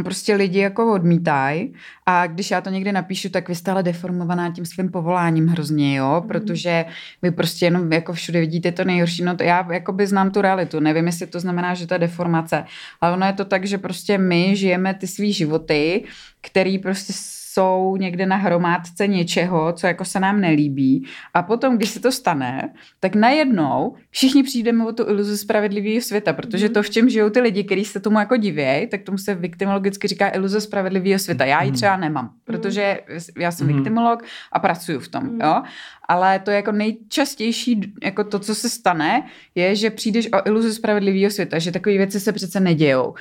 prostě 0.04 0.34
lidi 0.34 0.58
jako 0.58 0.92
odmítají 0.92 1.74
a 2.06 2.26
když 2.26 2.50
já 2.50 2.60
to 2.60 2.70
někde 2.70 2.92
napíšu, 2.92 3.28
tak 3.28 3.48
vy 3.48 3.54
jste 3.54 3.70
ale 3.70 3.82
deformovaná 3.82 4.50
tím 4.52 4.66
svým 4.66 4.88
povoláním 4.88 5.46
hrozně, 5.48 5.96
jo, 5.96 6.16
Mhm. 6.20 6.28
protože 6.28 6.84
vy 7.22 7.30
prostě 7.30 7.66
jenom 7.66 7.92
jako 7.92 8.12
všude 8.12 8.40
vidíte 8.40 8.72
to 8.72 8.84
nejhorší, 8.84 9.24
no 9.24 9.37
to 9.37 9.42
já 9.42 9.72
jakoby 9.72 10.06
znám 10.06 10.30
tu 10.30 10.40
realitu, 10.40 10.80
nevím, 10.80 11.06
jestli 11.06 11.26
to 11.26 11.40
znamená, 11.40 11.74
že 11.74 11.87
to 11.87 11.94
je 11.94 11.98
deformace, 11.98 12.64
ale 13.00 13.12
ono 13.12 13.26
je 13.26 13.32
to 13.32 13.44
tak, 13.44 13.66
že 13.66 13.78
prostě 13.78 14.18
my 14.18 14.56
žijeme 14.56 14.94
ty 14.94 15.06
svý 15.06 15.32
životy, 15.32 16.04
který 16.40 16.78
prostě 16.78 17.12
jsou 17.55 17.97
někde 18.01 18.27
na 18.27 18.37
hromádce 18.37 19.07
něčeho, 19.07 19.73
co 19.73 19.87
jako 19.87 20.05
se 20.05 20.21
nám 20.21 20.40
nelíbí 20.40 21.07
a 21.35 21.43
potom, 21.43 21.77
když 21.77 21.90
se 21.90 22.01
to 22.01 22.12
stane, 22.12 22.73
tak 23.01 23.14
najednou 23.14 23.95
všichni 24.11 24.43
přijdeme 24.43 24.87
o 24.87 24.93
tu 24.93 25.09
iluzi 25.09 25.38
spravedlivého 25.38 26.01
světa, 26.01 26.33
protože 26.33 26.69
to, 26.69 26.83
v 26.83 26.90
čem 26.90 27.09
žijou 27.09 27.31
ty 27.31 27.40
lidi, 27.40 27.64
kteří 27.64 27.85
se 27.85 28.01
tomu 28.01 28.19
jako 28.19 28.37
divějí, 28.37 28.87
tak 28.87 29.03
tomu 29.03 29.19
se 29.19 29.35
viktimologicky 29.35 30.09
říká 30.09 30.35
iluze 30.35 30.61
spravedlivého 30.61 31.19
světa. 31.19 31.45
Já 31.45 31.62
ji 31.62 31.69
Mhm. 31.71 31.77
třeba 31.77 31.97
nemám, 31.97 32.31
protože 32.45 33.01
já 33.38 33.51
jsem 33.53 33.67
Mhm. 33.67 33.77
viktimolog 33.77 34.23
a 34.53 34.59
pracuju 34.59 35.01
v 35.01 35.09
tom, 35.09 35.25
Mhm. 35.25 35.40
jo. 35.43 35.62
Ale 36.09 36.38
to 36.38 36.51
je 36.51 36.57
jako 36.57 36.73
nejčastější, 36.73 37.93
jako 38.05 38.25
to, 38.25 38.38
co 38.38 38.55
se 38.55 38.69
stane, 38.69 39.27
je, 39.55 39.77
že 39.77 39.90
přijdeš 39.90 40.29
o 40.33 40.47
iluzi 40.47 40.75
spravedlivého 40.75 41.31
světa, 41.31 41.59
že 41.59 41.73
takové 41.73 41.97
věci 41.97 42.21
se 42.21 42.33
přece 42.33 42.61
nedějou. 42.61 43.14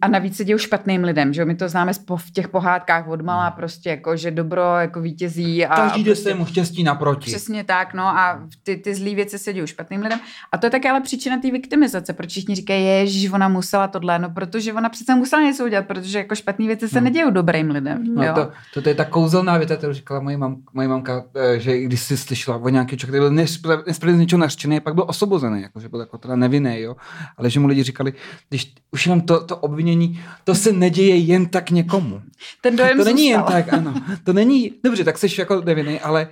A 0.00 0.08
navíc 0.08 0.36
se 0.36 0.44
dějou 0.44 0.58
špatným 0.58 1.04
lidem, 1.04 1.32
že 1.32 1.40
jo? 1.40 1.46
My 1.46 1.54
to 1.54 1.68
známe 1.68 1.92
v 2.16 2.30
těch 2.32 2.48
pohádkách 2.48 3.08
od 3.08 3.20
malá 3.22 3.50
prostě, 3.50 3.69
jako, 3.86 4.16
že 4.16 4.30
dobro 4.30 4.62
jako 4.78 5.00
vítězí. 5.00 5.66
A 5.66 5.76
Každý 5.76 6.04
jde 6.04 6.10
prostě, 6.10 6.22
svému 6.22 6.46
štěstí 6.46 6.82
naproti. 6.82 7.30
Přesně 7.30 7.64
tak, 7.64 7.94
no 7.94 8.02
a 8.04 8.42
ty, 8.62 8.76
ty 8.76 8.94
zlý 8.94 9.14
věci 9.14 9.38
se 9.38 9.52
dějou 9.52 9.66
špatným 9.66 10.02
lidem. 10.02 10.20
A 10.52 10.58
to 10.58 10.66
je 10.66 10.70
také 10.70 10.90
ale 10.90 11.00
příčina 11.00 11.38
té 11.38 11.50
viktimizace, 11.50 12.12
proč 12.12 12.30
všichni 12.30 12.54
říkají, 12.54 13.08
že 13.08 13.30
ona 13.30 13.48
musela 13.48 13.88
tohle, 13.88 14.18
no 14.18 14.30
protože 14.30 14.72
ona 14.72 14.88
přece 14.88 15.14
musela 15.14 15.42
něco 15.42 15.64
udělat, 15.64 15.86
protože 15.86 16.18
jako 16.18 16.34
špatné 16.34 16.66
věci 16.66 16.88
se 16.88 16.98
Hmm. 16.98 17.04
nedějou 17.04 17.30
dobrým 17.30 17.70
lidem. 17.70 18.14
No 18.14 18.24
jo? 18.24 18.32
to, 18.34 18.50
to, 18.74 18.82
to, 18.82 18.88
je 18.88 18.94
ta 18.94 19.04
kouzelná 19.04 19.58
věta, 19.58 19.76
kterou 19.76 19.92
říkala 19.92 20.20
moje, 20.20 20.36
mam, 20.36 20.56
moje 20.74 20.88
mamka, 20.88 21.24
eh, 21.34 21.60
že 21.60 21.78
když 21.80 22.00
si 22.00 22.16
slyšela 22.16 22.56
o 22.56 22.68
nějaký 22.68 22.96
člověk, 22.96 23.10
který 23.10 23.20
byl 23.20 23.44
nespra- 23.44 23.82
nespravedlivě 23.86 24.16
z 24.16 24.20
něčeho 24.20 24.40
nařčený, 24.40 24.80
pak 24.80 24.94
byl 24.94 25.04
osvobozený, 25.08 25.62
jako, 25.62 25.80
že 25.80 25.88
byl 25.88 26.00
jako 26.00 26.18
teda 26.18 26.36
nevinný, 26.36 26.80
jo. 26.80 26.96
Ale 27.36 27.50
že 27.50 27.60
mu 27.60 27.66
lidi 27.66 27.82
říkali, 27.82 28.12
když 28.48 28.74
už 28.90 29.06
jenom 29.06 29.20
to, 29.20 29.44
to 29.44 29.56
obvinění, 29.56 30.20
to 30.44 30.54
se 30.54 30.72
neděje 30.72 31.16
jen 31.16 31.46
tak 31.46 31.70
někomu. 31.70 32.22
Ten 32.60 32.76
dojem 32.76 32.98
to 32.98 33.04
není 33.04 33.26
jen 33.26 33.40
zůstal. 33.40 33.56
Tak, 33.64 33.72
ano. 33.72 33.94
To 34.24 34.32
není, 34.32 34.72
dobře, 34.84 35.04
tak 35.04 35.18
jsi 35.18 35.26
jako 35.38 35.60
nevinný, 35.60 36.00
ale 36.00 36.28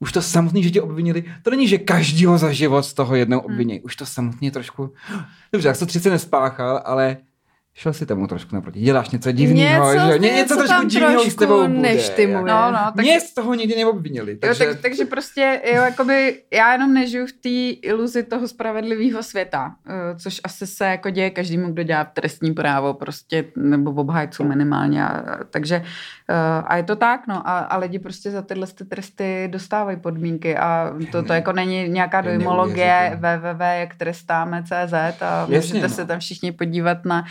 už 0.00 0.12
to 0.12 0.22
samotný, 0.22 0.62
že 0.62 0.70
tě 0.70 0.82
obvinili, 0.82 1.24
to 1.42 1.50
není, 1.50 1.68
že 1.68 1.78
každýho 1.78 2.38
za 2.38 2.52
život 2.52 2.82
z 2.82 2.94
toho 2.94 3.14
jednou 3.16 3.38
obvinějí. 3.38 3.80
Už 3.80 3.96
to 3.96 4.06
samotně 4.06 4.50
trošku, 4.50 4.92
dobře, 5.52 5.68
tak 5.68 5.76
jsi 5.76 5.80
to 5.80 5.86
30 5.86 6.10
nespáchal, 6.10 6.82
ale 6.84 7.16
šel 7.74 7.92
si 7.92 8.06
tomu 8.06 8.26
trošku 8.26 8.54
naproti. 8.54 8.80
Děláš 8.80 9.10
něco 9.10 9.32
divného, 9.32 9.92
Něco- 9.92 10.06
že 10.06 10.12
jo? 10.12 10.18
Ně- 10.18 10.28
něco 10.32 10.54
něco 10.54 10.66
trošku 10.68 10.86
divného 10.86 11.24
s 11.24 11.34
tebou 11.34 11.56
bude. 11.56 11.68
neštimuje. 11.68 12.38
No, 12.42 12.70
no, 12.70 12.78
tak- 12.78 12.94
Mě 12.96 13.20
z 13.20 13.34
toho 13.34 13.54
nikdy 13.54 13.76
neobvinili. 13.76 14.32
Jo, 14.32 14.38
Takže... 14.40 14.64
tak, 14.66 14.80
takže 14.80 15.04
prostě, 15.04 15.60
jo, 15.66 15.82
jakoby, 15.82 16.42
já 16.52 16.72
jenom 16.72 16.94
nežiju 16.94 17.26
v 17.26 17.32
té 17.32 17.88
iluzi 17.88 18.22
toho 18.22 18.48
spravedlivého 18.48 19.22
světa, 19.22 19.74
eh, 19.86 20.18
což 20.18 20.40
asi 20.44 20.66
se 20.66 20.84
jako 20.86 21.10
děje 21.10 21.30
každému, 21.30 21.72
kdo 21.72 21.82
dělá 21.82 22.04
trestní 22.04 22.54
právo, 22.54 22.94
prostě, 22.94 23.44
nebo 23.56 23.92
v 23.92 23.98
obhájců 23.98 24.44
minimálně. 24.44 25.04
A, 25.04 25.38
takže, 25.50 25.84
a 26.66 26.76
je 26.76 26.82
to 26.82 26.96
tak, 26.96 27.26
no, 27.26 27.48
a, 27.48 27.58
a 27.58 27.76
lidi 27.76 27.98
prostě 27.98 28.30
za 28.30 28.42
tyhle 28.42 28.66
ty 28.66 28.84
tresty 28.84 29.48
dostávají 29.52 29.96
podmínky 29.96 30.56
a 30.56 30.92
to, 31.12 31.22
to 31.22 31.32
jako 31.32 31.52
není 31.52 31.88
nějaká 31.88 32.20
dojmologie 32.20 33.18
www, 33.20 33.60
jak 33.60 33.94
trestáme 33.94 34.62
CZ 34.62 35.22
a 35.22 35.46
Jasně, 35.48 35.56
můžete 35.56 35.88
no. 35.88 35.94
se 35.94 36.06
tam 36.06 36.20
všichni 36.20 36.52
podívat 36.52 37.04
na 37.04 37.20
uh, 37.20 37.26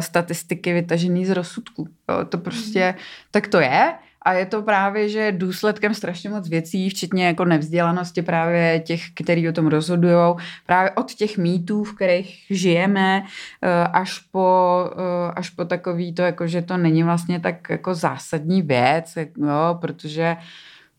statistiky 0.00 0.72
vytažený 0.72 1.26
z 1.26 1.30
rozsudku. 1.30 1.88
Jo, 2.08 2.24
to 2.24 2.38
prostě, 2.38 2.94
tak 3.30 3.48
to 3.48 3.60
je. 3.60 3.94
A 4.22 4.32
je 4.32 4.46
to 4.46 4.62
právě, 4.62 5.08
že 5.08 5.32
důsledkem 5.32 5.94
strašně 5.94 6.30
moc 6.30 6.48
věcí, 6.48 6.90
včetně 6.90 7.26
jako 7.26 7.44
nevzdělanosti 7.44 8.22
právě 8.22 8.80
těch, 8.80 9.02
kteří 9.14 9.48
o 9.48 9.52
tom 9.52 9.66
rozhodují, 9.66 10.34
právě 10.66 10.90
od 10.90 11.14
těch 11.14 11.38
mýtů, 11.38 11.84
v 11.84 11.94
kterých 11.94 12.46
žijeme, 12.50 13.22
eh, 13.62 13.84
až 13.92 14.18
po, 14.18 14.90
eh, 14.92 15.32
až 15.36 15.50
po 15.50 15.64
takový 15.64 16.14
to, 16.14 16.22
jako, 16.22 16.46
že 16.46 16.62
to 16.62 16.76
není 16.76 17.02
vlastně 17.02 17.40
tak 17.40 17.70
jako 17.70 17.94
zásadní 17.94 18.62
věc, 18.62 19.14
jo, 19.16 19.78
protože 19.80 20.36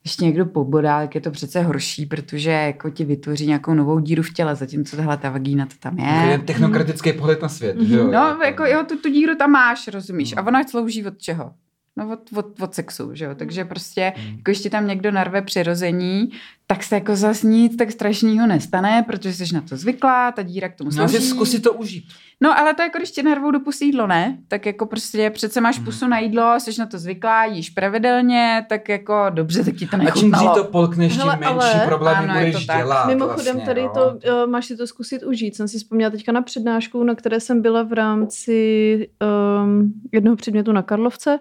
když 0.04 0.18
někdo 0.18 0.46
pobodá, 0.46 1.02
tak 1.02 1.16
je 1.16 1.22
to 1.22 1.32
přece 1.32 1.62
horší, 1.62 2.06
protože 2.06 2.52
jako 2.52 2.90
ti 2.90 3.06
vytvoří 3.06 3.48
nějakou 3.48 3.74
novou 3.74 4.00
díru 4.00 4.24
v 4.24 4.34
těle, 4.34 4.56
zatímco 4.56 4.96
tahle 4.96 5.18
ta 5.18 5.30
vagína 5.30 5.66
to 5.66 5.76
tam 5.80 6.00
je. 6.00 6.32
je 6.32 6.38
technokratický 6.38 7.14
pohled 7.14 7.42
na 7.42 7.50
svět, 7.50 7.82
že 7.82 7.96
jo? 7.96 8.12
No, 8.12 8.40
jako 8.46 8.66
jo, 8.66 8.84
tu, 8.88 8.98
tu 8.98 9.10
díru 9.10 9.36
tam 9.36 9.52
máš, 9.52 9.88
rozumíš. 9.88 10.38
A 10.38 10.42
ona 10.42 10.64
slouží 10.64 11.06
od 11.06 11.18
čeho? 11.18 11.54
No 12.00 12.10
od, 12.14 12.20
od, 12.38 12.62
od 12.62 12.74
sexu, 12.76 13.10
že 13.14 13.26
jo. 13.26 13.36
Takže 13.36 13.66
prostě, 13.66 14.14
Hmm. 14.18 14.28
jako 14.32 14.42
když 14.44 14.60
ti 14.62 14.70
tam 14.70 14.88
někdo 14.88 15.12
narve 15.12 15.42
přirození, 15.42 16.30
tak 16.68 16.84
se 16.84 16.96
jako 16.96 17.16
zas 17.16 17.44
nic 17.44 17.76
tak 17.76 17.92
strašného 17.92 18.48
nestane, 18.48 19.04
protože 19.08 19.34
jsi 19.34 19.54
na 19.56 19.62
to 19.62 19.78
zvyklá, 19.78 20.32
ta 20.32 20.42
díra 20.42 20.70
k 20.70 20.76
tomu 20.76 20.90
No, 20.90 20.96
slouží. 20.96 21.14
že 21.14 21.22
zkusit 21.22 21.64
to 21.64 21.74
užít. 21.74 22.04
No, 22.42 22.60
ale 22.60 22.74
to 22.74 22.82
jako 22.82 22.98
když 22.98 23.12
ti 23.12 23.24
narvou 23.24 23.52
do 23.52 23.60
pusy 23.60 23.86
jídlo, 23.86 24.08
ne? 24.08 24.38
Tak 24.48 24.66
jako 24.66 24.86
prostě 24.86 25.30
přece 25.30 25.62
máš 25.62 25.76
Hmm. 25.76 25.86
pusu 25.86 26.08
na 26.08 26.20
jídlo, 26.20 26.60
jsi 26.60 26.72
na 26.80 26.86
to 26.86 26.98
zvyklá, 27.00 27.46
jíš 27.46 27.70
pravidelně, 27.70 28.66
tak 28.70 28.90
jako 28.90 29.26
dobře, 29.30 29.64
tak 29.64 29.76
ti 29.76 29.88
to 29.88 29.96
A 29.96 30.00
čím 30.00 30.10
dřív 30.10 30.24
nechutnalo. 30.24 30.56
to 30.56 30.64
polkneš, 30.64 31.14
tím 31.18 31.26
menší 31.26 31.44
ale- 31.46 31.82
problémy 31.86 32.18
Ano, 32.30 32.34
budeš 32.40 32.66
dělat. 32.66 33.08
Mimochodem 33.08 33.56
vlastně, 33.56 33.66
tady 33.66 33.82
jo. 33.82 33.92
to, 33.94 34.20
uh, 34.44 34.50
máš 34.52 34.66
si 34.66 34.78
to 34.78 34.88
zkusit 34.88 35.24
užít. 35.24 35.56
Jsem 35.56 35.68
si 35.68 35.78
vzpomněla 35.78 36.10
teďka 36.12 36.32
na 36.32 36.42
přednášku, 36.42 37.04
na 37.04 37.16
které 37.16 37.40
jsem 37.40 37.62
byla 37.62 37.84
v 37.84 37.94
rámci 37.94 39.10
um, 39.64 39.94
jednoho 40.12 40.36
předmětu 40.36 40.72
na 40.72 40.82
Karlovce 40.82 41.40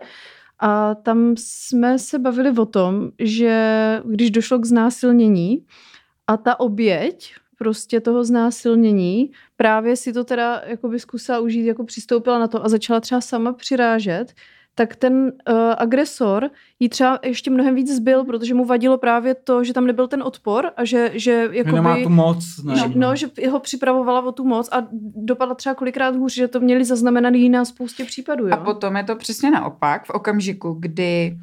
a 0.58 0.94
tam 0.94 1.34
jsme 1.38 1.98
se 1.98 2.18
bavili 2.18 2.50
o 2.58 2.66
tom, 2.66 3.10
že 3.18 4.02
když 4.04 4.30
došlo 4.30 4.58
k 4.58 4.64
znásilnění 4.64 5.66
a 6.26 6.36
ta 6.36 6.60
oběť 6.60 7.34
prostě 7.58 8.00
toho 8.00 8.24
znásilnění 8.24 9.30
právě 9.56 9.96
si 9.96 10.12
to 10.12 10.24
teda 10.24 10.62
jakoby 10.66 10.98
zkusila 10.98 11.40
užít, 11.40 11.66
jako 11.66 11.84
přistoupila 11.84 12.38
na 12.38 12.48
to 12.48 12.64
a 12.64 12.68
začala 12.68 13.00
třeba 13.00 13.20
sama 13.20 13.52
přirážet, 13.52 14.34
tak 14.78 14.96
ten 14.96 15.12
uh, 15.22 15.54
agresor 15.78 16.50
jí 16.80 16.88
třeba 16.88 17.18
ještě 17.22 17.50
mnohem 17.50 17.74
víc 17.74 17.96
zbyl, 17.96 18.24
protože 18.24 18.54
mu 18.54 18.64
vadilo 18.64 18.98
právě 18.98 19.34
to, 19.34 19.64
že 19.64 19.72
tam 19.72 19.86
nebyl 19.86 20.08
ten 20.08 20.22
odpor 20.22 20.70
a 20.76 20.84
že, 20.84 21.10
že 21.14 21.48
Že 21.52 21.72
nemá 21.72 21.90
jakoby... 21.90 22.04
tu 22.04 22.10
moc. 22.10 22.44
Ne, 22.64 22.92
no, 22.94 23.16
že 23.16 23.26
ho 23.50 23.60
připravovala 23.60 24.20
o 24.20 24.32
tu 24.32 24.44
moc 24.44 24.68
a 24.72 24.86
dopadla 25.16 25.54
třeba 25.54 25.74
kolikrát 25.74 26.16
hůř, 26.16 26.34
že 26.34 26.48
to 26.48 26.60
měli 26.60 26.84
zaznamenaný 26.84 27.48
na 27.48 27.64
spoustě 27.64 28.04
případů. 28.04 28.48
Jo? 28.48 28.54
A 28.54 28.56
potom 28.56 28.96
je 28.96 29.04
to 29.04 29.16
přesně 29.16 29.50
naopak, 29.50 30.04
v 30.04 30.10
okamžiku, 30.10 30.76
kdy 30.80 31.38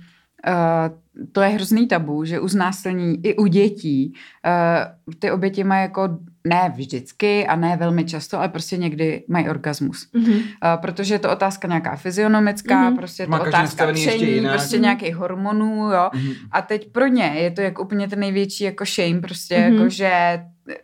uh, 0.48 1.26
to 1.32 1.42
je 1.42 1.50
hrozný 1.50 1.88
tabu, 1.88 2.26
že 2.26 2.40
u 2.40 2.48
znásilní 2.48 3.26
i 3.26 3.36
u 3.36 3.48
dětí 3.48 4.14
uh, 4.46 5.16
ty 5.20 5.32
oběti 5.32 5.64
mají 5.64 5.82
jako 5.82 6.10
ne 6.48 6.72
vždycky 6.76 7.48
a 7.48 7.56
ne 7.56 7.78
velmi 7.78 8.06
často, 8.06 8.38
ale 8.38 8.50
prostě 8.50 8.78
někdy 8.78 9.24
mají 9.28 9.50
orgasmus. 9.50 10.10
Mhm. 10.14 10.34
Uh, 10.34 10.42
protože 10.82 11.14
je 11.16 11.20
to 11.20 11.32
otázka 11.32 11.68
nějaká 11.68 11.96
fyzionomická, 11.96 12.90
Mhm. 12.90 12.98
prostě 12.98 13.24
je 13.24 13.28
Má 13.28 13.38
to 13.38 13.44
každý 13.44 13.58
otázka 13.60 13.94
tření, 13.94 14.42
prostě 14.52 14.78
nějakých 14.78 15.16
hormonů, 15.16 15.92
jo. 15.92 16.10
Mhm. 16.14 16.34
A 16.52 16.62
teď 16.62 16.92
pro 16.92 17.08
ně 17.08 17.24
je 17.36 17.52
to 17.52 17.62
jako 17.62 17.84
úplně 17.84 18.08
ten 18.08 18.20
největší 18.20 18.64
jako 18.64 18.86
shame, 18.86 19.22
prostě 19.22 19.58
Mhm. 19.60 19.74
jako, 19.74 19.90
že 19.90 20.10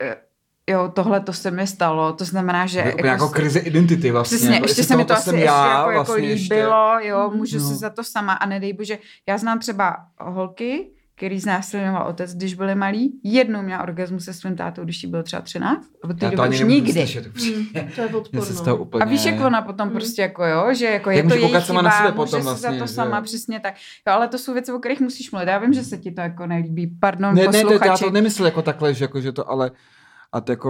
eh, 0.02 0.16
jo, 0.70 0.92
tohle 0.96 1.20
to 1.20 1.34
se 1.34 1.52
mi 1.52 1.68
stalo, 1.68 2.14
to 2.14 2.26
znamená, 2.26 2.66
že 2.66 2.80
Jako, 2.80 3.06
jako 3.06 3.30
krize 3.30 3.60
identity 3.60 4.12
vlastně. 4.12 4.38
Přesně, 4.38 4.56
jako, 4.56 4.66
ještě 4.68 4.84
se 4.84 4.96
mi 4.98 5.06
to 5.06 5.14
asi 5.14 5.30
ještě 5.30 5.46
já, 5.46 5.78
jako, 5.78 5.92
jako 5.92 6.12
vlastně 6.12 6.34
líbilo, 6.34 7.00
jo, 7.00 7.28
Mhm. 7.30 7.38
můžu 7.38 7.58
No. 7.60 7.68
se 7.68 7.76
za 7.76 7.90
to 7.90 8.04
sama 8.04 8.34
a 8.34 8.46
nedej 8.46 8.74
bože, 8.74 8.98
já 9.30 9.38
znám 9.38 9.60
třeba 9.60 9.96
holky, 10.20 10.92
který 11.16 11.40
znásilňoval 11.40 12.08
otec, 12.08 12.36
když 12.36 12.54
byli 12.54 12.76
malí. 12.76 13.20
Jednou 13.24 13.62
měla 13.62 13.84
orgasmus 13.84 14.26
se 14.26 14.34
svým 14.34 14.56
tátou, 14.56 14.84
když 14.84 15.04
jí 15.04 15.10
bylo 15.10 15.24
třeba 15.24 15.42
13. 15.42 15.88
A 16.04 16.10
od 16.10 16.20
té 16.20 16.26
Já 16.26 16.32
to 16.32 16.36
doby 16.38 16.48
ani 16.48 16.56
už 16.64 16.70
nikdy. 16.70 16.92
slyšet. 16.94 17.26
Mm, 17.26 17.66
to 17.96 18.02
je 18.02 18.08
odporno. 18.08 18.78
úplně... 18.78 19.04
A 19.04 19.08
víš, 19.08 19.26
jak 19.26 19.40
ona 19.46 19.62
potom 19.62 19.88
Mhm. 19.88 19.96
prostě 19.98 20.22
jako 20.22 20.46
jo, 20.46 20.74
že 20.74 20.86
jako 20.86 21.10
Jak 21.12 21.18
je 21.26 21.30
to 21.30 21.36
její 21.36 21.52
sama 21.52 21.62
chyba, 21.62 21.82
na 21.82 21.92
sebe 21.92 22.04
může 22.08 22.16
potom 22.16 22.40
si 22.40 22.44
vlastně, 22.46 22.70
za 22.72 22.78
to 22.80 22.88
že 22.88 22.94
sama, 22.94 23.22
přesně 23.22 23.60
tak. 23.60 23.74
Jo, 24.08 24.14
ale 24.14 24.28
to 24.28 24.38
jsou 24.38 24.54
věci, 24.54 24.72
o 24.72 24.80
kterých 24.80 25.00
musíš 25.02 25.32
mluvit. 25.32 25.48
Já 25.48 25.58
vím, 25.58 25.74
že 25.74 25.84
se 25.84 25.98
ti 25.98 26.12
to 26.12 26.22
jako 26.22 26.48
nelíbí. 26.48 26.88
Pardon, 27.00 27.36
Ne, 27.36 27.42
ne, 27.42 27.52
to, 27.52 27.58
já 27.58 27.64
posluchači. 27.64 28.04
to 28.04 28.10
nemyslel 28.12 28.46
jako 28.46 28.62
takhle, 28.62 28.94
že, 28.94 29.04
jako, 29.04 29.22
že 29.22 29.32
to, 29.32 29.50
ale 29.50 29.72
a 30.32 30.42
to 30.42 30.52
jako, 30.52 30.70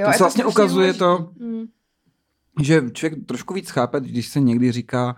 Jo, 0.00 0.06
to 0.06 0.12
se 0.12 0.18
vlastně 0.18 0.44
ukazuje 0.44 0.94
to, 0.94 1.30
Mm. 1.38 1.64
že 2.62 2.82
člověk 2.92 3.26
trošku 3.26 3.54
víc 3.54 3.70
chápe, 3.70 4.00
když 4.00 4.28
se 4.28 4.40
někdy 4.40 4.72
říká, 4.72 5.16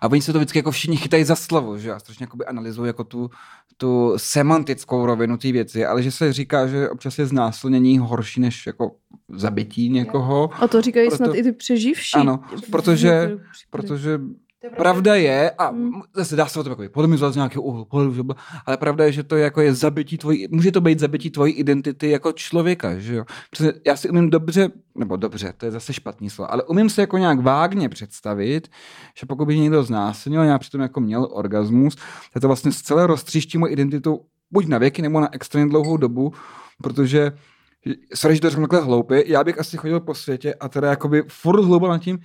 A 0.00 0.10
oni 0.10 0.22
se 0.22 0.32
to 0.32 0.38
vždycky 0.38 0.58
jako 0.58 0.70
všichni 0.70 0.96
chytají 0.96 1.24
za 1.24 1.36
slovo, 1.36 1.78
že 1.78 1.92
a 1.92 1.98
strašně 1.98 2.24
jakoby 2.24 2.44
analyzují 2.44 2.86
jako 2.86 3.04
tu, 3.04 3.30
tu 3.76 4.12
semantickou 4.16 5.06
rovinu 5.06 5.36
té 5.36 5.52
věci, 5.52 5.86
ale 5.86 6.02
že 6.02 6.10
se 6.10 6.32
říká, 6.32 6.66
že 6.66 6.90
občas 6.90 7.18
je 7.18 7.26
znásilnění 7.26 7.98
horší 7.98 8.40
než 8.40 8.66
jako 8.66 8.96
zabití 9.28 9.88
někoho. 9.90 10.50
A 10.62 10.68
to 10.68 10.82
říkají 10.82 11.08
proto, 11.08 11.24
snad 11.24 11.34
i 11.36 11.42
ty 11.42 11.52
přeživší. 11.52 12.18
Ano, 12.18 12.40
protože, 12.70 13.38
protože 13.70 14.20
Pravda 14.76 15.14
je, 15.14 15.50
a 15.50 15.68
hmm. 15.68 16.02
zase 16.14 16.36
dá 16.36 16.46
se 16.46 16.60
o 16.60 16.64
tom 16.64 16.70
jako 16.70 16.92
polemizovat 16.92 17.32
z 17.32 17.36
nějakého 17.36 17.62
úhlu 17.62 17.86
ale 18.66 18.76
pravda 18.76 19.04
je, 19.04 19.12
že 19.12 19.22
to 19.22 19.36
je 19.36 19.44
jako 19.44 19.60
je 19.60 19.74
zabití 19.74 20.18
tvojí, 20.18 20.48
může 20.50 20.72
to 20.72 20.80
být 20.80 20.98
zabití 20.98 21.30
tvojí 21.30 21.52
identity 21.52 22.10
jako 22.10 22.32
člověka, 22.32 22.98
že 22.98 23.14
jo. 23.14 23.24
Protože 23.50 23.72
já 23.86 23.96
si 23.96 24.10
umím 24.10 24.30
dobře, 24.30 24.70
nebo 24.94 25.16
dobře, 25.16 25.54
to 25.56 25.66
je 25.66 25.72
zase 25.72 25.92
špatný 25.92 26.30
slovo, 26.30 26.52
ale 26.52 26.62
umím 26.62 26.90
se 26.90 27.00
jako 27.00 27.18
nějak 27.18 27.40
vágně 27.40 27.88
představit, 27.88 28.68
že 29.18 29.26
pokud 29.26 29.46
by 29.46 29.58
někdo 29.58 29.82
znásilnil, 29.82 30.42
já 30.42 30.58
přitom 30.58 30.80
jako 30.80 31.00
měl 31.00 31.28
orgasmus, 31.30 31.96
tak 32.32 32.40
to 32.40 32.46
vlastně 32.46 32.72
zcela 32.72 33.06
roztříští 33.06 33.58
moji 33.58 33.72
identitu 33.72 34.20
buď 34.50 34.66
na 34.66 34.78
věky, 34.78 35.02
nebo 35.02 35.20
na 35.20 35.34
extrémně 35.34 35.70
dlouhou 35.70 35.96
dobu, 35.96 36.32
protože 36.82 37.32
sorry, 38.14 38.34
že 38.34 38.40
to 38.40 38.50
řeknu 38.50 38.66
takhle 38.66 38.86
hloupě, 38.86 39.24
já 39.26 39.44
bych 39.44 39.58
asi 39.58 39.76
chodil 39.76 40.00
po 40.00 40.14
světě 40.14 40.54
a 40.54 40.68
teda 40.68 40.90
jakoby 40.90 41.22
furt 41.28 41.64
hloubil 41.64 41.88
nad 41.88 41.98
tím, 41.98 42.18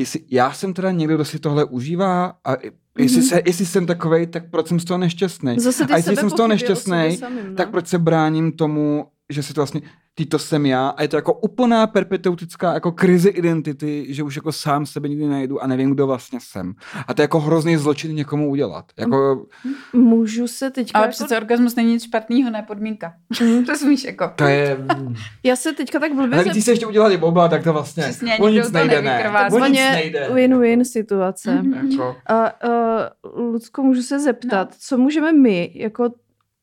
jestli 0.00 0.20
já 0.30 0.52
jsem 0.52 0.74
teda 0.74 0.90
někdo, 0.90 1.14
kdo 1.14 1.24
si 1.24 1.38
tohle 1.38 1.64
užívá 1.64 2.34
a 2.44 2.56
jestli, 2.98 3.20
mm-hmm. 3.20 3.28
se, 3.28 3.42
jestli 3.46 3.66
jsem 3.66 3.86
takovej, 3.86 4.26
tak 4.26 4.50
proč 4.50 4.66
jsem 4.66 4.80
z 4.80 4.84
toho 4.84 4.98
nešťastný? 4.98 5.56
a 5.92 5.96
jestli 5.96 6.16
jsem 6.16 6.30
z 6.30 6.32
toho 6.32 6.48
nešťastný, 6.48 7.18
no? 7.20 7.54
tak 7.56 7.70
proč 7.70 7.86
se 7.86 7.98
bráním 7.98 8.52
tomu, 8.52 9.06
že 9.28 9.42
si 9.42 9.54
to 9.54 9.60
vlastně, 9.60 9.80
ty 10.14 10.26
to 10.26 10.38
jsem 10.38 10.66
já 10.66 10.88
a 10.88 11.02
je 11.02 11.08
to 11.08 11.16
jako 11.16 11.34
úplná 11.34 11.86
perpeteutická 11.86 12.74
jako 12.74 12.92
krize 12.92 13.28
identity, 13.28 14.06
že 14.08 14.22
už 14.22 14.36
jako 14.36 14.52
sám 14.52 14.86
sebe 14.86 15.08
nikdy 15.08 15.26
najdu 15.26 15.62
a 15.62 15.66
nevím, 15.66 15.90
kdo 15.90 16.06
vlastně 16.06 16.38
jsem. 16.42 16.72
A 17.06 17.14
to 17.14 17.22
je 17.22 17.24
jako 17.24 17.40
hrozný 17.40 17.76
zločin 17.76 18.14
někomu 18.14 18.50
udělat. 18.50 18.84
Jako... 18.98 19.46
Můžu 19.92 20.48
se 20.48 20.70
teďka... 20.70 20.98
Ale 20.98 21.06
jako... 21.06 21.10
přece 21.12 21.36
orgasmus 21.36 21.76
není 21.76 21.92
nic 21.92 22.04
špatného, 22.04 22.50
ne 22.50 22.62
podmínka. 22.62 23.12
Mhm. 23.40 23.64
to 23.66 23.76
smíš 23.76 24.04
jako. 24.04 24.32
To 24.36 24.44
je... 24.44 24.78
Já 25.42 25.56
se 25.56 25.72
teďka 25.72 25.98
tak 25.98 26.14
blbě... 26.14 26.38
Ale 26.38 26.48
když 26.48 26.64
se 26.64 26.72
ještě 26.72 26.86
udělat 26.86 27.12
i 27.12 27.16
boba, 27.16 27.48
tak 27.48 27.64
to 27.64 27.72
vlastně... 27.72 28.02
Přesně, 28.02 28.38
o 28.38 28.48
nic 28.48 28.70
nejde, 28.70 29.02
ne. 29.02 29.30
Takzvaně 29.32 30.12
win-win 30.32 30.82
situace. 30.82 31.62
Mm-hmm. 31.62 31.90
Jako... 31.90 32.16
A, 32.26 32.64
uh, 32.68 33.52
Lucko, 33.52 33.82
můžu 33.82 34.02
se 34.02 34.20
zeptat, 34.20 34.68
no. 34.70 34.76
co 34.78 34.98
můžeme 34.98 35.32
my 35.32 35.72
jako 35.74 36.10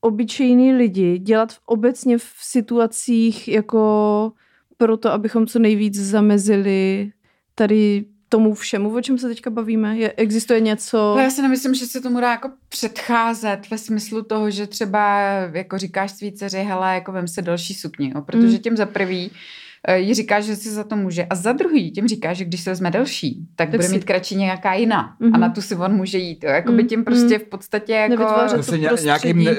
obyčejní 0.02 0.74
lidi 0.74 1.18
dělat 1.20 1.54
v, 1.54 1.60
obecně 1.66 2.18
v 2.18 2.34
situacích 2.42 3.48
jako 3.48 4.32
proto, 4.78 5.12
abychom 5.12 5.48
co 5.48 5.60
nejvíc 5.60 6.00
zamezili 6.00 7.12
tady 7.56 8.06
tomu 8.30 8.54
všemu, 8.54 8.96
o 8.96 9.02
čem 9.02 9.18
se 9.18 9.28
teďka 9.28 9.50
bavíme? 9.50 9.98
Je, 9.98 10.14
existuje 10.18 10.60
něco? 10.60 10.98
No 10.98 11.22
já 11.22 11.30
si 11.30 11.42
nemyslím, 11.42 11.74
že 11.74 11.86
se 11.86 12.02
tomu 12.02 12.20
dá 12.20 12.32
jako 12.32 12.52
předcházet 12.70 13.70
ve 13.72 13.78
smyslu 13.78 14.24
toho, 14.24 14.52
že 14.52 14.68
třeba 14.68 15.20
jako 15.54 15.78
říkáš 15.78 16.12
svý 16.12 16.32
dceři, 16.32 16.58
hele, 16.58 16.94
jako 16.94 17.12
vem 17.12 17.28
se 17.28 17.42
další 17.42 17.74
sukni, 17.74 18.12
jo, 18.16 18.22
protože 18.22 18.48
mm. 18.48 18.58
tím 18.58 18.78
za 18.78 18.86
prvý 18.86 19.32
jí 19.96 20.14
říká, 20.14 20.40
že 20.40 20.56
si 20.56 20.70
za 20.70 20.84
to 20.84 20.96
může. 20.96 21.26
A 21.30 21.36
za 21.36 21.52
druhý 21.52 21.92
tím 21.92 22.08
říká, 22.08 22.34
že 22.34 22.46
když 22.46 22.62
se 22.62 22.70
vezme 22.70 22.92
delší, 22.92 23.48
tak, 23.56 23.70
tak 23.70 23.76
bude 23.76 23.88
si... 23.88 23.94
mít 23.94 24.04
kratší 24.04 24.36
nějaká 24.36 24.74
jiná. 24.74 25.16
Mm-hmm. 25.22 25.32
A 25.34 25.38
na 25.38 25.50
tu 25.50 25.62
si 25.62 25.76
on 25.76 25.94
může 25.94 26.18
jít. 26.18 26.44
Jo. 26.44 26.50
Jakoby 26.50 26.84
tím 26.84 27.04
prostě 27.04 27.38
mhm. 27.38 27.40
v 27.40 27.44
podstatě 27.44 27.94
jako... 27.94 28.26
Zase 28.48 28.78
ně, 28.78 28.90
nějakým, 29.04 29.44
ne, 29.44 29.54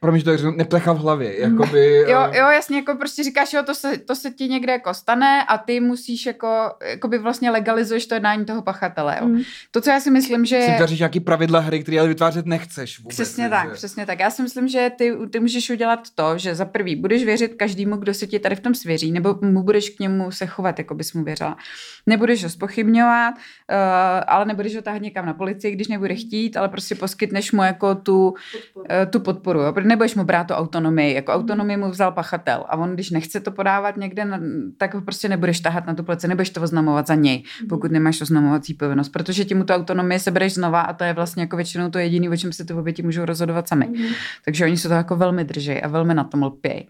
promiň, 0.00 0.22
to 0.22 0.36
řeknu, 0.36 0.50
neplecha 0.56 0.92
v 0.92 0.98
hlavě. 0.98 1.40
Jakoby, 1.40 1.96
jo, 1.96 2.18
eh, 2.32 2.38
jo, 2.38 2.46
jasně, 2.46 2.76
jako 2.76 2.94
prostě 2.94 3.24
říkáš, 3.24 3.52
jo, 3.52 3.62
to 3.62 3.74
se, 3.74 3.98
to 3.98 4.14
se 4.14 4.30
ti 4.30 4.48
někde 4.48 4.72
jako 4.72 4.94
stane 4.94 5.44
a 5.44 5.58
ty 5.58 5.80
musíš 5.80 6.26
jako, 6.26 6.72
jakoby 6.84 7.18
vlastně 7.18 7.50
legalizuješ 7.50 8.06
to 8.06 8.14
jednání 8.14 8.44
toho 8.44 8.62
pachatele. 8.62 9.18
Jo. 9.20 9.28
Mm. 9.28 9.40
To, 9.70 9.80
co 9.80 9.90
já 9.90 10.00
si 10.00 10.10
myslím, 10.10 10.44
že... 10.44 10.62
Si 10.62 10.70
vytváříš 10.70 10.98
nějaký 10.98 11.20
pravidla 11.20 11.60
hry, 11.60 11.82
které 11.82 11.98
ale 11.98 12.08
vytvářet 12.08 12.46
nechceš 12.46 12.98
vůbec. 12.98 13.14
Přesně 13.14 13.44
že? 13.44 13.50
tak, 13.50 13.72
přesně 13.72 14.06
tak. 14.06 14.20
Já 14.20 14.30
si 14.30 14.42
myslím, 14.42 14.68
že 14.68 14.90
ty, 14.98 15.12
ty 15.30 15.40
můžeš 15.40 15.70
udělat 15.70 16.00
to, 16.14 16.38
že 16.38 16.54
za 16.54 16.64
prvý 16.64 16.96
budeš 16.96 17.24
věřit 17.24 17.54
každému, 17.54 17.96
kdo 17.96 18.14
se 18.14 18.26
ti 18.26 18.38
tady 18.38 18.56
v 18.56 18.60
tom 18.60 18.74
svěří, 18.74 19.12
nebo 19.12 19.38
mu 19.42 19.62
budeš 19.70 19.90
k 19.90 20.00
němu 20.00 20.30
se 20.30 20.46
chovat, 20.46 20.78
jako 20.78 20.94
bys 20.94 21.12
mu 21.12 21.24
věřila. 21.24 21.56
Nebudeš 22.06 22.44
ho 22.44 22.50
spochybňovat, 22.50 23.34
uh, 23.34 23.40
ale 24.26 24.44
nebudeš 24.44 24.76
ho 24.76 24.82
táhat 24.82 25.02
někam 25.02 25.26
na 25.26 25.34
policii, 25.34 25.72
když 25.72 25.88
nebude 25.88 26.14
chtít, 26.14 26.56
ale 26.56 26.68
prostě 26.68 26.94
poskytneš 26.94 27.52
mu 27.52 27.62
jako 27.62 27.94
tu 27.94 28.34
podporu, 28.52 28.86
uh, 29.02 29.10
tu 29.10 29.20
podporu 29.20 29.60
jo? 29.60 29.74
nebudeš 29.82 30.14
mu 30.14 30.24
brát 30.24 30.46
to 30.46 30.56
autonomii, 30.56 31.14
jako 31.14 31.32
mhm. 31.32 31.40
autonomii 31.40 31.76
mu 31.76 31.90
vzal 31.90 32.12
pachatel 32.12 32.64
a 32.68 32.76
on, 32.76 32.94
když 32.94 33.10
nechce 33.10 33.40
to 33.40 33.50
podávat 33.50 33.96
někde, 33.96 34.26
tak 34.78 34.94
ho 34.94 35.00
prostě 35.00 35.28
nebudeš 35.28 35.60
tahat 35.60 35.86
na 35.86 35.94
tu 35.94 36.02
policii, 36.02 36.28
nebudeš 36.28 36.50
to 36.50 36.62
oznamovat 36.62 37.06
za 37.06 37.14
něj, 37.14 37.42
mhm. 37.60 37.68
pokud 37.68 37.90
nemáš 37.90 38.20
oznamovací 38.20 38.74
povinnost, 38.74 39.08
protože 39.08 39.44
ti 39.44 39.54
mu 39.54 39.64
tu 39.64 39.72
autonomii 39.72 40.18
sebereš 40.18 40.54
znova 40.54 40.80
a 40.80 40.92
to 40.92 41.04
je 41.04 41.12
vlastně 41.12 41.42
jako 41.42 41.56
většinou 41.56 41.90
to 41.90 41.98
jediné, 41.98 42.28
o 42.28 42.36
čem 42.36 42.52
se 42.52 42.64
ty 42.64 42.72
oběti 42.72 43.02
můžou 43.02 43.24
rozhodovat 43.24 43.68
sami. 43.68 43.86
Mm-hmm. 43.86 44.14
Takže 44.44 44.64
oni 44.64 44.76
se 44.76 44.88
to 44.88 44.94
jako 44.94 45.16
velmi 45.16 45.44
drží 45.44 45.82
a 45.82 45.88
velmi 45.88 46.14
na 46.14 46.24
tom 46.24 46.42
lpějí. 46.42 46.88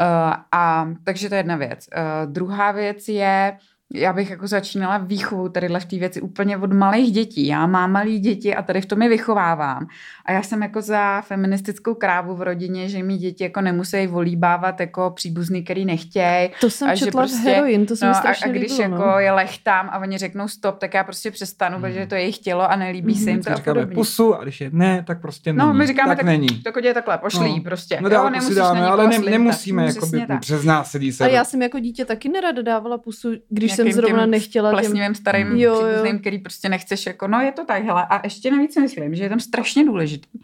Uh, 0.00 0.34
a 0.52 0.88
takže 1.04 1.28
to 1.28 1.34
je 1.34 1.38
jedna 1.38 1.56
věc. 1.56 1.88
Uh, 1.96 2.02
druhá 2.26 2.72
věc 2.72 3.08
je, 3.08 3.58
já 3.94 4.12
bych 4.12 4.30
jako 4.30 4.46
začínala 4.46 4.98
výchovu 4.98 5.48
tadyhle 5.48 5.80
v 5.80 5.84
té 5.84 5.96
věci 5.96 6.20
úplně 6.20 6.56
od 6.56 6.72
malých 6.72 7.12
dětí. 7.12 7.46
Já 7.46 7.66
mám 7.66 7.92
malé 7.92 8.10
děti 8.10 8.54
a 8.54 8.62
tady 8.62 8.80
v 8.80 8.86
tom 8.86 9.02
je 9.02 9.08
vychovávám. 9.08 9.86
A 10.24 10.32
já 10.32 10.42
jsem 10.42 10.62
jako 10.62 10.82
za 10.82 11.20
feministickou 11.20 11.94
krávu 11.94 12.34
v 12.34 12.42
rodině, 12.42 12.88
že 12.88 13.02
mi 13.02 13.16
děti 13.16 13.44
jako 13.44 13.60
nemusí 13.60 14.06
volíbávat 14.06 14.80
jako 14.80 15.12
příbuzný, 15.14 15.64
který 15.64 15.84
nechtějí. 15.84 16.50
To 16.60 16.70
jsem 16.70 16.88
a 16.88 16.96
četla 16.96 17.26
že 17.26 17.32
prostě, 17.32 17.50
heroin, 17.50 17.86
to 17.86 17.96
jsem 17.96 18.08
no, 18.08 18.14
strašně 18.14 18.46
a, 18.46 18.48
a 18.48 18.52
když 18.52 18.72
líbilo, 18.72 18.90
jako 18.90 19.10
no. 19.10 19.18
je 19.18 19.32
lechtám 19.32 19.88
a 19.92 19.98
oni 19.98 20.18
řeknou 20.18 20.48
stop, 20.48 20.78
tak 20.78 20.94
já 20.94 21.04
prostě 21.04 21.30
přestanu, 21.30 21.74
hmm. 21.76 21.82
protože 21.82 22.06
to 22.06 22.14
je 22.14 22.20
jejich 22.20 22.38
tělo 22.38 22.70
a 22.70 22.76
nelíbí 22.76 23.14
hmm. 23.14 23.24
se 23.24 23.30
jim 23.30 23.42
to 23.42 23.54
říkáme 23.54 23.82
a 23.82 23.86
pusu 23.86 24.34
a 24.34 24.42
když 24.42 24.60
je 24.60 24.70
ne, 24.72 25.04
tak 25.06 25.20
prostě 25.20 25.52
no, 25.52 25.56
není. 25.56 25.68
No, 25.68 25.74
my 25.74 25.86
říkáme, 25.86 26.08
tak, 26.08 26.18
tak 26.18 26.26
není. 26.26 26.48
Tak 26.48 26.74
je 26.82 26.94
takhle, 26.94 27.18
pošlí 27.18 27.56
no. 27.56 27.62
prostě. 27.62 27.98
No, 28.00 28.08
jo, 28.08 28.30
nemusíš 28.30 28.56
dáme, 28.56 28.86
ale 28.86 29.08
ne, 29.08 29.18
nemusíme 29.18 29.86
jako 29.86 30.06
přes 30.40 30.64
násilí 30.64 31.12
se. 31.12 31.24
A 31.24 31.28
já 31.28 31.44
jsem 31.44 31.62
jako 31.62 31.78
dítě 31.78 32.04
taky 32.04 32.28
nerada 32.28 32.62
dávala 32.62 32.98
pusu, 32.98 33.32
když 33.48 33.72
jsem 33.72 33.83
zrovna 33.92 34.26
nechtěla 34.26 34.68
chtěla 34.68 34.70
plesnivým 34.70 35.08
těm... 35.08 35.14
starým 35.14 35.56
jo, 35.56 35.74
příbuzným, 35.74 36.18
který 36.18 36.38
prostě 36.38 36.68
nechceš 36.68 37.06
jako, 37.06 37.28
no 37.28 37.40
je 37.40 37.52
to 37.52 37.64
tak, 37.64 37.84
hele. 37.84 38.06
A 38.10 38.20
ještě 38.24 38.50
navíc 38.50 38.76
myslím, 38.76 39.14
že 39.14 39.22
je 39.22 39.28
tam 39.28 39.40
strašně 39.40 39.84
důležitý. 39.84 40.38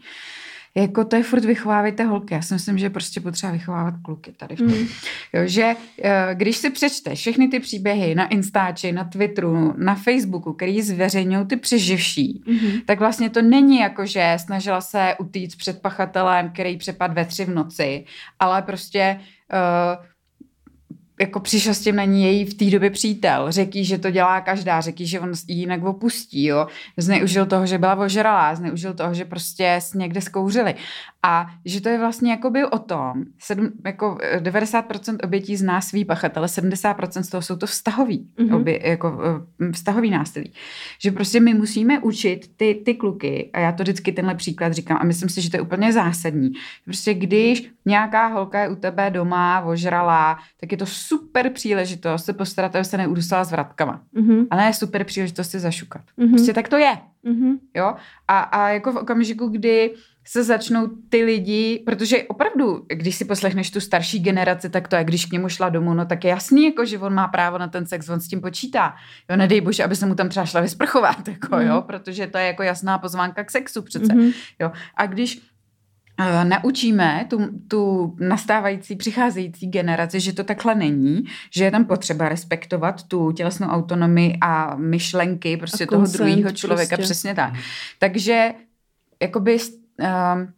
Jako 0.75 1.05
to 1.05 1.15
je 1.15 1.23
furt 1.23 1.45
vychovávejte 1.45 2.03
holky. 2.03 2.33
Já 2.33 2.41
si 2.41 2.53
myslím, 2.53 2.77
že 2.77 2.85
je 2.85 2.89
prostě 2.89 3.21
potřeba 3.21 3.51
vychovávat 3.51 3.93
kluky 4.01 4.31
tady 4.31 4.55
v 4.55 4.59
tom. 4.59 4.67
Mm. 4.67 4.87
Jo, 5.33 5.41
že 5.45 5.75
eh, 6.03 6.29
když 6.33 6.57
si 6.57 6.69
přečteš 6.69 7.19
všechny 7.19 7.47
ty 7.47 7.59
příběhy 7.59 8.15
na 8.15 8.27
Instači, 8.27 8.91
na 8.91 9.03
Twitteru, 9.03 9.73
na 9.77 9.95
Facebooku, 9.95 10.53
který 10.53 10.81
zveřejňují 10.81 11.45
ty 11.45 11.55
přeživší, 11.55 12.43
mm. 12.47 12.71
tak 12.85 12.99
vlastně 12.99 13.29
to 13.29 13.41
není 13.41 13.79
jako, 13.79 14.05
že 14.05 14.37
snažila 14.37 14.81
se 14.81 15.15
utíct 15.19 15.57
před 15.57 15.81
pachatelem, 15.81 16.49
který 16.49 16.77
přepad 16.77 17.13
ve 17.13 17.25
tři 17.25 17.45
v 17.45 17.49
noci, 17.49 18.05
ale 18.39 18.61
prostě 18.61 19.19
uh, 19.53 20.05
jako 21.21 21.39
přišel 21.39 21.73
s 21.73 21.79
tím 21.79 21.95
na 21.95 22.03
ní 22.03 22.23
její 22.23 22.45
v 22.45 22.53
té 22.53 22.65
době 22.65 22.89
přítel. 22.89 23.51
Řekí, 23.51 23.85
že 23.85 23.97
to 23.97 24.11
dělá 24.11 24.41
každá, 24.41 24.81
řekí, 24.81 25.07
že 25.07 25.19
on 25.19 25.31
ji 25.47 25.55
jinak 25.55 25.83
opustí, 25.83 26.45
jo. 26.45 26.67
Zneužil 26.97 27.45
toho, 27.45 27.65
že 27.65 27.77
byla 27.77 27.95
ožralá, 27.95 28.55
zneužil 28.55 28.93
toho, 28.93 29.13
že 29.13 29.25
prostě 29.25 29.79
někde 29.95 30.21
zkouřili. 30.21 30.75
A 31.23 31.47
že 31.65 31.81
to 31.81 31.89
je 31.89 31.99
vlastně 31.99 32.31
jakoby 32.31 32.65
o 32.65 32.79
tom, 32.79 33.13
sedm, 33.39 33.69
jako 33.85 34.17
90% 34.39 35.15
eh, 35.15 35.25
obětí 35.25 35.57
zná 35.57 35.81
svý 35.81 36.05
pachatele, 36.05 36.47
70% 36.47 37.21
z 37.21 37.29
toho 37.29 37.41
jsou 37.41 37.55
to 37.55 37.65
vztahový, 37.65 38.27
mm-hmm. 38.37 38.55
obě, 38.55 38.89
jako 38.89 39.19
eh, 39.61 39.71
vztahový 39.71 40.09
násilí. 40.09 40.53
Že 40.99 41.11
prostě 41.11 41.39
my 41.39 41.53
musíme 41.53 41.99
učit 41.99 42.51
ty, 42.55 42.81
ty 42.85 42.93
kluky, 42.93 43.49
a 43.53 43.59
já 43.59 43.71
to 43.71 43.83
vždycky 43.83 44.11
tenhle 44.11 44.35
příklad 44.35 44.73
říkám, 44.73 44.97
a 45.01 45.03
myslím 45.03 45.29
si, 45.29 45.41
že 45.41 45.49
to 45.49 45.57
je 45.57 45.61
úplně 45.61 45.93
zásadní. 45.93 46.51
Prostě 46.85 47.13
když 47.13 47.71
nějaká 47.85 48.27
holka 48.27 48.61
je 48.61 48.69
u 48.69 48.75
tebe 48.75 49.09
doma 49.09 49.61
ožralá, 49.61 50.37
tak 50.59 50.71
je 50.71 50.77
to 50.77 50.85
super 51.11 51.49
příležitost 51.49 52.25
se 52.25 52.33
postarat, 52.33 52.75
aby 52.75 52.85
se 52.85 52.97
neudusala 52.97 53.43
s 53.43 53.51
vratkama. 53.51 54.01
Mm-hmm. 54.15 54.47
A 54.49 54.55
ne 54.55 54.73
super 54.73 55.03
příležitost 55.03 55.49
si 55.51 55.59
zašukat. 55.59 56.01
Mm-hmm. 56.01 56.29
Prostě 56.29 56.53
tak 56.53 56.69
to 56.69 56.77
je. 56.77 56.97
Mm-hmm. 57.25 57.57
Jo? 57.75 57.95
A, 58.27 58.39
a 58.39 58.69
jako 58.69 58.91
v 58.91 58.97
okamžiku, 58.97 59.47
kdy 59.47 59.93
se 60.25 60.43
začnou 60.43 60.87
ty 61.09 61.23
lidi, 61.23 61.83
protože 61.85 62.23
opravdu, 62.23 62.85
když 62.87 63.15
si 63.15 63.25
poslechneš 63.25 63.71
tu 63.71 63.79
starší 63.79 64.19
generaci, 64.19 64.69
tak 64.69 64.87
to 64.87 64.95
je, 64.95 65.03
když 65.03 65.25
k 65.25 65.31
němu 65.31 65.49
šla 65.49 65.69
domů, 65.69 65.93
no 65.93 66.05
tak 66.05 66.23
je 66.23 66.29
jasný, 66.29 66.65
jako, 66.65 66.85
že 66.85 66.99
on 66.99 67.13
má 67.13 67.27
právo 67.27 67.57
na 67.57 67.67
ten 67.67 67.85
sex, 67.85 68.09
on 68.09 68.19
s 68.19 68.27
tím 68.27 68.41
počítá. 68.41 68.95
Jo, 69.29 69.35
nedej 69.37 69.61
bože, 69.61 69.83
aby 69.83 69.95
se 69.95 70.05
mu 70.05 70.15
tam 70.15 70.29
třeba 70.29 70.45
šla 70.45 70.61
vysprchovat, 70.61 71.27
jako, 71.27 71.55
mm. 71.55 71.61
jo, 71.61 71.75
mhm. 71.75 71.83
protože 71.83 72.27
to 72.27 72.37
je 72.37 72.45
jako 72.45 72.63
jasná 72.63 72.97
pozvánka 72.97 73.43
k 73.43 73.51
sexu 73.51 73.81
přece. 73.81 74.13
Mm-hmm. 74.13 74.33
Jo. 74.59 74.71
A 74.95 75.05
když 75.05 75.41
naučíme 76.43 77.25
tu, 77.29 77.39
tu 77.67 78.15
nastávající, 78.19 78.95
přicházející 78.95 79.67
generaci, 79.67 80.19
že 80.19 80.33
to 80.33 80.43
takhle 80.43 80.75
není, 80.75 81.23
že 81.51 81.63
je 81.63 81.71
tam 81.71 81.85
potřeba 81.85 82.29
respektovat 82.29 83.03
tu 83.03 83.31
tělesnou 83.31 83.67
autonomii 83.67 84.37
a 84.41 84.75
myšlenky 84.75 85.57
prostě 85.57 85.83
a 85.83 85.87
toho 85.87 86.05
druhého 86.05 86.51
člověka, 86.51 86.95
prostě. 86.95 87.13
přesně 87.13 87.35
tak. 87.35 87.53
Takže 87.99 88.53
jakoby 89.21 89.57
um, 89.57 90.53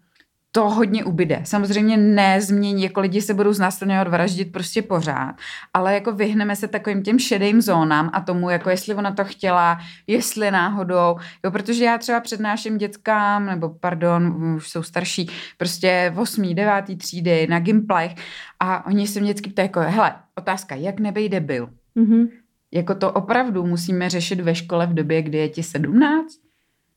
to 0.55 0.69
hodně 0.69 1.03
ubyde. 1.03 1.41
Samozřejmě 1.43 1.97
nezmění, 1.97 2.83
jako 2.83 3.01
lidi 3.01 3.21
se 3.21 3.33
budou 3.33 3.53
znásilňovat, 3.53 4.07
vraždit 4.07 4.51
prostě 4.51 4.81
pořád, 4.81 5.35
ale 5.73 5.93
jako 5.93 6.11
vyhneme 6.11 6.55
se 6.55 6.67
takovým 6.67 7.03
těm 7.03 7.19
šedým 7.19 7.61
zónám 7.61 8.09
a 8.13 8.21
tomu, 8.21 8.49
jako 8.49 8.69
jestli 8.69 8.95
ona 8.95 9.11
to 9.11 9.23
chtěla, 9.23 9.79
jestli 10.07 10.51
náhodou, 10.51 11.15
jo, 11.43 11.51
protože 11.51 11.85
já 11.85 11.97
třeba 11.97 12.19
přednáším 12.19 12.77
dětskám, 12.77 13.45
nebo 13.45 13.69
pardon, 13.69 14.53
už 14.55 14.69
jsou 14.69 14.83
starší, 14.83 15.29
prostě 15.57 16.11
v 16.15 16.19
8. 16.19 16.55
9. 16.55 16.97
třídy 16.97 17.47
na 17.47 17.59
gimplech 17.59 18.15
a 18.59 18.85
oni 18.85 19.07
se 19.07 19.19
mě 19.19 19.33
vždycky 19.33 19.49
ptají 19.49 19.65
jako, 19.65 19.79
hele, 19.79 20.15
otázka, 20.35 20.75
jak 20.75 20.99
nebej 20.99 21.29
debil? 21.29 21.69
Mm-hmm. 21.95 22.29
Jako 22.73 22.95
to 22.95 23.11
opravdu 23.11 23.65
musíme 23.65 24.09
řešit 24.09 24.39
ve 24.39 24.55
škole 24.55 24.87
v 24.87 24.93
době, 24.93 25.21
kdy 25.21 25.37
je 25.37 25.49
ti 25.49 25.63
17? 25.63 26.42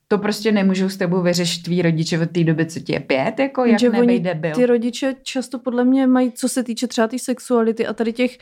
To 0.09 0.19
prostě 0.19 0.53
nemůžou 0.53 0.89
s 0.89 0.97
tebou 0.97 1.23
vyřešit 1.23 1.63
tví 1.63 1.83
rodiče 1.83 2.21
od 2.21 2.31
té 2.31 2.45
doby, 2.45 2.67
co 2.67 2.81
ti 2.81 2.93
je 2.93 3.01
pět, 3.01 3.39
jako 3.39 3.65
jak 3.65 3.81
Že 3.81 3.91
nebej 3.91 4.17
oni, 4.17 4.21
debil. 4.21 4.55
Ty 4.55 4.67
rodiče 4.67 5.15
často 5.23 5.59
podle 5.59 5.85
mě 5.85 6.07
mají, 6.07 6.33
co 6.33 6.49
se 6.49 6.63
týče 6.63 6.87
třeba 6.87 7.07
té 7.07 7.11
tý 7.11 7.19
sexuality 7.19 7.87
a 7.87 7.93
tady 7.93 8.13
těch, 8.13 8.39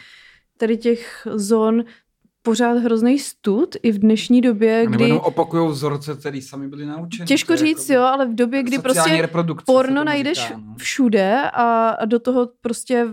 tady 0.56 0.76
těch 0.76 1.26
zón, 1.34 1.84
pořád 2.44 2.78
hrozný 2.78 3.18
stud 3.18 3.76
i 3.82 3.92
v 3.92 3.98
dnešní 3.98 4.40
době, 4.40 4.80
Nebo 4.82 4.94
kdy... 4.96 5.04
jenom 5.04 5.18
opakujou 5.18 5.68
vzorce, 5.68 6.14
který 6.14 6.42
sami 6.42 6.68
byli 6.68 6.86
naučeni. 6.86 7.26
Těžko 7.26 7.52
je 7.52 7.56
říct, 7.56 7.88
jako 7.88 8.02
jo, 8.02 8.08
ale 8.08 8.26
v 8.26 8.34
době, 8.34 8.62
kdy 8.62 8.78
prostě 8.78 9.28
porno 9.66 10.04
najdeš 10.04 10.42
říká, 10.42 10.60
no. 10.66 10.74
všude 10.76 11.42
a, 11.52 11.96
do 12.04 12.18
toho 12.18 12.48
prostě, 12.60 13.06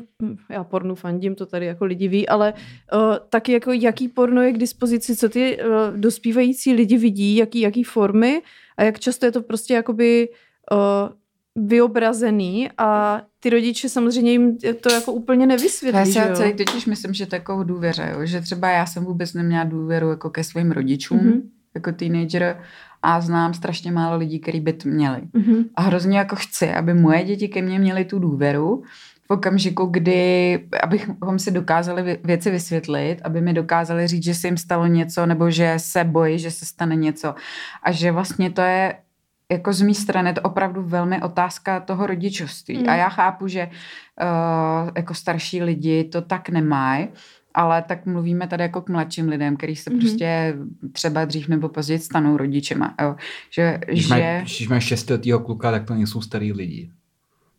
já 0.50 0.64
pornu 0.64 0.96
fandím, 0.96 1.36
to 1.36 1.46
tady 1.46 1.66
jako 1.66 1.86
lidi 1.86 2.08
ví, 2.08 2.28
ale 2.28 2.54
uh, 2.94 3.00
taky 3.30 3.52
jako 3.52 3.72
jaký 3.72 4.08
porno 4.08 4.42
je 4.42 4.54
k 4.54 4.58
dispozici, 4.58 5.16
co 5.16 5.30
ty 5.30 5.58
uh, 5.58 5.98
dospívající 5.98 6.74
lidi 6.74 6.98
vidí, 6.98 7.36
jaký, 7.36 7.60
jaký 7.60 7.84
formy 7.84 8.42
a 8.78 8.84
jak 8.84 9.00
často 9.00 9.26
je 9.26 9.32
to 9.32 9.42
prostě 9.42 9.74
jakoby 9.74 10.30
uh, 10.72 11.10
vyobrazený 11.56 12.70
a 12.78 13.22
ty 13.40 13.50
rodiče 13.50 13.90
samozřejmě 13.90 14.32
jim 14.32 14.58
to 14.82 14.94
jako 14.94 15.12
úplně 15.14 15.42
Já 15.44 15.48
nevysvětlí, 15.48 16.06
si 16.06 16.12
že 16.14 16.20
já 16.20 16.36
celý 16.36 16.54
totiž 16.54 16.86
myslím, 16.86 17.14
že 17.14 17.26
takovou 17.26 17.64
důvěře, 17.64 18.10
jo? 18.14 18.26
že 18.26 18.42
třeba 18.42 18.70
já 18.70 18.86
jsem 18.86 19.06
vůbec 19.06 19.34
neměla 19.34 19.64
důvěru 19.64 20.10
jako 20.10 20.30
ke 20.30 20.44
svým 20.44 20.72
rodičům, 20.72 21.18
Mhm. 21.18 21.30
mm-hmm. 21.32 21.42
jako 21.76 21.92
teenager 21.92 22.60
a 23.04 23.22
znám 23.22 23.54
strašně 23.54 23.92
málo 23.92 24.18
lidí, 24.18 24.40
kteří 24.40 24.60
by 24.60 24.74
to 24.74 24.90
měli. 24.90 25.22
Mhm. 25.34 25.64
A 25.76 25.82
hrozně 25.82 26.18
jako 26.18 26.36
chci, 26.36 26.74
aby 26.74 26.94
moje 26.94 27.24
děti 27.24 27.48
ke 27.48 27.62
mně 27.62 27.80
měly 27.80 28.06
tu 28.06 28.20
důvěru 28.20 28.84
v 29.28 29.34
okamžiku, 29.34 29.86
kdy, 29.86 30.60
abychom 30.84 31.40
si 31.40 31.52
dokázali 31.52 32.02
vě- 32.04 32.18
věci 32.24 32.52
vysvětlit, 32.52 33.18
aby 33.24 33.42
mi 33.42 33.54
dokázali 33.54 34.08
říct, 34.08 34.24
že 34.24 34.36
se 34.36 34.48
jim 34.48 34.58
stalo 34.58 34.86
něco, 34.88 35.26
nebo 35.26 35.50
že 35.52 35.74
se 35.78 36.04
bojí, 36.04 36.40
že 36.40 36.52
se 36.52 36.66
stane 36.66 36.96
něco. 36.96 37.36
A 37.84 37.92
že 37.92 38.12
vlastně 38.12 38.52
to 38.52 38.62
je 38.62 38.96
jako 39.52 39.74
z 39.74 39.82
mé 39.82 39.94
strany 39.94 40.34
to 40.34 40.42
opravdu 40.42 40.82
velmi 40.84 41.22
otázka 41.22 41.80
toho 41.80 42.08
rodičovství. 42.08 42.78
Mm. 42.78 42.90
A 42.90 42.96
já 42.96 43.10
chápu, 43.10 43.48
že 43.48 43.68
uh, 43.68 44.90
jako 44.96 45.14
starší 45.14 45.64
lidi 45.64 46.04
to 46.04 46.22
tak 46.22 46.50
nemají, 46.50 47.08
ale 47.54 47.82
tak 47.82 48.06
mluvíme 48.06 48.48
tady 48.48 48.64
jako 48.64 48.82
k 48.82 48.90
mladším 48.90 49.30
lidem, 49.30 49.58
který 49.58 49.76
se 49.76 49.90
mm-hmm. 49.90 50.00
prostě 50.00 50.56
třeba 50.92 51.26
dřív 51.26 51.48
nebo 51.48 51.70
později 51.70 52.00
stanou 52.00 52.38
rodičema. 52.38 52.96
Jo. 53.02 53.16
Že, 53.50 53.80
Když 53.88 54.08
že... 54.08 54.10
mají, 54.10 54.42
když 54.42 54.68
mají 54.68 54.82
šestiletýho 54.82 55.40
kluka, 55.40 55.72
tak 55.72 55.86
to 55.86 55.94
nejsou 55.94 56.22
starý 56.22 56.54
lidi. 56.54 56.90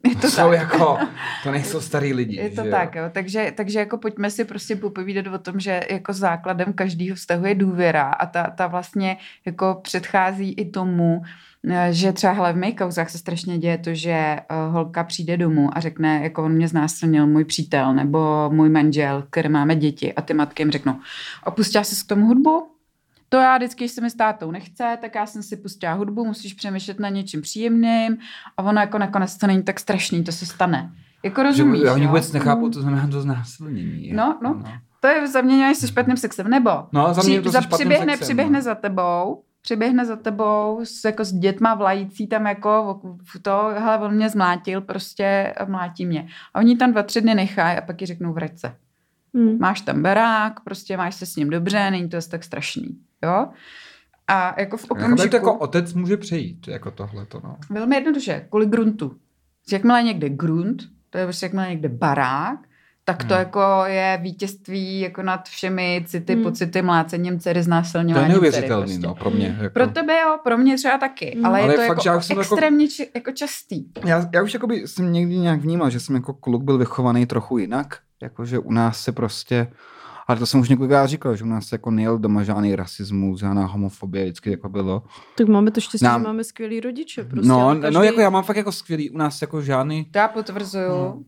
Je 0.08 0.14
To, 0.14 0.20
to 0.20 0.30
jsou 0.30 0.50
tak. 0.50 0.58
jako, 0.58 0.98
to 1.42 1.50
nejsou 1.50 1.80
starý 1.80 2.12
lidi. 2.12 2.36
Je 2.36 2.50
to 2.50 2.64
že 2.64 2.70
tak, 2.70 2.94
jo. 2.94 3.04
Takže, 3.12 3.52
takže 3.56 3.78
jako 3.78 3.98
pojďme 3.98 4.30
si 4.30 4.44
prostě 4.44 4.76
popovídat 4.76 5.26
o 5.26 5.38
tom, 5.38 5.60
že 5.60 5.80
jako 5.90 6.12
základem 6.12 6.72
každého 6.72 7.16
vztahu 7.16 7.46
je 7.46 7.54
důvěra 7.54 8.02
a 8.02 8.26
ta, 8.26 8.50
ta 8.50 8.66
vlastně 8.66 9.16
jako 9.46 9.80
předchází 9.82 10.52
i 10.52 10.70
tomu, 10.70 11.22
eh, 11.24 11.51
že 11.90 12.12
třeba 12.12 12.32
hele, 12.32 12.52
v 12.52 12.56
mých 12.56 12.76
kauzách 12.76 13.10
se 13.10 13.18
strašně 13.18 13.58
děje 13.58 13.78
to, 13.78 13.94
že 13.94 14.10
eh, 14.10 14.44
holka 14.70 15.04
přijde 15.04 15.36
domů 15.36 15.68
a 15.72 15.80
řekne, 15.80 16.20
jako 16.22 16.44
on 16.44 16.52
mě 16.52 16.68
znásilnil 16.68 17.26
můj 17.26 17.44
přítel 17.44 17.94
nebo 17.94 18.50
můj 18.50 18.68
manžel, 18.68 19.24
který 19.30 19.48
máme 19.48 19.76
děti 19.76 20.14
a 20.14 20.22
ty 20.22 20.34
matky 20.34 20.62
jim 20.62 20.70
řeknou, 20.70 20.94
opustila 21.44 21.84
jsi 21.84 22.04
k 22.04 22.08
tomu 22.08 22.26
hudbu? 22.26 22.68
To 23.28 23.36
já 23.36 23.56
vždycky, 23.56 23.84
když 23.84 23.92
se 23.92 24.00
mi 24.00 24.10
s 24.10 24.14
tátou 24.14 24.50
nechce, 24.50 24.98
tak 25.00 25.14
já 25.14 25.26
jsem 25.26 25.42
si 25.42 25.56
pustila 25.56 25.92
hudbu, 25.92 26.24
musíš 26.24 26.54
přemýšlet 26.54 27.00
na 27.00 27.08
něčím 27.08 27.42
příjemným 27.42 28.16
a 28.56 28.62
ono 28.62 28.80
jako 28.80 28.98
nakonec 28.98 29.36
to 29.36 29.46
není 29.46 29.62
tak 29.62 29.80
strašný, 29.80 30.24
to 30.24 30.32
se 30.32 30.46
stane. 30.46 30.92
Jako 31.22 31.40
Že 31.40 31.46
rozumíš, 31.46 31.82
oni 31.94 32.06
vůbec 32.06 32.32
nechápou, 32.32 32.70
to 32.70 32.82
znamená 32.82 33.06
to 33.06 33.20
znásilnění. 33.20 34.12
No, 34.12 34.38
no. 34.42 34.62
To 35.00 35.08
je 35.08 35.28
zaměňování 35.28 35.74
se 35.74 35.88
špatným 35.88 36.16
sexem. 36.16 36.48
Nebo 36.48 36.70
No, 36.92 37.14
za 37.14 37.22
mě 37.22 37.34
je 37.34 37.42
to 37.42 37.52
se 37.52 37.60
za, 37.60 37.76
přiběhne, 37.76 38.12
sexem, 38.12 38.26
přiběhne 38.26 38.58
no. 38.58 38.62
za 38.62 38.74
tebou, 38.74 39.42
přiběhne 39.62 40.06
za 40.06 40.16
tebou 40.16 40.80
s, 40.84 41.04
jako 41.04 41.24
s 41.24 41.32
dětma 41.32 41.74
vlající 41.74 42.26
tam 42.26 42.46
jako 42.46 43.00
v 43.22 43.42
to, 43.42 43.74
hele, 43.78 43.98
on 43.98 44.14
mě 44.14 44.28
zmlátil, 44.28 44.80
prostě 44.80 45.54
a 45.56 45.64
mlátí 45.64 46.06
mě. 46.06 46.28
A 46.54 46.58
oni 46.58 46.76
tam 46.76 46.92
dva, 46.92 47.02
tři 47.02 47.20
dny 47.20 47.34
nechají 47.34 47.78
a 47.78 47.80
pak 47.80 48.00
ji 48.00 48.06
řeknou 48.06 48.32
vrať 48.32 48.58
se. 48.58 48.74
Hmm. 49.34 49.58
Máš 49.58 49.80
tam 49.80 50.02
barák, 50.02 50.60
prostě 50.60 50.96
máš 50.96 51.14
se 51.14 51.26
s 51.26 51.36
ním 51.36 51.50
dobře, 51.50 51.90
není 51.90 52.08
to 52.08 52.16
tak 52.30 52.44
strašný. 52.44 52.98
Jo? 53.22 53.48
A 54.28 54.60
jako 54.60 54.76
v 54.76 54.90
Okamžiku... 54.90 55.30
to 55.30 55.36
jako 55.36 55.58
otec 55.58 55.94
může 55.94 56.16
přejít, 56.16 56.68
jako 56.68 56.90
tohle 56.90 57.26
to, 57.26 57.40
no. 57.44 57.56
Velmi 57.70 57.96
jednoduše, 57.96 58.46
kvůli 58.48 58.66
gruntu. 58.66 59.16
Jakmile 59.72 60.02
někde 60.02 60.28
grunt, 60.28 60.82
to 61.10 61.18
je 61.18 61.26
prostě 61.26 61.46
jakmile 61.46 61.68
někde 61.68 61.88
barák, 61.88 62.58
tak 63.04 63.24
to 63.24 63.34
Hmm. 63.34 63.38
jako 63.38 63.60
je 63.86 64.18
vítězství 64.22 65.00
jako 65.00 65.22
nad 65.22 65.48
všemi 65.48 66.04
city, 66.06 66.34
Hmm. 66.34 66.42
pocity, 66.42 66.82
mlácením 66.82 67.38
dcery, 67.40 67.62
To 67.64 67.98
je 68.18 68.28
neuvěřitelný, 68.28 68.86
dcery, 68.86 68.98
no, 69.02 69.14
prostě. 69.14 69.20
pro 69.20 69.30
mě. 69.30 69.56
Jako... 69.60 69.72
Pro 69.74 69.86
tebe 69.86 70.20
jo, 70.20 70.38
pro 70.44 70.58
mě 70.58 70.76
třeba 70.76 70.98
taky, 70.98 71.32
Hmm. 71.36 71.46
ale, 71.46 71.60
Ale 71.62 71.72
je 71.72 71.76
to 71.78 71.86
fakt, 71.86 71.88
jako 71.88 72.02
že 72.02 72.08
já 72.08 72.14
jako- 72.28 72.40
extrémně 72.40 72.88
či, 72.88 73.10
jako 73.14 73.32
častý. 73.32 73.84
Já, 74.04 74.26
já 74.34 74.42
už 74.42 74.54
jakoby 74.54 74.88
jsem 74.88 75.12
někdy 75.12 75.38
nějak 75.38 75.60
vnímal, 75.60 75.90
že 75.90 76.00
jsem 76.00 76.14
jako 76.14 76.32
kluk 76.34 76.62
byl 76.62 76.78
vychovaný 76.78 77.26
trochu 77.26 77.58
jinak, 77.58 77.98
jakože 78.22 78.58
u 78.58 78.72
nás 78.72 79.00
se 79.02 79.12
prostě, 79.12 79.72
ale 80.28 80.38
to 80.38 80.46
jsem 80.46 80.60
už 80.60 80.68
několikrát 80.68 81.06
říkal, 81.06 81.36
že 81.36 81.44
u 81.44 81.46
nás 81.46 81.66
se 81.66 81.74
jako 81.74 81.90
nejel 81.90 82.18
doma 82.18 82.42
žádný 82.42 82.76
rasismus, 82.76 83.40
žádná 83.40 83.66
homofobie, 83.66 84.24
vždycky 84.24 84.50
jako 84.50 84.68
bylo. 84.68 85.02
Tak 85.36 85.48
máme 85.48 85.70
to 85.70 85.80
štěstí, 85.80 86.04
Nám- 86.04 86.20
že 86.20 86.26
máme 86.26 86.44
skvělý 86.44 86.80
rodiče. 86.80 87.24
Prostě, 87.24 87.48
no, 87.48 87.74
no, 87.74 87.80
každý- 87.80 88.06
jako 88.06 88.20
já 88.20 88.30
mám 88.30 88.42
fakt 88.44 88.56
jako 88.56 88.72
skvělý, 88.72 89.10
u 89.10 89.18
nás 89.18 89.42
jako 89.42 89.62
žádný, 89.62 90.04
To 90.04 90.18
já 90.18 90.28
potvrzuju. 90.28 90.88
No. 90.88 91.18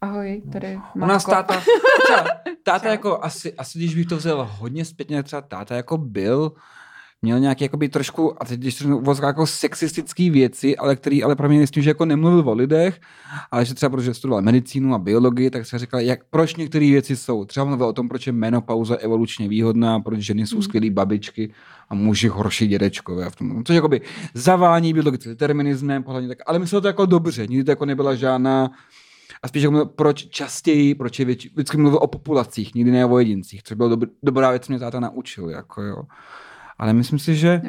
Ahoj, 0.00 0.42
tady 0.52 0.78
u 0.94 1.06
nás 1.06 1.24
táta, 1.24 1.60
třeba, 2.04 2.24
táta 2.62 2.84
Čau. 2.84 2.90
jako 2.90 3.24
asi, 3.24 3.54
asi 3.54 3.78
když 3.78 3.94
bych 3.94 4.06
to 4.06 4.16
vzal 4.16 4.48
hodně 4.58 4.84
zpětně, 4.84 5.22
třeba 5.22 5.42
táta 5.42 5.76
jako 5.76 5.98
byl, 5.98 6.52
měl 7.22 7.38
nějaký 7.38 7.64
jakoby 7.64 7.88
trošku, 7.88 8.42
a 8.42 8.44
teď 8.44 8.60
když 8.60 8.74
to 8.74 8.88
uvozovka, 8.98 9.26
jako 9.26 9.46
sexistický 9.46 10.30
věci, 10.30 10.76
ale 10.76 10.96
který 10.96 11.24
ale 11.24 11.36
pro 11.36 11.48
mě 11.48 11.58
myslím, 11.58 11.82
že 11.82 11.90
jako 11.90 12.04
nemluvil 12.04 12.48
o 12.50 12.54
lidech, 12.54 13.00
ale 13.50 13.64
že 13.64 13.74
třeba 13.74 13.90
protože 13.90 14.14
studoval 14.14 14.42
medicínu 14.42 14.94
a 14.94 14.98
biologii, 14.98 15.50
tak 15.50 15.66
se 15.66 15.78
říkal, 15.78 16.00
jak, 16.00 16.24
proč 16.30 16.56
některé 16.56 16.86
věci 16.86 17.16
jsou. 17.16 17.44
Třeba 17.44 17.64
mluvil 17.66 17.86
o 17.86 17.92
tom, 17.92 18.08
proč 18.08 18.26
je 18.26 18.32
menopauza 18.32 18.96
evolučně 18.96 19.48
výhodná, 19.48 20.00
proč 20.00 20.20
ženy 20.20 20.46
jsou 20.46 20.56
Hmm. 20.56 20.62
skvělé 20.62 20.90
babičky 20.90 21.52
a 21.88 21.94
muži 21.94 22.28
horší 22.28 22.66
dědečkové. 22.66 23.30
V 23.30 23.36
tom, 23.36 23.64
což 23.64 23.74
jakoby 23.76 24.00
zavání 24.34 24.92
biologickým 24.92 25.32
determinismem, 25.32 26.02
pohledně 26.02 26.28
tak, 26.28 26.38
ale 26.46 26.58
myslel 26.58 26.80
to 26.80 26.86
jako 26.86 27.06
dobře, 27.06 27.46
nikdy 27.46 27.64
to 27.64 27.70
jako 27.70 27.86
nebyla 27.86 28.14
žádná 28.14 28.70
a 29.42 29.48
spíš 29.48 29.62
jako 29.62 29.86
proč 29.86 30.26
častěji, 30.26 30.94
proč 30.94 31.18
je 31.18 31.24
větší, 31.24 31.48
vždycky 31.48 31.76
mluvil 31.76 31.98
o 32.02 32.06
populacích, 32.06 32.74
nikdy 32.74 32.90
ne 32.90 33.06
o 33.06 33.18
jedincích, 33.18 33.62
což 33.62 33.76
byla 33.76 33.88
dob, 33.88 34.00
dobrá 34.22 34.50
věc, 34.50 34.68
mě 34.68 34.78
táta 34.78 35.00
naučil, 35.00 35.50
jako 35.50 35.82
jo. 35.82 36.02
Ale 36.78 36.92
myslím 36.92 37.18
si, 37.18 37.36
že 37.36 37.62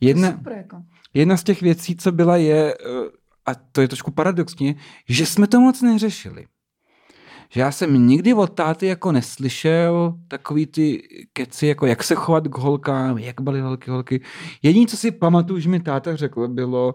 jedna, 0.00 0.32
Super, 0.32 0.52
jako. 0.52 0.82
jedna 1.14 1.36
z 1.36 1.44
těch 1.44 1.62
věcí, 1.62 1.96
co 1.96 2.12
byla, 2.12 2.36
je, 2.36 2.74
eh, 2.74 3.10
a 3.46 3.54
to 3.54 3.80
je 3.80 3.88
trošku 3.88 4.10
paradoxně, 4.10 4.74
že 5.08 5.26
jsme 5.26 5.46
to 5.46 5.60
moc 5.60 5.82
neřešili. 5.82 6.46
Že 7.52 7.60
já 7.60 7.72
jsem 7.72 8.06
nikdy 8.06 8.34
od 8.34 8.54
táty 8.54 8.86
jako 8.86 9.12
neslyšel 9.12 10.14
takový 10.28 10.66
ty 10.66 11.02
keci, 11.32 11.66
jako 11.66 11.86
jak 11.86 12.02
se 12.02 12.14
chovat 12.14 12.48
k 12.48 12.58
holkám, 12.58 13.18
jak 13.18 13.40
byly 13.40 13.60
holky, 13.60 13.90
holky. 13.90 14.20
Jediné, 14.62 14.86
co 14.86 14.96
si 14.96 15.10
pamatuju, 15.10 15.60
že 15.60 15.68
mi 15.68 15.80
táta 15.80 16.16
řekl, 16.16 16.48
bylo, 16.48 16.94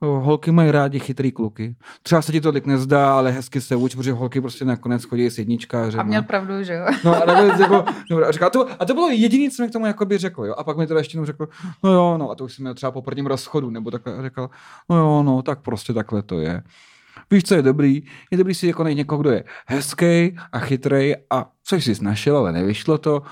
holky 0.00 0.50
mají 0.50 0.70
rádi 0.70 0.98
chytrý 0.98 1.32
kluky. 1.32 1.76
Třeba 2.02 2.22
se 2.22 2.32
ti 2.32 2.40
to 2.40 2.48
tolik 2.48 2.66
nezdá, 2.66 3.18
ale 3.18 3.30
hezky 3.30 3.60
se 3.60 3.76
uč, 3.76 3.94
protože 3.94 4.12
holky 4.12 4.40
prostě 4.40 4.64
nakonec 4.64 5.04
chodí 5.04 5.26
s 5.26 5.38
jedničkářem. 5.38 6.00
A 6.00 6.02
měl 6.02 6.22
pravdu, 6.22 6.62
že 6.62 6.74
jo? 6.74 6.86
No 7.04 7.22
a 7.22 7.26
nakonec 7.26 7.60
jako, 7.60 7.84
dobrá, 8.10 8.26
a, 8.28 8.32
říkal, 8.32 8.46
a, 8.46 8.50
to, 8.50 8.82
a 8.82 8.84
to 8.84 8.94
bylo 8.94 9.08
jediné, 9.08 9.50
co 9.50 9.62
mi 9.62 9.68
k 9.68 9.72
tomu 9.72 9.86
jakoby 9.86 10.18
řekl, 10.18 10.44
jo. 10.44 10.54
A 10.58 10.64
pak 10.64 10.76
mi 10.76 10.86
teda 10.86 11.00
ještě 11.00 11.16
jenom 11.16 11.26
řekl, 11.26 11.48
no 11.82 11.92
jo, 11.92 12.18
no 12.18 12.30
a 12.30 12.34
to 12.34 12.44
už 12.44 12.54
jsem 12.54 12.62
měl 12.62 12.74
třeba 12.74 12.92
po 12.92 13.02
prvním 13.02 13.26
rozchodu, 13.26 13.70
nebo 13.70 13.90
takhle 13.90 14.14
a 14.14 14.22
říkal, 14.22 14.50
no 14.90 14.96
jo, 14.96 15.22
no, 15.22 15.42
tak 15.42 15.60
prostě 15.60 15.92
takhle 15.92 16.22
to 16.22 16.40
je. 16.40 16.62
Víš, 17.32 17.42
co 17.44 17.54
je 17.54 17.62
dobrý? 17.62 18.02
Je 18.30 18.38
dobrý 18.38 18.54
si 18.54 18.66
jako 18.66 18.82
najít 18.84 18.96
někoho, 18.96 19.20
kdo 19.20 19.30
je 19.30 19.44
hezký 19.66 20.36
a 20.52 20.58
chytrej 20.58 21.16
a 21.30 21.50
což 21.64 21.84
jsi 21.84 22.04
našel, 22.04 22.36
ale 22.36 22.52
nevyšlo 22.52 22.98
to, 22.98 23.22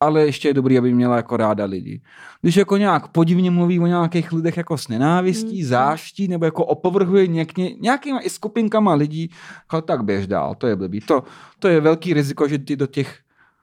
ale 0.00 0.26
ještě 0.26 0.48
je 0.48 0.54
dobrý, 0.54 0.78
aby 0.78 0.94
měla 0.94 1.16
jako 1.16 1.36
ráda 1.36 1.64
lidi. 1.64 2.00
Když 2.42 2.56
jako 2.56 2.76
nějak 2.76 3.08
podivně 3.08 3.50
mluví 3.50 3.80
o 3.80 3.86
nějakých 3.86 4.32
lidech 4.32 4.56
jako 4.56 4.78
s 4.78 4.88
nenávistí, 4.88 5.62
Mm. 5.62 5.68
záští, 5.68 6.28
nebo 6.28 6.44
jako 6.44 6.64
opovrhuje 6.64 7.26
někně, 7.26 7.74
nějakýma 7.80 8.20
i 8.20 8.30
skupinkama 8.30 8.94
lidí, 8.94 9.30
jako 9.60 9.82
tak 9.82 10.04
běž 10.04 10.26
dál, 10.26 10.54
to 10.54 10.66
je 10.66 10.76
blbý. 10.76 11.00
To, 11.00 11.22
to 11.58 11.68
je 11.68 11.80
velký 11.80 12.14
riziko, 12.14 12.48
že 12.48 12.58
ty 12.58 12.76
do 12.76 12.86
těch 12.86 13.18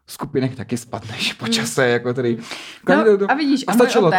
skupinek 0.08 0.56
taky 0.56 0.78
spadneš 0.78 1.34
po 1.34 1.48
čase, 1.48 1.88
jako 1.88 2.14
tady. 2.14 2.38
No, 2.90 3.32
a 3.32 3.34
vidíš, 3.34 3.64
A 3.68 3.72
a 3.72 3.76
můj 3.76 3.82
stačilo 3.82 4.12
to. 4.12 4.18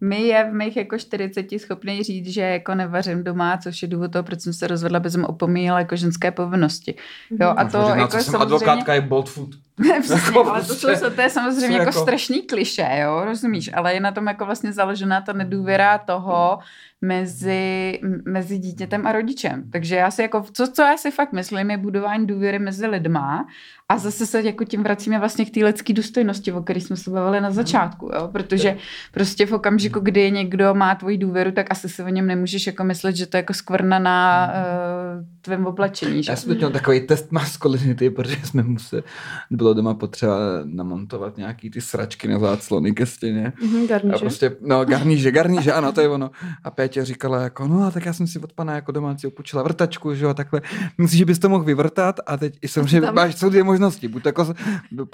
Mi 0.00 0.22
je 0.22 0.44
v 0.50 0.54
mých 0.54 0.76
jako 0.76 0.98
40 0.98 1.46
schopný 1.58 2.02
říct, 2.02 2.26
že 2.28 2.40
jako 2.40 2.74
nevařím 2.74 3.24
doma, 3.24 3.58
což 3.58 3.82
je 3.82 3.88
důvod 3.88 4.12
toho, 4.12 4.22
proč 4.22 4.40
jsem 4.40 4.52
se 4.52 4.66
rozvedla, 4.66 4.96
aby 4.96 5.10
jsem 5.10 5.24
opomíjela 5.24 5.78
jako 5.78 5.96
ženské 5.96 6.30
povinnosti. 6.30 6.94
Jo, 7.40 7.54
a 7.56 7.64
to 7.64 7.78
Možná, 7.78 7.96
jako 7.96 8.10
jsem 8.10 8.22
samozřejmě... 8.22 8.42
advokátka 8.54 8.94
je 8.94 9.00
bold 9.00 9.28
food. 9.28 9.48
Přesně, 10.02 10.38
Jako 10.38 10.50
ale 10.50 10.60
to, 10.60 10.66
prostě- 10.66 10.96
jsou, 10.96 11.10
to 11.10 11.20
je 11.20 11.30
samozřejmě 11.30 11.76
jako, 11.76 11.88
jako- 11.88 12.00
strašný 12.02 12.42
kliše, 12.42 12.88
jo, 13.02 13.24
rozumíš? 13.24 13.70
Ale 13.74 13.94
je 13.94 14.00
na 14.00 14.12
tom 14.12 14.26
jako 14.26 14.46
vlastně 14.46 14.72
založená 14.72 15.20
ta 15.20 15.32
nedůvěra 15.32 15.98
toho 15.98 16.58
mezi, 17.06 17.98
mezi 18.24 18.58
dítětem 18.58 19.06
a 19.06 19.12
rodičem. 19.12 19.70
Takže 19.70 19.96
já 19.96 20.10
si 20.10 20.22
jako, 20.22 20.44
co, 20.52 20.66
co 20.72 20.82
já 20.82 20.96
si 20.96 21.10
fakt 21.10 21.32
myslím, 21.32 21.70
je 21.70 21.76
budování 21.76 22.26
důvěry 22.26 22.58
mezi 22.58 22.86
lidma 22.86 23.46
a 23.88 23.98
zase 23.98 24.26
se 24.26 24.42
jako 24.42 24.64
tím 24.64 24.82
vracíme 24.82 25.18
vlastně 25.18 25.44
k 25.44 25.50
té 25.50 25.64
lidské 25.64 25.92
důstojnosti, 25.92 26.52
o 26.52 26.62
které 26.62 26.80
jsme 26.80 26.96
se 26.96 27.10
bavili 27.10 27.40
na 27.40 27.50
začátku, 27.50 28.10
jo? 28.14 28.28
protože 28.32 28.76
prostě 29.12 29.46
v 29.46 29.52
okamžiku, 29.52 30.00
kdy 30.00 30.30
někdo 30.30 30.74
má 30.74 30.94
tvoji 30.94 31.18
důvěru, 31.18 31.52
tak 31.52 31.66
asi 31.70 31.88
si 31.88 32.02
o 32.02 32.08
něm 32.08 32.26
nemůžeš 32.26 32.66
jako 32.66 32.84
myslet, 32.84 33.16
že 33.16 33.26
to 33.26 33.36
je 33.36 33.38
jako 33.38 33.54
skvrna 33.54 33.98
na 33.98 34.48
uh, 34.48 35.24
tvém 35.40 35.66
oblečení. 35.66 36.22
Že? 36.22 36.32
Já 36.32 36.36
jsem 36.36 36.56
měl 36.56 36.70
takový 36.70 37.00
test 37.00 37.32
maskulinity, 37.32 38.10
protože 38.10 38.36
jsme 38.44 38.62
museli, 38.62 39.02
bylo 39.50 39.74
doma 39.74 39.94
potřeba 39.94 40.38
namontovat 40.64 41.36
nějaký 41.36 41.70
ty 41.70 41.80
sračky 41.80 42.28
na 42.28 42.38
záclony 42.38 42.92
ke 42.92 43.06
stěně. 43.06 43.52
Mhm, 43.62 43.82
A 43.82 43.86
garniže. 43.86 44.18
prostě, 44.18 44.56
no 44.60 44.84
garníže, 44.84 45.30
garníže, 45.30 45.72
ano, 45.72 45.92
to 45.92 46.00
je 46.00 46.08
ono. 46.08 46.30
A 46.64 46.70
Pétě 46.96 47.04
říkala 47.04 47.40
jako, 47.42 47.68
no 47.68 47.82
a 47.86 47.90
tak 47.90 48.06
já 48.06 48.12
jsem 48.12 48.26
si 48.26 48.38
od 48.38 48.52
pana 48.52 48.74
jako 48.74 48.92
domácího 48.92 49.30
půjčila 49.30 49.62
vrtačku, 49.62 50.14
že 50.14 50.24
jo, 50.24 50.30
a 50.30 50.34
takhle. 50.34 50.62
Myslíš, 50.98 51.18
že 51.18 51.24
bys 51.24 51.38
to 51.38 51.48
mohl 51.48 51.64
vyvrtat? 51.64 52.20
A 52.26 52.36
teď 52.36 52.58
i 52.62 52.68
samozřejmě 52.68 53.00
Tam- 53.00 53.14
máš, 53.14 53.36
jsou 53.36 53.48
dvě 53.48 53.64
možnosti. 53.64 54.08
Buď 54.08 54.26
jako 54.26 54.54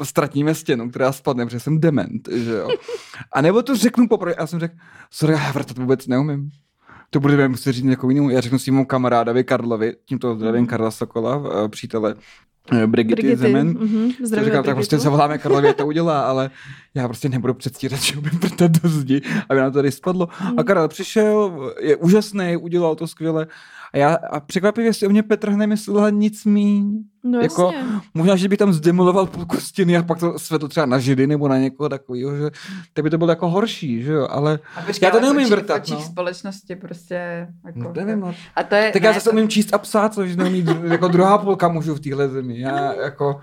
ztratíme 0.02 0.54
stěnu, 0.54 0.90
která 0.90 1.12
spadne, 1.12 1.44
protože 1.44 1.60
jsem 1.60 1.80
dement, 1.80 2.28
že 2.32 2.52
jo. 2.52 2.68
A 3.32 3.40
nebo 3.40 3.62
to 3.62 3.76
řeknu 3.76 4.08
poprvé. 4.08 4.34
Já 4.38 4.46
jsem 4.46 4.60
řekl, 4.60 4.74
sorry, 5.10 5.32
já 5.34 5.52
vrtat 5.52 5.78
vůbec 5.78 6.06
neumím. 6.06 6.50
To 7.10 7.20
budeme 7.20 7.48
muset 7.48 7.72
říct 7.72 7.84
někomu 7.84 8.10
jinému. 8.10 8.30
Já 8.30 8.40
řeknu 8.40 8.58
svým 8.58 8.86
kamarádovi 8.86 9.44
Karlovi, 9.44 9.96
tímto 10.04 10.34
zdravím 10.34 10.66
Karla 10.66 10.90
Sokola, 10.90 11.42
eh, 11.64 11.68
přítele 11.68 12.14
Brigity, 12.70 13.14
Brigity. 13.22 13.36
Zemen. 13.36 13.66
Mhm, 13.68 14.12
To 14.20 14.26
zdravím 14.26 14.44
říkám, 14.50 14.64
tak 14.64 14.74
prostě 14.74 14.98
zavoláme 14.98 15.38
Karlovi, 15.38 15.74
to 15.74 15.86
udělá, 15.86 16.20
ale 16.22 16.50
já 16.94 17.08
prostě 17.08 17.28
nebudu 17.28 17.54
předstírat, 17.54 18.00
že 18.02 18.16
umím 18.16 18.38
vrtat 18.40 18.70
do 18.70 18.88
zdi, 18.88 19.22
aby 19.48 19.60
nám 19.60 19.72
to 19.72 19.78
tady 19.78 19.92
spadlo. 19.92 20.28
Hmm. 20.32 20.58
A 20.58 20.62
Karel 20.64 20.88
přišel, 20.88 21.72
je 21.80 21.96
úžasný, 21.96 22.56
udělal 22.56 22.94
to 22.94 23.06
skvěle. 23.06 23.46
A 23.92 23.98
já 23.98 24.14
a 24.14 24.40
překvapivě 24.40 24.92
si 24.94 25.06
o 25.06 25.10
mě 25.10 25.22
Petr 25.22 25.50
nemyslela 25.52 26.10
nic 26.10 26.44
míň. 26.44 26.98
No 27.24 27.40
jako- 27.40 27.72
jasně. 27.74 27.90
Možná, 28.14 28.36
že 28.36 28.48
by 28.48 28.56
tam 28.56 28.72
zdemoloval 28.72 29.26
půlku 29.26 29.56
stěny 29.56 29.96
a 29.96 30.02
pak 30.02 30.18
to 30.18 30.38
svedl 30.38 30.68
třeba 30.68 30.86
na 30.86 30.98
židy 30.98 31.26
nebo 31.26 31.48
na 31.48 31.58
někoho 31.58 31.88
takového, 31.88 32.36
že 32.36 32.50
tak 32.92 33.04
by 33.04 33.10
to 33.10 33.18
bylo 33.18 33.30
jako 33.30 33.48
horší, 33.48 34.02
že 34.02 34.12
jo, 34.12 34.26
ale 34.30 34.58
A 34.76 34.82
počkej, 34.82 35.06
já 35.06 35.10
to 35.12 35.20
neumím 35.20 35.40
očích- 35.46 35.50
vrtat, 35.52 35.88
no. 35.88 36.00
společnosti 36.00 36.76
prostě 36.76 37.48
jako, 37.66 37.78
no, 37.78 37.92
nevím, 37.96 38.20
no. 38.20 38.34
A 38.56 38.62
to 38.62 38.74
je, 38.74 38.90
Tak 38.92 39.02
já 39.02 39.10
ne, 39.10 39.14
zase 39.14 39.30
to- 39.30 39.36
umím 39.36 39.48
číst 39.48 39.74
a 39.74 39.78
psát, 39.78 40.14
což 40.14 40.36
neumí 40.36 40.64
jako 40.84 41.08
druhá 41.08 41.38
půlka 41.38 41.68
mužů 41.68 41.94
v 41.94 42.00
téhle 42.00 42.28
zemi. 42.28 42.60
Já 42.60 42.92
jako 42.94 43.40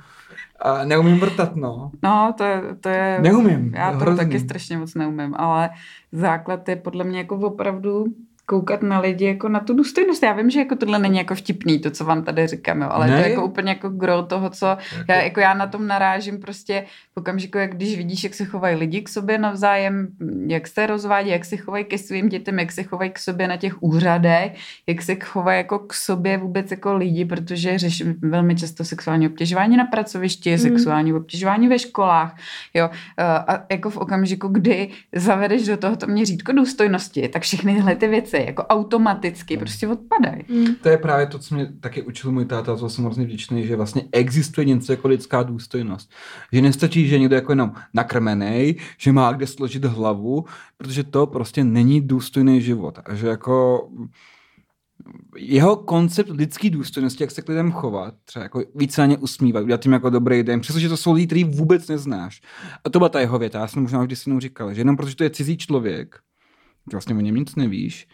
a 0.61 0.85
neumím 0.85 1.19
vrtat, 1.19 1.55
no. 1.55 1.91
No, 2.03 2.33
to 2.37 2.43
je, 2.43 2.61
to 2.79 2.89
je 2.89 3.19
Neumím, 3.21 3.73
Já 3.75 3.91
to 3.91 3.97
hrozný. 3.97 4.17
taky 4.25 4.39
strašně 4.39 4.77
moc 4.77 4.95
neumím, 4.95 5.35
ale 5.37 5.69
základ 6.11 6.69
je 6.69 6.75
podle 6.75 7.03
mě 7.03 7.17
jako 7.17 7.35
opravdu 7.35 8.05
koukat 8.49 8.81
na 8.81 8.99
lidi 8.99 9.25
jako 9.25 9.49
na 9.49 9.59
tu 9.59 9.73
důstojnost. 9.73 10.23
Já 10.23 10.33
vím, 10.33 10.49
že 10.49 10.59
jako 10.59 10.75
tohle 10.75 10.99
není 10.99 11.17
jako 11.17 11.35
vtipný, 11.35 11.79
to, 11.79 11.91
co 11.91 12.05
vám 12.05 12.23
tady 12.23 12.47
říkám, 12.47 12.81
jo, 12.81 12.87
ale 12.91 13.07
Ne. 13.07 13.13
to 13.17 13.23
je 13.23 13.29
jako 13.29 13.45
úplně 13.45 13.69
jako 13.71 13.89
gro 13.89 14.23
toho, 14.23 14.49
co 14.49 14.65
já, 15.09 15.15
jako 15.15 15.39
já 15.39 15.53
na 15.53 15.67
tom 15.67 15.87
narážím 15.87 16.39
prostě 16.39 16.85
v 17.13 17.17
okamžiku, 17.17 17.57
jak 17.57 17.75
když 17.75 17.97
vidíš, 17.97 18.23
jak 18.23 18.33
se 18.33 18.45
chovají 18.45 18.75
lidi 18.75 19.01
k 19.01 19.09
sobě 19.09 19.37
navzájem, 19.37 20.07
jak 20.47 20.67
se 20.67 20.87
rozvádí, 20.87 21.29
jak 21.29 21.45
se 21.45 21.57
chovají 21.57 21.85
ke 21.85 21.97
svým 21.97 22.29
dětem, 22.29 22.59
jak 22.59 22.71
se 22.71 22.83
chovají 22.83 23.09
k 23.11 23.19
sobě 23.19 23.47
na 23.47 23.57
těch 23.57 23.83
úřadech, 23.83 24.51
jak 24.87 25.01
se 25.01 25.15
chovají 25.15 25.57
jako 25.57 25.79
k 25.79 25.93
sobě 25.93 26.37
vůbec 26.37 26.71
jako 26.71 26.95
lidi, 26.95 27.25
protože 27.25 27.77
řeším 27.77 28.15
velmi 28.21 28.55
často 28.55 28.83
sexuální 28.83 29.27
obtěžování 29.27 29.77
na 29.77 29.85
pracovišti, 29.85 30.51
Mm. 30.51 30.57
sexuální 30.57 31.13
obtěžování 31.13 31.67
ve 31.67 31.79
školách, 31.79 32.35
jo, 32.73 32.89
a 33.47 33.63
jako 33.71 33.89
v 33.89 33.97
okamžiku, 33.97 34.47
kdy 34.47 34.89
zavedeš 35.15 35.65
do 35.67 35.77
tohoto 35.77 36.07
měřítko 36.07 36.51
důstojnosti, 36.51 37.27
tak 37.27 37.41
všechny 37.41 37.73
tyhle 37.75 37.95
ty 37.95 38.07
věci 38.07 38.38
jako 38.45 38.63
automaticky 38.63 39.57
prostě 39.57 39.87
odpadají. 39.87 40.43
Mm. 40.49 40.75
To 40.75 40.89
je 40.89 40.97
právě 40.97 41.27
to, 41.27 41.39
co 41.39 41.55
mě 41.55 41.71
taky 41.79 42.01
učil 42.01 42.31
můj 42.31 42.45
táta, 42.45 42.77
co 42.77 42.89
jsem 42.89 43.05
hrozně 43.05 43.25
vděčný, 43.25 43.67
že 43.67 43.75
vlastně 43.75 44.03
existuje 44.11 44.65
něco 44.65 44.91
jako 44.91 45.07
lidská 45.07 45.43
důstojnost. 45.43 46.11
Že 46.53 46.61
nestačí, 46.61 47.07
že 47.07 47.15
je 47.15 47.19
někdo 47.19 47.35
jako 47.35 47.51
jenom 47.51 47.71
nakrmený, 47.93 48.75
že 48.97 49.11
má 49.11 49.31
kde 49.31 49.47
složit 49.47 49.85
hlavu, 49.85 50.45
protože 50.77 51.03
to 51.03 51.27
prostě 51.27 51.63
není 51.63 52.01
důstojný 52.01 52.61
život. 52.61 52.99
A 53.05 53.15
že 53.15 53.27
jako 53.27 53.89
jeho 55.37 55.75
koncept 55.75 56.29
lidské 56.29 56.69
důstojnosti, 56.69 57.23
jak 57.23 57.31
se 57.31 57.41
k 57.41 57.49
lidem 57.49 57.71
chovat, 57.71 58.13
třeba 58.25 58.43
jako 58.43 58.63
víc 58.75 58.97
na 58.97 59.05
ně 59.05 59.17
usmívat, 59.17 59.63
udělat 59.63 59.85
jim 59.85 59.93
jako 59.93 60.09
dobrý 60.09 60.43
den, 60.43 60.59
přestože 60.59 60.89
to 60.89 60.97
jsou 60.97 61.13
lidi, 61.13 61.25
který 61.25 61.43
vůbec 61.43 61.87
neznáš. 61.87 62.41
A 62.85 62.89
to 62.89 62.99
byla 62.99 63.09
ta 63.09 63.19
jeho 63.19 63.39
věta, 63.39 63.59
já 63.59 63.67
jsem 63.67 63.81
možná 63.81 64.01
vždy 64.01 64.15
si 64.15 64.29
jenom 64.29 64.39
říkal, 64.39 64.73
že 64.73 64.81
jenom 64.81 64.97
protože 64.97 65.15
to 65.15 65.23
je 65.23 65.29
cizí 65.29 65.57
člověk, 65.57 66.19
vlastně 66.91 67.15
o 67.15 67.19
něm 67.19 67.35
nic 67.35 67.55
nevíš, 67.55 68.07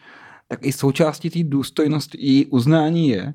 tak 0.47 0.65
i 0.65 0.71
součástí 0.71 1.29
té 1.29 1.43
důstojnosti 1.43 2.17
i 2.17 2.45
uznání 2.45 3.09
je, 3.09 3.33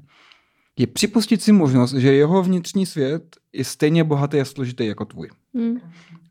je 0.79 0.87
připustit 0.87 1.43
si 1.43 1.53
možnost, 1.53 1.95
že 1.95 2.15
jeho 2.15 2.43
vnitřní 2.43 2.87
svět 2.87 3.37
je 3.53 3.65
stejně 3.65 4.05
bohatý 4.05 4.41
a 4.41 4.45
složitý 4.45 4.87
jako 4.87 5.05
tvůj. 5.05 5.31
Mm. 5.53 5.77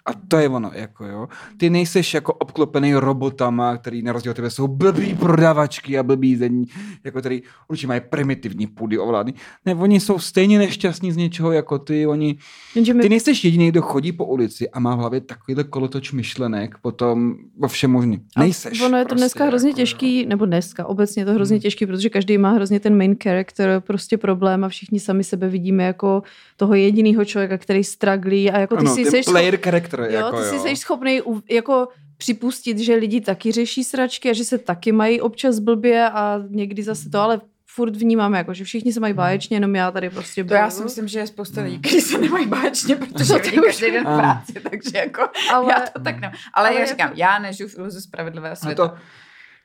A 0.05 0.13
to 0.27 0.37
je 0.37 0.49
ono, 0.49 0.71
jako 0.73 1.05
jo. 1.05 1.27
Ty 1.57 1.69
nejseš 1.69 2.13
jako 2.13 2.33
obklopený 2.33 2.93
robotama, 2.93 3.77
který 3.77 4.01
na 4.01 4.11
rozdíl 4.11 4.31
od 4.31 4.35
tebe 4.35 4.49
jsou 4.49 4.67
blbý 4.67 5.13
prodavačky 5.13 5.99
a 5.99 6.03
blbý 6.03 6.35
zení, 6.35 6.65
jako 7.03 7.19
který 7.19 7.41
určitě 7.67 7.87
mají 7.87 8.01
primitivní 8.09 8.67
půdy 8.67 8.97
ovládny. 8.97 9.33
Ne, 9.65 9.75
oni 9.75 9.99
jsou 9.99 10.19
stejně 10.19 10.59
nešťastní 10.59 11.11
z 11.11 11.17
něčeho 11.17 11.51
jako 11.51 11.79
ty, 11.79 12.07
oni... 12.07 12.37
My, 12.75 13.01
Ty 13.01 13.09
nejseš 13.09 13.43
jediný, 13.43 13.71
kdo 13.71 13.81
chodí 13.81 14.11
po 14.11 14.25
ulici 14.25 14.69
a 14.69 14.79
má 14.79 14.95
v 14.95 14.99
hlavě 14.99 15.21
takovýhle 15.21 15.63
kolotoč 15.63 16.11
myšlenek 16.11 16.75
potom 16.81 17.35
o 17.61 17.67
všem 17.67 17.91
možný. 17.91 18.21
A 18.35 18.39
Nejseš. 18.39 18.81
Ono 18.81 18.97
je 18.97 19.05
to 19.05 19.15
dneska 19.15 19.45
hrozně 19.45 19.69
jako, 19.69 19.77
těžký, 19.77 20.25
nebo 20.25 20.45
dneska, 20.45 20.85
obecně 20.85 21.21
je 21.21 21.25
to 21.25 21.33
hrozně 21.33 21.59
Hmm. 21.59 21.61
těžký, 21.61 21.85
protože 21.85 22.09
každý 22.09 22.37
má 22.37 22.51
hrozně 22.51 22.79
ten 22.79 22.97
main 22.97 23.15
character, 23.23 23.81
prostě 23.87 24.17
problém 24.17 24.63
a 24.63 24.69
všichni 24.69 24.99
sami 24.99 25.23
sebe 25.23 25.49
vidíme 25.49 25.83
jako 25.83 26.23
toho 26.57 26.73
jediného 26.73 27.25
člověka, 27.25 27.57
který 27.57 27.83
straglí 27.83 28.51
a 28.51 28.59
jako 28.59 28.75
ty 28.75 28.79
ano, 28.79 28.95
si 28.95 29.03
ty 29.03 29.09
seš 29.09 29.25
player 29.25 29.57
character, 29.57 29.98
jo, 30.05 30.11
jako 30.11 30.37
ty 30.37 30.43
si 30.43 30.55
jo. 30.55 30.61
jsi 30.61 30.75
schopný 30.75 31.21
jako 31.49 31.87
připustit, 32.17 32.77
že 32.79 32.95
lidi 32.95 33.21
taky 33.21 33.51
řeší 33.51 33.83
sračky 33.83 34.29
a 34.29 34.33
že 34.33 34.43
se 34.43 34.57
taky 34.57 34.91
mají 34.91 35.21
občas 35.21 35.59
blbě 35.59 36.09
a 36.09 36.39
někdy 36.49 36.83
zase 36.83 37.09
to, 37.09 37.19
ale 37.19 37.41
furt 37.75 37.95
vnímáme, 37.95 38.37
jako, 38.37 38.53
že 38.53 38.63
všichni 38.63 38.93
se 38.93 38.99
mají 38.99 39.13
báječně, 39.13 39.55
jenom 39.57 39.75
já 39.75 39.91
tady 39.91 40.09
prostě 40.09 40.43
To 40.43 40.53
já 40.53 40.69
si 40.69 40.83
myslím, 40.83 41.07
že 41.07 41.19
je 41.19 41.27
spousta 41.27 41.61
lidí, 41.61 41.79
kteří 41.79 42.01
se 42.01 42.17
nemají 42.17 42.47
báječně, 42.47 42.95
protože 42.95 43.33
To 43.33 43.39
to 43.39 43.45
vidí 43.45 43.59
už- 43.59 43.65
každý 43.65 43.91
den 43.91 44.03
v 44.03 44.07
Ano. 44.07 44.17
práci, 44.17 44.53
takže 44.53 44.97
jako 44.97 45.21
ale, 45.53 45.71
já 45.71 45.79
to 45.79 45.99
tak 46.01 46.19
ne. 46.19 46.27
Ale, 46.53 46.67
ale 46.67 46.73
já 46.73 46.79
jako- 46.79 46.89
říkám, 46.91 47.11
já 47.15 47.39
nežiju 47.39 47.69
v 47.69 47.77
iluzi 47.77 48.01
spravedlivého 48.01 48.55
světa. 48.55 48.87
to, 48.87 48.95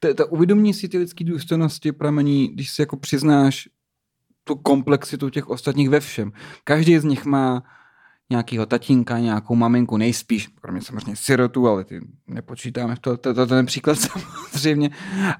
to, 0.08 0.14
to 0.14 0.26
uvědomění 0.26 0.74
si 0.74 0.88
ty 0.88 0.98
lidské 0.98 1.24
důstojnosti 1.24 1.92
pramení, 1.92 2.48
když 2.48 2.70
si 2.70 2.82
jako 2.82 2.96
přiznáš 2.96 3.68
tu 4.44 4.54
komplexitu 4.54 5.30
těch 5.30 5.48
ostatních 5.48 5.90
ve 5.90 6.00
všem. 6.00 6.32
Každý 6.64 6.98
z 6.98 7.04
nich 7.04 7.24
má 7.24 7.62
nějakýho 8.30 8.66
tatínka, 8.66 9.18
nějakou 9.18 9.54
maminku, 9.54 9.96
nejspíš, 9.96 10.48
kromě 10.60 10.82
samozřejmě 10.82 11.16
sirotu, 11.16 11.68
ale 11.68 11.84
ty 11.84 12.00
nepočítáme 12.26 12.94
to, 13.00 13.16
to, 13.16 13.34
to, 13.34 13.46
ten 13.46 13.66
příklad 13.66 13.98
samozřejmě, 14.50 14.90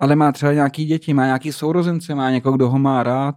ale 0.00 0.16
má 0.16 0.32
třeba 0.32 0.52
nějaký 0.52 0.84
děti, 0.84 1.14
má 1.14 1.24
nějaký 1.24 1.52
sourozence, 1.52 2.14
má 2.14 2.30
někoho, 2.30 2.56
kdo 2.56 2.70
ho 2.70 2.78
má 2.78 3.02
rád. 3.02 3.34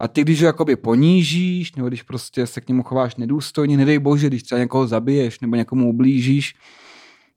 A 0.00 0.08
ty, 0.08 0.22
když 0.22 0.40
ho 0.40 0.46
jakoby 0.46 0.76
ponížíš, 0.76 1.74
nebo 1.74 1.88
když 1.88 2.02
prostě 2.02 2.46
se 2.46 2.60
k 2.60 2.68
němu 2.68 2.82
chováš 2.82 3.16
nedůstojně, 3.16 3.76
nedej 3.76 3.98
bože, 3.98 4.26
když 4.26 4.42
třeba 4.42 4.58
někoho 4.58 4.86
zabiješ 4.86 5.40
nebo 5.40 5.56
někomu 5.56 5.88
ublížíš, 5.88 6.54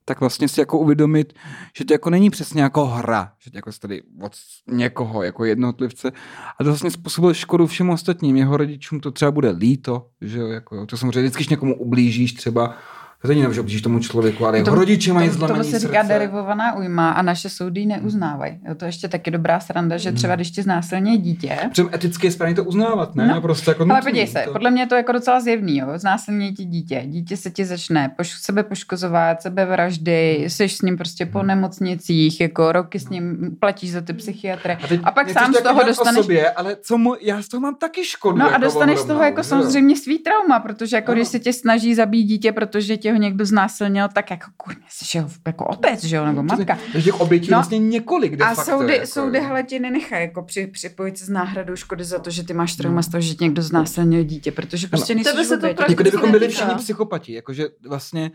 tak 0.04 0.20
vlastně 0.20 0.48
si 0.48 0.60
jako 0.60 0.78
uvědomit, 0.78 1.32
že 1.76 1.84
to 1.84 1.94
jako 1.94 2.10
není 2.10 2.30
přesně 2.30 2.62
jako 2.62 2.86
hra, 2.86 3.32
že 3.38 3.50
to 3.50 3.58
jako 3.58 3.70
tady 3.80 4.02
od 4.22 4.32
někoho 4.70 5.22
jako 5.22 5.44
jednotlivce 5.44 6.12
a 6.58 6.64
to 6.64 6.70
vlastně 6.70 6.90
způsobuje 6.90 7.34
škodu 7.34 7.66
všem 7.66 7.90
ostatním. 7.90 8.36
Jeho 8.36 8.56
rodičům 8.56 9.00
to 9.00 9.10
třeba 9.10 9.30
bude 9.30 9.50
líto, 9.50 10.06
že 10.20 10.38
jo, 10.38 10.46
jako 10.46 10.86
to 10.86 10.96
samozřejmě 10.96 11.20
vždycky, 11.20 11.40
když 11.40 11.48
někomu 11.48 11.74
ublížíš 11.74 12.32
třeba, 12.32 12.76
to 13.22 13.28
není 13.28 13.44
že 13.52 13.60
ublížíš 13.60 13.82
tomu 13.82 13.98
člověku, 13.98 14.46
ale 14.46 14.56
jeho 14.58 14.64
Tomu- 14.64 14.76
rodiče 14.78 15.12
mají 15.12 15.28
Tomu- 15.28 15.38
zlomený 15.38 15.58
Tomu 15.58 15.64
se 15.70 15.70
srdce. 15.80 15.86
říká 15.88 16.02
derivovaná 16.02 16.76
újma 16.76 17.10
a 17.10 17.22
naše 17.22 17.48
soudy 17.48 17.80
ji 17.80 17.86
neuznávají. 17.86 18.58
Jo, 18.68 18.74
to 18.74 18.84
je 18.84 18.88
ještě 18.88 19.08
taky 19.08 19.30
dobrá 19.30 19.60
sranda, 19.60 19.96
že 19.96 20.12
třeba 20.12 20.36
když 20.36 20.50
ti 20.50 20.62
znásilně 20.62 21.18
dítě, 21.18 21.58
Přem 21.72 21.88
eticky 21.94 22.26
je 22.26 22.30
správně 22.30 22.54
to 22.54 22.64
uznávat, 22.64 23.14
ne? 23.14 23.26
No. 23.26 23.34
No. 23.34 23.40
Prostě 23.40 23.70
jako 23.70 23.82
ale 23.82 23.88
nutný, 23.94 24.02
podívej 24.10 24.26
se, 24.26 24.42
to... 24.46 24.52
podle 24.52 24.70
mě 24.70 24.82
je 24.82 24.86
to 24.86 24.94
jako 24.94 25.12
docela 25.12 25.40
zjevný, 25.40 25.78
jo. 25.78 25.86
Znásilní 25.96 26.52
ti 26.52 26.64
dítě. 26.64 27.02
Dítě 27.06 27.36
se 27.36 27.50
ti 27.50 27.64
začne 27.64 28.14
poš- 28.18 28.40
sebe 28.40 28.62
poškozovat, 28.62 29.42
sebevraždy, 29.42 30.44
jsi 30.48 30.68
s 30.68 30.82
ním 30.82 30.96
prostě 30.96 31.26
po 31.26 31.42
nemocnicích, 31.42 32.40
jako 32.40 32.72
roky 32.72 32.98
s 32.98 33.08
ním 33.08 33.56
platíš 33.60 33.92
za 33.92 34.00
ty 34.00 34.12
psychiatry. 34.12 34.76
teď 34.88 35.00
A 35.04 35.10
pak 35.10 35.30
sám 35.30 35.46
to 35.46 35.52
z 35.52 35.54
jako 35.56 35.68
toho 35.68 35.82
o 35.82 35.86
dostaneš 35.86 36.20
Sobě, 36.20 36.50
ale 36.50 36.76
co 36.82 36.98
mu, 36.98 37.14
já 37.20 37.42
z 37.42 37.48
toho 37.48 37.60
mám 37.60 37.74
taky 37.74 38.04
škodu. 38.04 38.38
No 38.38 38.44
a 38.46 38.48
jako 38.50 38.60
dostaneš 38.64 38.98
z 38.98 39.04
toho 39.04 39.22
jako 39.22 39.42
samozřejmě 39.42 39.96
svý 39.96 40.18
trauma, 40.18 40.60
protože 40.60 40.96
jako 40.96 41.12
když 41.12 41.28
se 41.28 41.38
tě 41.38 41.52
snaží 41.52 41.94
zabít 41.94 42.26
dítě, 42.28 42.52
protože 42.52 42.96
tě 42.96 43.11
ho 43.12 43.18
někdo 43.18 43.44
znásilnil, 43.44 44.08
tak 44.14 44.30
jako 44.30 44.50
kurně, 44.56 44.82
jsi 44.88 45.18
jeho 45.18 45.30
jako 45.46 45.66
otec, 45.66 46.04
že 46.04 46.16
jo, 46.16 46.24
nebo 46.26 46.42
matka. 46.42 46.78
Takže 46.92 47.04
těch 47.04 47.20
obětí 47.20 47.50
No. 47.50 47.56
no, 47.56 47.58
vlastně 47.58 47.78
několik 47.78 48.36
de 48.36 48.44
A 48.44 48.54
facto, 48.54 48.70
soudy, 48.70 48.94
jako, 48.94 49.06
soudy 49.06 49.38
jo. 49.38 49.44
hele 49.44 49.62
ti 49.62 49.78
nenechají 49.78 50.24
jako 50.24 50.42
při, 50.42 50.66
připojit 50.66 51.18
se 51.18 51.24
s 51.24 51.28
náhradou 51.28 51.76
škody 51.76 52.04
za 52.04 52.18
to, 52.18 52.30
že 52.30 52.44
ty 52.44 52.54
máš 52.54 52.76
trauma 52.76 53.02
z 53.02 53.08
toho, 53.08 53.20
že 53.20 53.34
někdo 53.40 53.62
znásilnil 53.62 54.24
dítě, 54.24 54.52
protože 54.52 54.88
prostě 54.88 55.14
nejsi 55.14 55.30
to 55.32 55.60
prakticky 55.60 55.92
Jako 55.92 56.02
kdybychom 56.02 56.30
byli 56.30 56.48
všichni 56.48 56.74
psychopati, 56.74 57.32
jakože 57.32 57.68
vlastně 57.88 58.30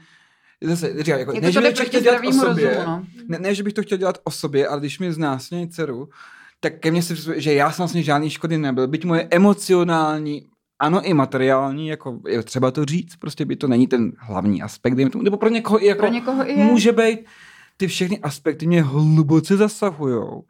Zase, 0.63 1.03
říkám, 1.03 1.19
jako, 1.19 1.34
Jako 1.34 1.45
ne, 1.45 1.51
že 1.51 1.59
to 1.59 1.67
bych 1.67 1.78
to 1.78 1.86
chtěl 1.86 2.01
dělat 2.01 2.21
o 2.28 2.32
sobě, 2.32 2.69
rozumu, 2.69 2.86
no. 2.86 3.05
ne, 3.28 3.39
ne, 3.39 3.55
že 3.55 3.63
bych 3.63 3.73
to 3.73 3.82
chtěl 3.82 3.97
dělat 3.97 4.17
o 4.23 4.32
sobě, 4.32 4.67
ale 4.67 4.80
když 4.80 4.99
mi 4.99 5.13
znásilní 5.13 5.69
dceru, 5.69 6.09
tak 6.59 6.80
ke 6.80 6.91
mně 6.91 7.01
se 7.01 7.41
že 7.41 7.53
já 7.53 7.71
jsem 7.71 7.84
vlastně 7.84 8.03
žádný 8.03 8.30
škody 8.30 8.57
nebyl. 8.57 8.88
Byť 8.88 9.05
moje 9.05 9.28
emocionální, 9.32 10.49
ano 10.80 11.01
i 11.01 11.13
materiální, 11.13 11.88
jako 11.88 12.19
je 12.28 12.43
třeba 12.43 12.71
to 12.71 12.86
říct, 12.86 13.15
prostě 13.15 13.45
by 13.45 13.55
to 13.55 13.67
není 13.67 13.88
ten 13.88 14.11
hlavní 14.19 14.61
aspekt, 14.61 15.11
tomu, 15.11 15.23
nebo 15.23 15.38
pro 15.38 15.49
někoho 15.49 15.84
i 15.84 15.88
jako 15.88 15.99
Pro 15.99 16.07
někoho 16.07 16.49
i 16.49 16.51
je. 16.51 16.65
může 16.65 16.91
být, 16.91 17.19
ty 17.78 17.88
všechny 17.88 18.19
aspekty 18.19 18.67
mě 18.67 18.84
hluboce 18.84 19.57
zasahujou. 19.57 20.43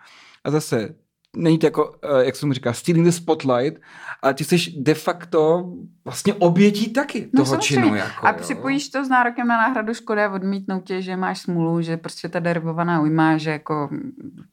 A 0.43 0.51
zase, 0.51 0.95
není 1.38 1.57
to 1.57 1.65
jako, 1.67 1.95
eh, 2.03 2.25
jak 2.25 2.35
jsem 2.35 2.53
říká, 2.53 2.73
stealing 2.73 3.05
the 3.05 3.11
spotlight, 3.11 3.81
ale 4.21 4.33
ty 4.33 4.43
jsi 4.43 4.57
de 4.77 4.93
facto 4.93 5.69
vlastně 6.05 6.33
obětí 6.33 6.93
taky 6.93 7.29
No 7.33 7.43
toho 7.43 7.45
samozřejmě. 7.45 7.85
činu. 7.85 7.95
Jako, 7.95 8.27
A 8.27 8.31
jo. 8.31 8.38
připojíš 8.41 8.89
to 8.89 9.05
s 9.05 9.09
nárokem 9.09 9.47
na 9.47 9.57
náhradu 9.57 9.93
škody 9.93 10.23
a 10.23 10.31
odmítnou 10.33 10.81
tě, 10.81 11.01
že 11.01 11.15
máš 11.15 11.39
smůlu, 11.41 11.81
že 11.81 11.97
prostě 11.97 12.29
ta 12.29 12.39
derivovaná 12.39 13.01
ujma, 13.01 13.38
že 13.38 13.49
jako 13.51 13.89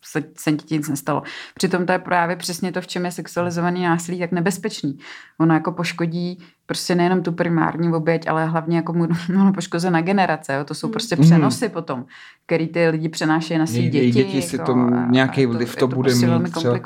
se, 0.04 0.22
se 0.38 0.52
ti 0.52 0.74
nic 0.74 0.88
nestalo. 0.88 1.22
Přitom 1.54 1.86
to 1.86 1.92
je 1.92 1.98
právě 1.98 2.36
přesně 2.36 2.72
to, 2.72 2.80
v 2.80 2.86
čem 2.86 3.04
je 3.04 3.10
sexualizovaný 3.10 3.82
násilí 3.82 4.18
tak 4.18 4.32
nebezpečný. 4.32 4.98
Ono 5.40 5.54
jako 5.54 5.72
poškodí 5.72 6.38
prostě 6.66 6.94
nejenom 6.94 7.22
tu 7.22 7.32
primární 7.32 7.92
oběť, 7.92 8.28
ale 8.28 8.46
hlavně 8.46 8.76
jako 8.76 8.92
mu 8.92 9.08
ono 9.40 9.52
poškozena 9.52 10.00
generace. 10.00 10.54
Jo? 10.54 10.64
To 10.64 10.74
jsou 10.74 10.88
prostě 10.88 11.16
Mhm. 11.16 11.24
přenosy 11.24 11.68
potom, 11.68 12.04
který 12.46 12.68
ty 12.68 12.88
lidi 12.88 13.08
přenášejí 13.08 13.58
na 13.58 13.64
Její 13.70 13.90
děti. 13.90 14.10
děti 14.10 14.42
si 14.42 14.56
jako, 14.56 14.66
to- 14.74 14.90
nějaký 15.10 15.46
vliv 15.46 15.70
je 15.76 15.80
to 15.80 15.88
bude 15.88 16.02
prostě 16.10 16.26
mít 16.26 16.30
velmi 16.30 16.50
třeba. 16.50 16.78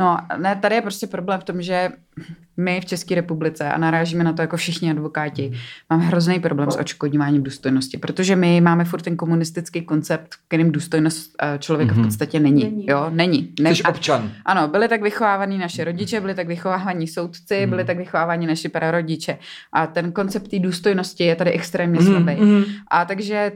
No, 0.00 0.16
ne, 0.38 0.56
tady 0.56 0.74
je 0.74 0.82
prostě 0.82 1.06
problém 1.06 1.40
v 1.40 1.44
tom, 1.44 1.62
že 1.62 1.88
my 2.56 2.80
v 2.80 2.84
České 2.84 3.14
republice, 3.14 3.64
a 3.72 3.78
narážíme 3.78 4.24
na 4.24 4.32
to 4.32 4.42
jako 4.42 4.56
všichni 4.56 4.90
advokáti, 4.90 5.52
máme 5.90 6.04
hrozný 6.04 6.40
problém 6.40 6.70
s 6.70 6.76
odškodňováním 6.76 7.42
důstojnosti, 7.42 7.98
protože 7.98 8.36
my 8.36 8.60
máme 8.60 8.84
furt 8.84 9.02
ten 9.02 9.16
komunistický 9.16 9.82
koncept, 9.82 10.28
kterým 10.48 10.72
důstojnost 10.72 11.32
eh, 11.42 11.58
člověka 11.58 11.92
Mhm. 11.94 12.02
v 12.02 12.06
podstatě 12.06 12.40
není. 12.40 12.64
Není. 12.64 12.86
Jo, 12.88 13.06
není. 13.10 13.52
Ne, 13.60 13.74
Jsi 13.74 13.82
a- 13.82 13.88
občan. 13.88 14.30
ano, 14.44 14.68
byli 14.68 14.88
tak 14.88 15.02
vychovávaní 15.02 15.58
naše 15.58 15.84
rodiče, 15.84 16.20
byli 16.20 16.34
tak 16.34 16.46
vychovávaní 16.48 17.08
soudci, 17.08 17.66
byli 17.66 17.84
tak 17.84 17.96
vychováváni 17.96 18.46
naši 18.46 18.68
prarodiče. 18.68 19.38
A 19.72 19.86
ten 19.86 20.12
koncept 20.12 20.48
té 20.48 20.58
důstojnosti 20.58 21.24
je 21.24 21.36
tady 21.36 21.50
extrémně 21.50 22.02
slabý. 22.02 22.36
mm. 22.40 22.64
A 22.90 23.04
takže 23.04 23.52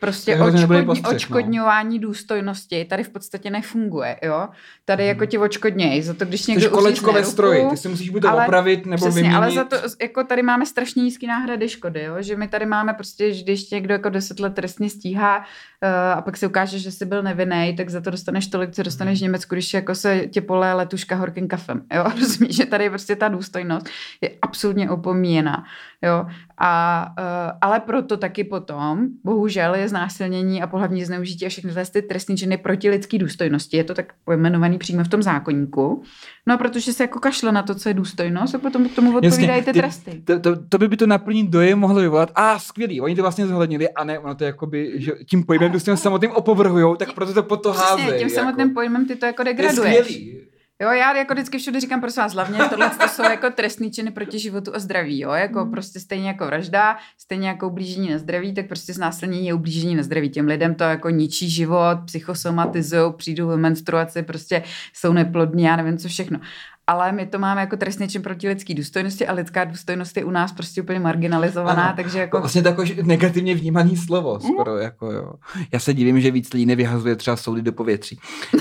prostě 0.00 0.36
dobrý 0.36 0.54
odškodni, 0.54 0.84
postřeh, 0.86 1.04
no. 1.04 1.10
odškodňování 1.10 1.98
důstojnosti 1.98 2.84
tady 2.84 3.04
v 3.04 3.08
podstatě 3.08 3.50
nefunguje, 3.50 4.16
jo. 4.22 4.48
Tady 4.84 5.02
Mhm. 5.02 5.08
jako 5.08 5.26
ti 5.26 5.38
odškodněj 5.38 6.02
za 6.02 6.14
to, 6.14 6.24
když 6.24 6.46
někdo 6.46 6.64
Jsi 6.64 6.68
kolečko 6.70 7.12
ve 7.12 7.24
stroji, 7.24 7.66
ty 7.70 7.76
si 7.76 7.88
musíš 7.88 8.10
buď 8.10 8.22
to 8.22 8.28
ale- 8.28 8.44
opravit, 8.44 8.86
nebo 8.86 8.96
Přesně, 9.06 9.22
vyměnit. 9.22 9.36
ale 9.36 9.50
za 9.50 9.64
to, 9.64 9.76
jako 10.02 10.24
tady 10.24 10.42
máme 10.42 10.66
strašně 10.66 11.02
nízký 11.02 11.26
náhrady 11.26 11.68
škody, 11.68 12.02
jo? 12.02 12.14
že 12.20 12.36
my 12.36 12.48
tady 12.48 12.66
máme 12.66 12.94
prostě, 12.94 13.32
že 13.34 13.42
když 13.44 13.70
někdo 13.70 13.92
jako 13.94 14.08
deset 14.08 14.40
let 14.40 14.54
trestně 14.54 14.90
stíhá 14.90 15.38
uh, 15.38 15.88
a 16.18 16.22
pak 16.22 16.36
se 16.36 16.46
ukáže, 16.46 16.78
že 16.78 16.92
jsi 16.92 17.04
byl 17.06 17.22
nevinný, 17.22 17.74
tak 17.76 17.90
za 17.90 18.00
to 18.00 18.10
dostaneš 18.10 18.46
tolik, 18.46 18.70
co 18.70 18.82
dostaneš 18.82 19.18
v 19.18 19.22
Německu, 19.22 19.54
když 19.54 19.74
jako 19.74 19.94
se 19.94 20.20
tě 20.30 20.40
polé 20.40 20.74
letuška 20.74 21.16
horkým 21.16 21.48
kafem, 21.48 21.82
jo, 21.94 22.04
rozumíš, 22.20 22.56
že 22.56 22.66
tady 22.66 22.88
prostě 22.90 23.16
ta 23.16 23.28
důstojnost 23.28 23.86
je 24.20 24.30
absolutně 24.42 24.90
opomíjená, 24.90 25.64
jo, 26.04 26.26
a, 26.58 27.06
uh, 27.18 27.58
ale 27.60 27.80
proto 27.80 28.16
taky 28.16 28.44
potom, 28.44 29.06
bohužel 29.24 29.74
je 29.74 29.88
znásilnění 29.88 30.62
a 30.62 30.66
pohlavní 30.66 31.04
zneužití 31.04 31.46
a 31.46 31.48
všechny 31.48 31.72
ty 31.92 32.02
trestní 32.02 32.36
činy 32.36 32.56
proti 32.56 32.90
lidský 32.90 33.18
důstojnosti, 33.18 33.76
je 33.76 33.84
to 33.84 33.94
tak 33.94 34.12
pojmenovaný 34.24 34.78
přímo 34.78 35.04
v 35.04 35.08
tom 35.08 35.22
zákonníku, 35.22 36.02
no 36.46 36.54
a 36.54 36.56
protože 36.56 36.92
se 36.92 37.02
jako 37.04 37.18
kašle 37.20 37.52
na 37.52 37.62
to, 37.62 37.74
co 37.74 37.88
je 37.88 37.94
důstojnost 37.94 38.54
a 38.54 38.58
potom 38.58 38.88
k 38.88 38.94
tomu 38.94 39.16
odpovídají 39.16 39.62
ty 39.62 39.72
ty- 39.72 39.78
tresty. 39.78 40.22
To, 40.24 40.40
to, 40.40 40.56
to, 40.68 40.78
by 40.78 40.88
by 40.88 40.96
to 40.96 41.06
naplní 41.06 41.46
dojem 41.48 41.78
mohlo 41.78 42.00
vyvolat. 42.00 42.30
A 42.34 42.58
skvělý, 42.58 43.00
oni 43.00 43.16
to 43.16 43.22
vlastně 43.22 43.46
zohlednili 43.46 43.88
a 43.88 44.04
ne, 44.04 44.18
ono 44.18 44.34
to 44.34 44.44
jakoby, 44.44 44.92
že 44.96 45.12
tím 45.30 45.44
pojmem 45.44 45.72
důstojnost 45.72 46.02
samotným 46.02 46.30
opovrhujou, 46.30 46.96
tak 46.96 47.12
proto 47.12 47.34
to 47.34 47.42
po 47.42 47.56
to 47.56 47.72
házejí. 47.72 48.18
tím 48.18 48.30
samotným 48.30 48.68
jako. 48.68 48.74
pojmem 48.74 49.06
ty 49.06 49.16
to 49.16 49.26
jako 49.26 49.42
To 49.42 49.48
je 49.48 49.54
degraduješ. 49.54 49.98
skvělý. 49.98 50.40
Jo, 50.82 50.90
já 50.90 51.16
jako 51.16 51.34
vždycky 51.34 51.58
všude 51.58 51.80
říkám, 51.80 52.00
prosím 52.00 52.22
vás, 52.22 52.32
hlavně 52.34 52.58
tohle 52.70 52.90
to 52.90 53.08
jsou 53.08 53.22
jako 53.22 53.50
trestný 53.50 53.90
činy 53.90 54.10
proti 54.10 54.38
životu 54.38 54.74
a 54.74 54.78
zdraví, 54.78 55.20
jo, 55.20 55.30
jako 55.30 55.64
Mm. 55.64 55.70
prostě 55.70 56.00
stejně 56.00 56.28
jako 56.28 56.46
vražda, 56.46 56.98
stejně 57.18 57.48
jako 57.48 57.68
ublížení 57.68 58.10
na 58.10 58.18
zdraví, 58.18 58.54
tak 58.54 58.68
prostě 58.68 58.92
znásilnění 58.92 59.46
je 59.46 59.54
ublížení 59.54 59.94
na 59.94 60.02
zdraví. 60.02 60.30
Těm 60.30 60.46
lidem 60.46 60.74
to 60.74 60.84
jako 60.84 61.10
ničí 61.10 61.50
život, 61.50 61.98
psychosomatizují, 62.04 63.12
přijdou 63.16 63.48
v 63.48 63.56
menstruaci, 63.56 64.22
prostě 64.22 64.62
jsou 64.92 65.12
neplodní, 65.12 65.62
já 65.62 65.76
nevím 65.76 65.98
co 65.98 66.08
všechno. 66.08 66.40
Ale 66.88 67.12
my 67.12 67.26
to 67.26 67.38
máme 67.38 67.60
jako 67.60 67.76
trestný 67.76 68.08
čin 68.08 68.22
proti 68.22 68.48
lidský 68.48 68.74
důstojnosti 68.74 69.26
a 69.26 69.32
lidská 69.32 69.64
důstojnost 69.64 70.16
je 70.16 70.24
u 70.24 70.30
nás 70.30 70.52
prostě 70.52 70.82
úplně 70.82 71.00
marginalizovaná, 71.00 71.84
Ano. 71.84 71.96
takže 71.96 72.18
Jako... 72.18 72.38
Vlastně 72.38 72.62
takové 72.62 72.88
negativně 73.02 73.54
vnímaný 73.54 73.96
slovo 73.96 74.40
skoro, 74.40 74.76
jako 74.78 75.12
jo. 75.12 75.32
Já 75.72 75.78
se 75.78 75.94
divím, 75.94 76.20
že 76.20 76.30
víc 76.30 76.52
lidí 76.52 76.66
nevyhazuje 76.66 77.16
třeba 77.16 77.36
soudy 77.36 77.62
do 77.62 77.72
povětří. 77.72 78.18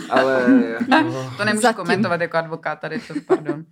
Ale 0.10 0.46
jako, 0.92 1.32
To 1.38 1.46
nemůžu 1.46 1.62
Zatím. 1.62 1.76
komentovat 1.76 2.22
jako 2.22 2.38
advokát 2.38 2.80
tady, 2.80 3.00
to 3.00 3.14
pardon. 3.28 3.64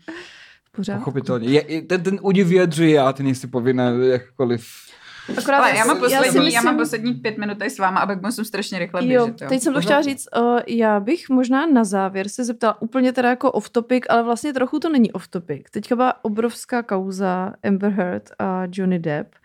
V 0.63 0.71
pořádku. 0.75 0.99
pochopitelně. 1.01 1.47
Je, 1.49 1.81
ten, 1.81 2.03
ten 2.03 2.19
údiv 2.21 2.47
vyjadřuje 2.47 2.91
já, 2.95 3.13
ty 3.13 3.23
nejsi 3.23 3.47
povinna 3.47 3.89
jakkoliv. 3.89 4.67
Akorát 5.37 5.57
Ale 5.57 5.77
já 5.77 5.85
mám 5.85 5.99
poslední, 5.99 6.35
já, 6.35 6.41
myslím- 6.41 6.63
mám 6.63 6.77
poslední 6.77 7.13
pět 7.13 7.37
minut 7.37 7.57
tady 7.57 7.69
s 7.69 7.79
váma, 7.79 7.99
abych 7.99 8.21
musím 8.21 8.45
strašně 8.45 8.79
rychle 8.79 9.01
Jo, 9.07 9.25
běžet. 9.25 9.41
Jo. 9.41 9.49
teď 9.49 9.61
jsem 9.61 9.73
to 9.73 9.81
chtěla 9.81 10.01
říct, 10.01 10.27
uh, 10.37 10.59
já 10.67 10.99
bych 10.99 11.29
možná 11.29 11.65
na 11.67 11.83
závěr 11.83 12.29
se 12.29 12.43
zeptala 12.43 12.81
úplně 12.81 13.13
teda 13.13 13.29
jako 13.29 13.51
off 13.51 13.69
topic, 13.69 14.03
ale 14.09 14.23
vlastně 14.23 14.53
trochu 14.53 14.79
to 14.79 14.89
není 14.89 15.11
off 15.11 15.27
topic. 15.27 15.67
Teďka 15.71 15.95
byla 15.95 16.25
obrovská 16.25 16.83
kauza 16.83 17.53
Amber 17.67 17.91
Heard 17.91 18.29
a 18.39 18.63
Johnny 18.71 18.99
Depp. 18.99 19.35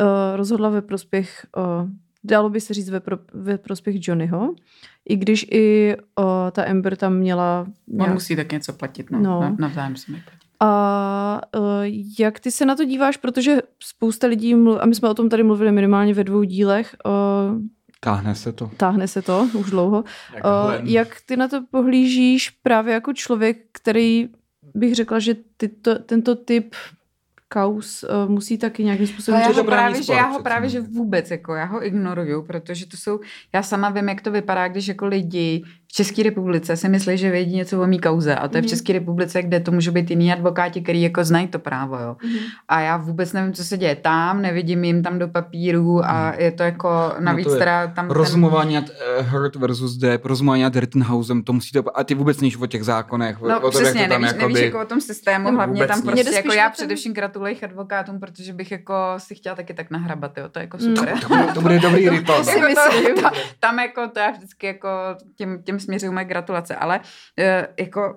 Uh, 0.00 0.06
rozhodla 0.36 0.68
ve 0.68 0.82
prospěch, 0.82 1.46
uh, 1.56 1.88
dalo 2.24 2.50
by 2.50 2.60
se 2.60 2.74
říct 2.74 2.90
ve, 2.90 3.00
pro, 3.00 3.18
ve 3.34 3.58
prospěch 3.58 3.96
Johnnyho, 4.08 4.54
i 5.08 5.16
když 5.16 5.46
i 5.50 5.96
uh, 6.18 6.24
ta 6.52 6.64
Amber 6.64 6.96
tam 6.96 7.14
měla 7.14 7.60
On 7.60 7.96
nějak... 7.96 8.14
musí 8.14 8.36
tak 8.36 8.52
něco 8.52 8.72
platit, 8.72 9.10
no. 9.10 9.18
No. 9.20 9.56
Navzájem 9.58 9.96
se 9.96 10.12
mi. 10.12 10.22
A 10.60 11.40
uh, 11.56 11.62
jak 12.18 12.40
ty 12.40 12.50
se 12.50 12.66
na 12.66 12.76
to 12.76 12.84
díváš, 12.84 13.16
protože 13.16 13.62
spousta 13.82 14.26
lidí, 14.26 14.54
mluv, 14.54 14.78
a 14.80 14.86
my 14.86 14.94
jsme 14.94 15.08
o 15.08 15.14
tom 15.14 15.28
tady 15.28 15.42
mluvili 15.42 15.72
minimálně 15.72 16.14
ve 16.14 16.24
dvou 16.24 16.42
dílech, 16.42 16.96
uh, 17.06 17.60
Táhne 18.00 18.34
se 18.34 18.52
to. 18.52 18.70
táhne 18.76 19.08
se 19.08 19.22
to 19.22 19.48
už 19.54 19.70
dlouho, 19.70 20.04
Jak 20.34 20.44
Uh, 20.44 20.72
jak 20.82 21.20
ty 21.26 21.36
na 21.36 21.48
to 21.48 21.64
pohlížíš 21.70 22.50
právě 22.50 22.94
jako 22.94 23.12
člověk, 23.12 23.58
který 23.72 24.28
bych 24.74 24.94
řekla, 24.94 25.18
že 25.18 25.36
tyto, 25.56 25.98
tento 25.98 26.34
typ 26.34 26.74
kaus 27.48 28.04
uh, 28.04 28.30
musí 28.30 28.58
taky 28.58 28.84
nějakým 28.84 29.06
způsobem 29.06 29.40
já 29.40 29.48
to 29.48 29.54
ho 29.54 29.64
právě, 29.64 30.02
že 30.02 30.12
já 30.12 30.26
ho 30.26 30.42
právě, 30.42 30.68
že 30.68 30.80
vůbec, 30.80 31.30
jako 31.30 31.54
já 31.54 31.64
ho 31.64 31.86
ignoruju, 31.86 32.42
protože 32.42 32.86
to 32.86 32.96
jsou, 32.96 33.20
já 33.54 33.62
sama 33.62 33.90
vím, 33.90 34.08
jak 34.08 34.20
to 34.20 34.30
vypadá, 34.30 34.68
když 34.68 34.88
jako 34.88 35.06
lidi 35.06 35.64
v 35.88 35.92
České 35.92 36.22
republice 36.22 36.76
si 36.76 36.88
myslí, 36.88 37.16
že 37.18 37.30
vědí 37.30 37.56
něco 37.56 37.82
o 37.82 37.86
mý 37.86 37.98
kauze 38.00 38.34
a 38.34 38.48
to 38.48 38.56
je 38.56 38.62
v 38.62 38.64
Mhm. 38.64 38.68
České 38.70 38.92
republice, 38.92 39.42
kde 39.42 39.60
to 39.60 39.72
můžou 39.72 39.92
být 39.92 40.10
jiní 40.10 40.32
advokáti, 40.32 40.80
který 40.80 41.02
jako 41.02 41.24
znají 41.24 41.46
to 41.48 41.58
právo, 41.58 41.96
jo. 41.98 42.16
A 42.68 42.80
já 42.80 42.96
vůbec 42.96 43.32
nevím, 43.32 43.52
co 43.52 43.64
se 43.64 43.76
děje 43.78 43.96
tam, 43.96 44.42
nevidím 44.42 44.84
jim 44.84 45.02
tam 45.02 45.18
do 45.18 45.28
papíru 45.28 46.04
a 46.04 46.34
je 46.38 46.52
to 46.52 46.62
jako 46.62 47.12
navíc 47.18 47.46
No 47.46 47.50
to 47.50 47.54
je 47.54 47.58
teda 47.58 47.86
tam 47.86 48.08
ten, 48.08 48.16
Rozumování 48.16 48.74
nad 48.74 48.84
uh, 49.20 49.26
Hurt 49.26 49.56
versus 49.56 49.96
Depp, 49.96 50.24
rozumování 50.26 50.62
nad 50.62 50.76
Rittenhousem, 50.76 51.42
to 51.42 51.52
musí 51.52 51.72
to, 51.72 51.98
a 51.98 52.04
ty 52.04 52.14
vůbec 52.14 52.40
nevíš 52.40 52.56
o 52.56 52.66
těch 52.66 52.84
zákonech, 52.84 53.42
o, 53.42 53.48
No 53.48 53.58
o 53.58 53.60
tom, 53.60 53.70
přesně, 53.70 54.00
jak 54.00 54.08
to 54.08 54.14
tam 54.14 54.22
nevíš, 54.22 54.34
jakoby, 54.36 54.52
nevíš 54.54 54.64
jako 54.66 54.80
o 54.80 54.84
tom 54.86 55.00
systému, 55.00 55.50
hlavně 55.52 55.72
vůbec 55.74 55.88
tam 55.88 56.02
prostě 56.02 56.34
jako 56.34 56.52
já 56.52 56.64
ten- 56.64 56.72
především 56.72 57.12
gratuluji 57.12 57.52
jich 57.52 57.64
advokátům, 57.64 58.20
protože 58.20 58.52
bych 58.52 58.70
jako 58.72 58.94
si 59.18 59.34
chtěla 59.34 59.56
taky 59.56 59.74
tak 59.74 59.90
nahrabat, 59.90 60.38
jo, 60.38 60.48
to 60.48 60.58
je 60.58 60.62
jako 60.62 60.76
Mm. 60.76 60.96
super. 60.96 61.18
to, 61.20 61.28
bude, 61.28 61.44
to 61.54 61.60
bude 61.60 61.78
dobrý 61.78 62.08
rituál. 62.10 62.44
si 62.44 62.52
to, 62.60 62.60
myslím. 62.60 63.14
ta, 63.22 63.30
tam 63.60 63.78
jako 63.78 64.08
to 64.08 64.20
já 64.20 64.30
vždycky 64.30 64.66
jako 64.66 64.88
těm, 65.36 65.62
těm 65.62 65.75
směřuju 65.80 66.12
moje 66.12 66.24
gratulace, 66.24 66.76
ale 66.76 67.00
eh, 67.38 67.68
jako 67.80 68.16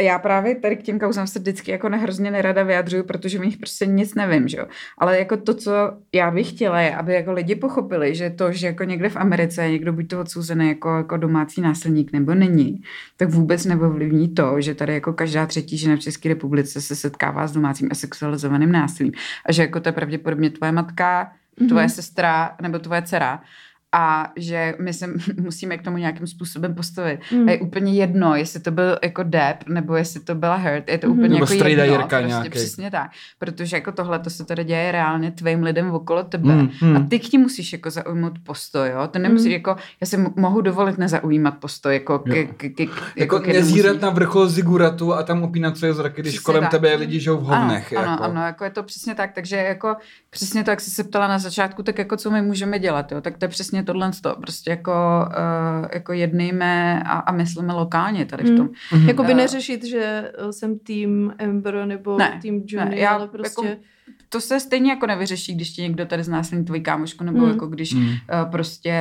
já 0.00 0.18
právě 0.18 0.54
tady 0.54 0.76
k 0.76 0.82
těm 0.82 0.98
kauzám 0.98 1.26
se 1.26 1.38
vždycky 1.38 1.70
jako 1.70 1.88
nehrozně 1.88 2.30
nerada 2.30 2.62
vyjadřuju, 2.62 3.04
protože 3.04 3.38
v 3.38 3.44
nich 3.44 3.56
prostě 3.56 3.86
nic 3.86 4.14
nevím, 4.14 4.48
že 4.48 4.56
jo. 4.58 4.66
Ale 4.98 5.18
jako 5.18 5.36
to, 5.36 5.54
co 5.54 5.72
já 6.12 6.30
bych 6.30 6.50
chtěla, 6.50 6.80
je, 6.80 6.96
aby 6.96 7.14
jako 7.14 7.32
lidi 7.32 7.54
pochopili, 7.54 8.14
že 8.14 8.30
to, 8.30 8.52
že 8.52 8.66
jako 8.66 8.84
někde 8.84 9.08
v 9.08 9.16
Americe 9.16 9.62
je 9.64 9.70
někdo 9.70 9.92
buď 9.92 10.08
to 10.08 10.20
odsouzený 10.20 10.68
jako, 10.68 10.96
jako 10.96 11.16
domácí 11.16 11.60
násilník 11.60 12.12
nebo 12.12 12.34
není, 12.34 12.82
tak 13.16 13.28
vůbec 13.28 13.64
neovlivní 13.64 14.28
to, 14.34 14.60
že 14.60 14.74
tady 14.74 14.94
jako 14.94 15.12
každá 15.12 15.46
třetí 15.46 15.78
žena 15.78 15.96
v 15.96 16.00
České 16.00 16.28
republice 16.28 16.80
se 16.80 16.96
setkává 16.96 17.46
s 17.46 17.52
domácím 17.52 17.88
a 17.90 17.94
sexualizovaným 17.94 18.72
násilím. 18.72 19.12
A 19.46 19.52
že 19.52 19.62
jako 19.62 19.80
to 19.80 19.88
je 19.88 19.92
pravděpodobně 19.92 20.50
tvoje 20.50 20.72
matka, 20.72 21.32
tvoje 21.68 21.84
Mhm. 21.84 21.90
sestra 21.90 22.56
nebo 22.62 22.78
tvoje 22.78 23.02
dcera. 23.02 23.42
A 23.96 24.32
že 24.36 24.74
my 24.80 24.92
se 24.92 25.06
musíme 25.40 25.78
k 25.78 25.82
tomu 25.82 25.96
nějakým 25.96 26.26
způsobem 26.26 26.74
postavit. 26.74 27.20
Mm. 27.32 27.48
A 27.48 27.50
je 27.50 27.58
úplně 27.60 27.92
jedno, 27.94 28.34
jestli 28.36 28.60
to 28.60 28.70
byl 28.70 28.98
jako 29.02 29.22
Depp, 29.22 29.68
nebo 29.68 29.96
jestli 29.96 30.20
to 30.20 30.34
byla 30.34 30.56
Hurt, 30.56 30.88
je 30.88 30.98
to 30.98 31.06
Mhm. 31.06 31.18
úplně 31.18 31.28
Nebo 31.40 31.52
jako 31.54 31.64
jedno. 31.68 31.84
Jirka 31.84 32.06
prostě 32.08 32.26
nějaký. 32.26 32.50
přesně 32.50 32.90
tak. 32.90 33.10
Protože 33.38 33.76
jako 33.76 33.92
tohle 33.92 34.18
to 34.18 34.30
se 34.30 34.44
tady 34.44 34.64
děje 34.64 34.92
reálně 34.92 35.30
tvým 35.30 35.62
lidem 35.62 35.90
okolo 35.90 36.24
tebe. 36.24 36.54
Mm, 36.54 36.70
mm. 36.82 36.96
A 36.96 37.00
ty 37.10 37.18
k 37.20 37.32
ní 37.32 37.38
musíš 37.38 37.72
jako 37.72 37.90
zaujmout 37.90 38.38
postoj, 38.42 38.88
jo? 38.90 39.08
To 39.08 39.18
nemusíš 39.18 39.46
Mm. 39.46 39.52
jako, 39.52 39.76
já 40.00 40.06
si 40.06 40.16
mohu 40.36 40.60
dovolit 40.60 40.98
nezaujímat 40.98 41.58
postoj, 41.58 41.94
jako, 41.94 42.18
k, 42.18 42.24
k, 42.56 42.56
k, 42.56 42.86
k, 42.88 42.90
Jako 43.16 43.40
ke 43.40 43.52
nezírat 43.52 44.00
na 44.00 44.10
vrchol 44.10 44.48
ziguratu 44.48 45.14
a 45.14 45.22
tam 45.22 45.42
opínat 45.42 45.76
své 45.78 45.94
zraky, 45.94 46.22
když 46.22 46.32
Přesně 46.34 46.44
kolem 46.44 46.62
tak. 46.62 46.70
tebe 46.70 46.94
lidi 46.94 47.20
žijou 47.20 47.36
v 47.36 47.42
hovnech. 47.44 47.92
Ano, 47.92 48.10
jako. 48.10 48.22
ano, 48.22 48.30
ano, 48.32 48.46
jako 48.46 48.64
je 48.64 48.70
to 48.70 48.82
přesně 48.82 49.14
tak, 49.14 49.32
takže 49.32 49.56
jako 49.56 49.96
přesně 50.30 50.64
to, 50.64 50.70
jak 50.70 50.80
jsi 50.80 50.90
se 50.90 51.04
ptala 51.04 51.28
na 51.28 51.38
začátku, 51.38 51.82
tak 51.82 51.98
jako 51.98 52.16
co 52.16 52.30
my 52.30 52.42
můžeme 52.42 52.78
dělat, 52.78 53.12
jo? 53.12 53.20
tak 53.20 53.38
to 53.38 53.44
je 53.44 53.48
přesně 53.48 53.82
tohle, 53.84 54.10
to, 54.22 54.36
prostě 54.40 54.70
jako, 54.70 54.92
uh, 55.28 55.88
jako 55.92 56.12
jednejme 56.12 57.02
a, 57.02 57.12
a 57.18 57.32
myslíme 57.32 57.72
lokálně 57.72 58.26
tady 58.26 58.44
v 58.44 58.50
Mm. 58.50 58.56
tom. 58.56 58.68
Mhm. 58.92 59.08
Jakoby 59.08 59.32
Eh. 59.32 59.34
neřešit, 59.34 59.84
že 59.84 60.32
eh, 60.38 60.52
jsem 60.52 60.78
tým 60.78 61.34
Amber 61.38 61.84
nebo 61.86 62.18
Ne, 62.18 62.38
tým 62.42 62.62
Johnny, 62.66 62.90
ne, 62.94 63.00
já 63.02 63.10
ale 63.10 63.28
prostě... 63.28 63.66
jako- 63.66 63.80
To 64.34 64.40
se 64.40 64.60
stejně 64.60 64.90
jako 64.90 65.06
nevyřeší, 65.06 65.54
když 65.54 65.70
ti 65.70 65.82
někdo 65.82 66.06
tady 66.06 66.22
znásilní 66.24 66.64
tvoji 66.64 66.80
kámošku, 66.80 67.24
nebo 67.24 67.38
Mm. 67.38 67.48
jako 67.48 67.66
když 67.66 67.94
Mm. 67.94 68.06
uh, 68.08 68.14
prostě 68.50 68.92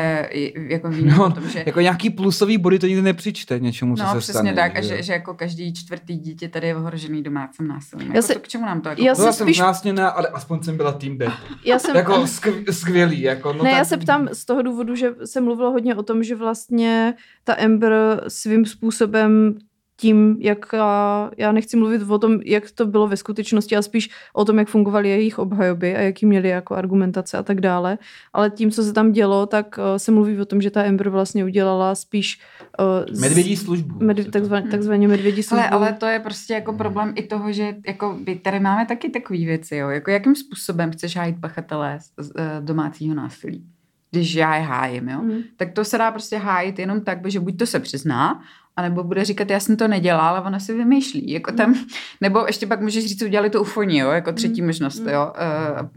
jako 0.69 0.89
víme 0.89 1.11
No, 1.17 1.25
o 1.25 1.29
tom, 1.31 1.49
že... 1.49 1.63
Jako 1.65 1.79
nějaký 1.81 2.09
plusový 2.09 2.57
body 2.57 2.79
to 2.79 2.87
nikdy 2.87 3.01
nepřičte 3.01 3.59
něčemu, 3.59 3.95
co 3.95 4.03
No, 4.03 4.11
se 4.11 4.17
přesně 4.17 4.33
stane. 4.33 4.53
tak, 4.53 4.77
a 4.77 4.81
že 4.81 4.87
že, 4.97 5.03
že 5.03 5.13
jako 5.13 5.33
každý 5.33 5.73
čtvrtý 5.73 6.15
dítě 6.17 6.47
tady 6.49 6.67
je 6.67 6.75
ohrožený 6.75 7.23
domácím 7.23 7.67
násilím. 7.67 8.07
Já 8.07 8.13
Jako 8.15 8.27
se- 8.27 8.33
to, 8.33 8.39
k 8.39 8.47
čemu 8.47 8.65
nám 8.65 8.81
to 8.81 8.89
jako... 8.89 9.01
já 9.03 9.15
Byla 9.15 9.31
jsem 9.33 9.47
spíš- 9.47 9.57
znásilněná, 9.57 10.09
ale 10.09 10.27
aspoň 10.27 10.63
jsem 10.63 10.77
byla 10.77 10.91
tým 10.91 11.17
D. 11.17 11.31
Já 11.65 11.79
jsem... 11.79 11.95
Jako 11.95 12.13
skv- 12.23 12.71
skvělý. 12.71 13.21
Jako, 13.21 13.53
no 13.53 13.63
ne, 13.63 13.69
tak... 13.69 13.77
já 13.79 13.85
se 13.85 13.97
ptám 13.97 14.27
z 14.33 14.45
toho 14.45 14.61
důvodu, 14.61 14.95
že 14.95 15.09
se 15.25 15.41
mluvilo 15.41 15.71
hodně 15.71 15.95
o 15.95 16.03
tom, 16.03 16.23
že 16.23 16.35
vlastně 16.35 17.13
ta 17.43 17.53
Amber 17.53 18.23
svým 18.27 18.65
způsobem 18.65 19.55
tím, 19.97 20.37
jak 20.39 20.65
já, 20.73 21.31
já 21.37 21.51
nechci 21.51 21.77
mluvit 21.77 22.01
o 22.01 22.19
tom, 22.19 22.39
jak 22.45 22.71
to 22.71 22.85
bylo 22.85 23.07
ve 23.07 23.17
skutečnosti, 23.17 23.75
ale 23.75 23.83
spíš 23.83 24.09
o 24.33 24.45
tom, 24.45 24.59
jak 24.59 24.67
fungovaly 24.67 25.09
jejich 25.09 25.39
obhajoby 25.39 25.95
a 25.95 26.01
jaký 26.01 26.25
měli 26.25 26.49
jako 26.49 26.75
argumentace 26.75 27.37
a 27.37 27.43
tak 27.43 27.61
dále. 27.61 27.97
Ale 28.33 28.49
tím, 28.49 28.71
co 28.71 28.83
se 28.83 28.93
tam 28.93 29.11
dělo, 29.11 29.45
tak 29.45 29.77
uh, 29.77 29.97
se 29.97 30.11
mluví 30.11 30.39
o 30.39 30.45
tom, 30.45 30.61
že 30.61 30.71
ta 30.71 30.83
Amber 30.83 31.09
vlastně 31.09 31.45
udělala 31.45 31.95
spíš 31.95 32.39
uh, 32.79 33.21
Medvědí 33.21 33.57
službu. 33.57 34.05
Med, 34.05 34.31
takzvaně, 34.31 34.69
takzvaně 34.69 35.07
medvědí 35.07 35.43
službu. 35.43 35.67
Ale, 35.71 35.87
ale 35.87 35.93
to 35.93 36.05
je 36.05 36.19
prostě 36.19 36.53
jako 36.53 36.73
problém 36.73 37.13
i 37.15 37.23
toho, 37.23 37.51
že 37.51 37.75
jako 37.87 38.17
my 38.27 38.35
tady 38.35 38.59
máme 38.59 38.85
taky 38.85 39.09
takové 39.09 39.39
věci, 39.39 39.75
jo. 39.75 39.89
Jako 39.89 40.11
jakým 40.11 40.35
způsobem 40.35 40.91
chceš 40.91 41.15
hájit 41.15 41.41
pachatele 41.41 41.99
z, 41.99 42.25
z, 42.25 42.31
eh, 42.37 42.61
domácího 42.61 43.15
násilí? 43.15 43.72
Když 44.13 44.33
já 44.35 44.55
je 44.55 44.61
hájím, 44.61 45.09
jo. 45.09 45.19
Mm. 45.21 45.37
Tak 45.57 45.71
to 45.71 45.85
se 45.85 45.97
dá 45.97 46.11
prostě 46.11 46.37
hájit 46.37 46.79
jenom 46.79 47.01
tak, 47.01 47.25
že 47.25 47.39
buď 47.39 47.57
to 47.57 47.65
se 47.65 47.79
přizná, 47.79 48.41
anebo 48.75 49.03
bude 49.03 49.25
říkat, 49.25 49.49
já 49.49 49.59
jsem 49.59 49.77
to 49.77 49.87
nedělala, 49.87 50.29
ale 50.29 50.41
ona 50.41 50.59
si 50.59 50.73
vymýšlí. 50.73 51.31
Jako 51.31 51.51
tam, 51.51 51.75
nebo 52.21 52.43
ještě 52.47 52.67
pak 52.67 52.81
můžeš 52.81 53.05
říct, 53.05 53.21
udělali 53.21 53.49
to 53.49 53.61
ufoni, 53.61 53.97
jo, 53.97 54.09
jako 54.09 54.33
třetí 54.33 54.61
Mm. 54.61 54.67
možnost, 54.67 54.99
Mm. 54.99 55.09
jo. 55.09 55.33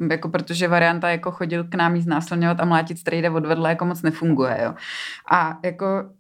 Uh, 0.01 0.11
jako 0.11 0.29
protože 0.29 0.69
varianta 0.69 1.11
jako 1.11 1.31
chodil 1.31 1.65
k 1.65 1.75
nám 1.75 1.97
jí 1.97 2.03
znásilňovat 2.03 2.61
a 2.61 2.65
mlátit 2.65 2.99
strejda 2.99 3.33
odvedle 3.33 3.71
jako 3.71 3.85
moc 3.85 4.03
nefunguje, 4.03 4.59
jo. 4.65 4.75
A 5.31 5.59
jako 5.63 5.87
mm, 5.87 6.16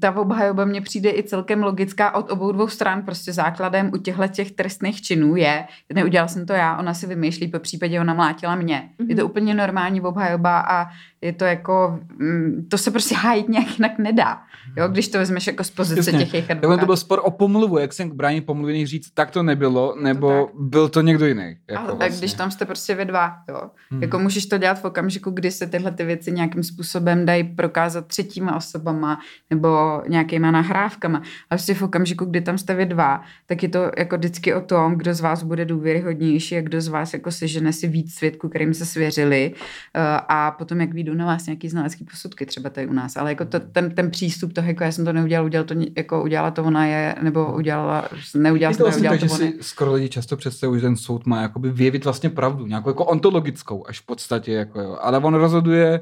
ta 0.00 0.16
obhajoba 0.16 0.64
mně 0.64 0.80
přijde 0.80 1.10
i 1.10 1.22
celkem 1.22 1.62
logická 1.62 2.14
od 2.14 2.30
obou 2.30 2.52
dvou 2.52 2.68
stran. 2.68 3.02
Prostě 3.02 3.32
základem 3.32 3.90
u 3.94 3.96
těchto 3.96 4.28
těch 4.28 4.52
trestných 4.52 5.02
činů 5.02 5.36
je, 5.36 5.64
neudělal 5.94 6.28
jsem 6.28 6.46
to 6.46 6.52
já, 6.52 6.76
ona 6.78 6.94
si 6.94 7.06
vymýšlí, 7.06 7.48
po 7.48 7.58
případě 7.58 8.00
ona 8.00 8.14
mlátila 8.14 8.54
mě. 8.54 8.90
Je 9.08 9.16
to 9.16 9.22
Mhm. 9.22 9.30
úplně 9.30 9.54
normální 9.54 10.00
obhajoba 10.00 10.60
a 10.60 10.86
je 11.20 11.32
to 11.32 11.44
jako, 11.44 11.98
mm, 12.18 12.66
to 12.70 12.78
se 12.78 12.90
prostě 12.90 13.14
hájit 13.18 13.48
nějak 13.48 13.78
jinak 13.78 13.98
nedá. 13.98 14.42
Jo, 14.76 14.88
když 14.88 15.08
to 15.08 15.18
vezmeš 15.18 15.46
jako 15.46 15.64
z 15.64 15.70
pozice 15.70 15.98
Jasně. 16.10 16.18
těch 16.24 16.34
jejich 16.34 16.46
Takhle 16.48 16.60
to 16.62 16.66
advokátů. 16.68 16.86
byl 16.86 16.96
spor 16.96 17.20
o 17.24 17.30
pomluvu, 17.30 17.78
jak 17.78 17.92
jsem 17.92 18.10
k 18.10 18.14
brání 18.14 18.40
pomluvy 18.40 18.86
říct, 18.86 19.10
tak 19.10 19.30
to 19.30 19.42
nebylo, 19.42 19.96
nebo 20.02 20.44
tak. 20.46 20.54
byl 20.60 20.88
to 20.88 21.00
někdo 21.00 21.26
jiný. 21.26 21.56
Jako 21.70 21.82
A 21.82 21.86
tak 21.86 21.96
vlastně. 21.98 22.18
když 22.18 22.34
tam 22.34 22.50
jste 22.50 22.64
prostě 22.64 22.94
ve 22.94 23.04
dva, 23.04 23.32
jo. 23.48 23.60
Hmm. 23.90 24.02
Jako 24.02 24.18
můžeš 24.18 24.46
to 24.46 24.58
dělat 24.58 24.80
v 24.80 24.84
okamžiku, 24.84 25.30
kdy 25.30 25.50
se 25.50 25.66
tyhle 25.66 25.90
ty 25.92 26.04
věci 26.04 26.32
nějakým 26.32 26.62
způsobem 26.62 27.26
dají 27.26 27.44
prokázat 27.44 28.06
třetíma 28.06 28.56
osobama 28.56 29.18
nebo 29.50 30.02
nějakýma 30.08 30.50
nahrávkama. 30.50 31.18
A 31.18 31.22
prostě 31.48 31.74
v 31.74 31.82
okamžiku, 31.82 32.24
kdy 32.24 32.40
tam 32.40 32.58
jste 32.58 32.74
vy 32.74 32.86
dva, 32.86 33.22
tak 33.46 33.62
je 33.62 33.68
to 33.68 33.90
jako 33.98 34.16
vždycky 34.16 34.54
o 34.54 34.60
tom, 34.60 34.94
kdo 34.94 35.14
z 35.14 35.20
vás 35.20 35.42
bude 35.42 35.64
důvěryhodnější 35.64 36.56
a 36.56 36.60
kdo 36.60 36.80
z 36.80 36.88
vás 36.88 37.12
jako 37.12 37.30
sežene 37.30 37.72
si 37.72 37.88
víc 37.88 38.14
svědků, 38.14 38.48
kterým 38.48 38.74
se 38.74 38.86
svěřili 38.86 39.54
eh, 39.94 40.00
a 40.28 40.50
potom 40.50 40.80
jak 40.80 40.92
výjdou 40.92 41.14
na 41.14 41.26
vás 41.26 41.46
nějaký 41.46 41.68
znalecký 41.68 42.04
posudky, 42.04 42.46
třeba 42.46 42.70
tady 42.70 42.86
u 42.86 42.92
nás. 42.92 43.16
Ale 43.16 43.30
jako 43.30 43.44
to, 43.44 43.60
ten, 43.60 43.94
ten 43.94 44.10
přístup 44.10 44.52
toho, 44.52 44.68
jako 44.68 44.84
já 44.84 44.92
jsem 44.92 45.04
to 45.04 45.12
neudělal, 45.12 45.46
udělal 45.46 45.64
to, 45.64 45.74
jako 45.96 46.22
udělala 46.22 46.50
to 46.50 46.64
ona 46.64 46.86
je, 46.86 47.14
nebo 47.22 47.54
udělala, 47.56 48.08
neudělala 48.34 48.76
to 48.76 48.78
to, 48.78 48.84
vlastně 48.84 49.08
neudělala 49.08 49.38
tak, 49.38 49.38
to 49.38 49.44
že 49.44 49.52
si 49.52 49.68
skoro 49.68 49.92
lidi 49.92 50.08
často 50.08 50.36
představují, 50.36 50.80
že 50.80 50.86
ten 50.86 50.96
soud 50.96 51.26
má 51.26 51.42
jakoby 51.42 51.70
vyjevit 51.70 52.04
vlastně 52.04 52.30
pravdu, 52.30 52.66
nějakou 52.66 52.90
jako 52.90 53.04
ontologickou 53.04 53.84
až 53.88 54.00
v 54.00 54.06
podstatě, 54.06 54.52
jako 54.52 54.80
jo. 54.80 54.98
ale 55.00 55.18
on 55.18 55.34
rozhoduje 55.34 56.00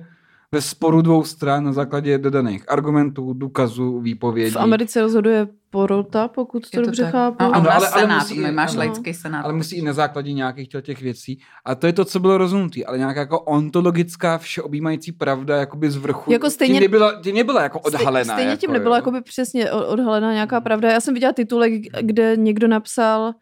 ve 0.53 0.61
sporu 0.63 1.03
dvou 1.03 1.25
stran 1.25 1.65
na 1.65 1.73
základě 1.73 2.19
dodaných 2.19 2.71
argumentů, 2.71 3.33
důkazů, 3.33 4.01
výpovědí. 4.01 4.51
V 4.51 4.57
Americe 4.57 5.01
rozhoduje 5.01 5.49
porota, 5.71 6.29
pokud 6.29 6.71
to, 6.71 6.81
Je 6.81 6.87
dobře 6.87 7.03
tak. 7.03 7.13
chápu. 7.13 7.37
No, 7.41 7.47
a 7.53 7.55
Ano, 7.57 7.65
nás 7.65 7.77
ale- 7.77 7.89
ale 7.89 8.01
senát, 8.03 8.19
musí- 8.23 8.39
my 8.41 8.53
máš 8.53 8.71
ano. 8.71 8.79
laický 8.79 9.15
senát. 9.15 9.43
ale 9.45 9.53
musí 9.53 9.77
i 9.77 9.83
na 9.83 9.93
základě 9.93 10.33
nějakých 10.33 10.69
těch 10.83 11.03
věcí. 11.03 11.39
A 11.65 11.75
to 11.75 11.87
je 11.87 11.93
to, 11.93 12.05
co 12.05 12.21
bylo 12.21 12.39
rozhodnutý, 12.39 12.87
ale 12.87 12.99
nějaká 12.99 13.21
jako 13.21 13.41
ontologická, 13.41 14.39
všeobjímající 14.39 15.13
pravda 15.13 15.57
jakoby 15.57 15.91
z 15.91 15.97
vrchu. 15.97 16.33
Jako 16.33 16.51
stejně- 16.51 16.75
tím, 16.75 16.81
nebyla, 16.83 17.21
tím 17.23 17.35
nebyla 17.35 17.63
jako 17.63 17.81
odhalená. 17.81 18.35
Stejně 18.35 18.51
jako, 18.51 18.61
tím 18.61 18.73
nebyla 18.73 18.97
jo. 18.97 18.99
jakoby 18.99 19.21
přesně 19.21 19.71
odhalena 19.73 20.33
nějaká 20.33 20.61
pravda. 20.61 20.91
Já 20.93 21.01
jsem 21.01 21.15
viděla 21.15 21.33
titulek, 21.33 21.73
kde 22.01 22.37
někdo 22.37 22.69
napsal 22.69 23.35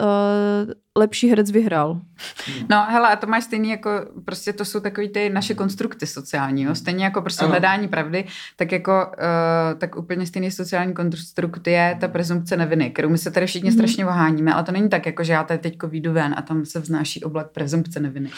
uh, 0.00 0.72
lepší 0.96 1.28
herec 1.30 1.50
vyhrál. 1.50 2.00
No 2.70 2.86
hele, 2.88 3.08
a 3.08 3.16
to 3.16 3.26
máš 3.26 3.44
stejný 3.44 3.70
jako, 3.70 3.90
prostě 4.24 4.52
to 4.52 4.64
jsou 4.64 4.80
takový 4.80 5.08
ty 5.08 5.30
naše 5.30 5.54
konstrukty 5.54 6.06
sociální, 6.06 6.62
jo? 6.62 6.74
stejně 6.74 7.04
jako 7.04 7.22
prostě 7.22 7.44
Ano. 7.44 7.50
hledání 7.50 7.88
pravdy, 7.88 8.24
tak 8.56 8.72
jako, 8.72 9.06
uh, 9.72 9.78
tak 9.78 9.96
úplně 9.96 10.26
stejný 10.26 10.50
sociální 10.50 10.94
konstrukt 10.94 11.66
je 11.66 11.96
ta 12.00 12.08
prezumpce 12.08 12.56
neviny, 12.56 12.90
kterou 12.90 13.08
my 13.08 13.18
se 13.18 13.30
tady 13.30 13.46
všichni 13.46 13.70
Mhm. 13.70 13.78
strašně 13.78 14.06
oháníme, 14.06 14.52
ale 14.54 14.64
to 14.64 14.72
není 14.72 14.88
tak, 14.88 15.06
jako 15.06 15.24
že 15.24 15.32
já 15.32 15.44
tady 15.44 15.58
teďko 15.58 15.88
výjdu 15.88 16.12
ven 16.12 16.34
a 16.38 16.42
tam 16.42 16.64
se 16.64 16.80
vznáší 16.80 17.24
oblak 17.24 17.50
prezumpce 17.50 18.00
neviny. 18.00 18.30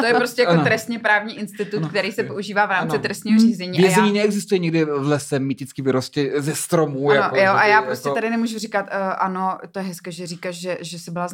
to 0.00 0.06
je 0.06 0.14
prostě 0.14 0.42
jako 0.42 0.52
Ano. 0.52 0.64
trestně 0.64 0.98
právní 0.98 1.38
institut, 1.38 1.76
Ano. 1.78 1.88
který 1.88 2.12
se 2.12 2.22
používá 2.22 2.66
v 2.66 2.70
rámci 2.70 2.94
Ano. 2.94 3.02
trestního 3.02 3.38
Mhm. 3.38 3.46
řízení. 3.48 3.78
a 3.78 3.80
já- 3.82 3.86
Vězení 3.86 4.12
neexistuje 4.12 4.58
někde 4.58 4.84
v 4.84 4.88
lese 5.08 5.38
myticky 5.38 5.82
vyrostě 5.82 6.32
ze 6.36 6.54
stromů. 6.54 7.10
Ano, 7.10 7.20
jako, 7.20 7.36
jo, 7.36 7.52
a 7.54 7.66
já 7.66 7.82
prostě 7.82 8.08
jako... 8.08 8.14
tady 8.14 8.30
nemůžu 8.30 8.58
říkat, 8.58 8.80
uh, 8.86 8.90
ano, 9.18 9.58
to 9.72 9.78
je 9.78 9.84
hezké, 9.84 10.12
že 10.12 10.26
říkáš, 10.26 10.54
že, 10.60 10.78
že 10.80 10.98
jsi 10.98 11.10
byla 11.10 11.28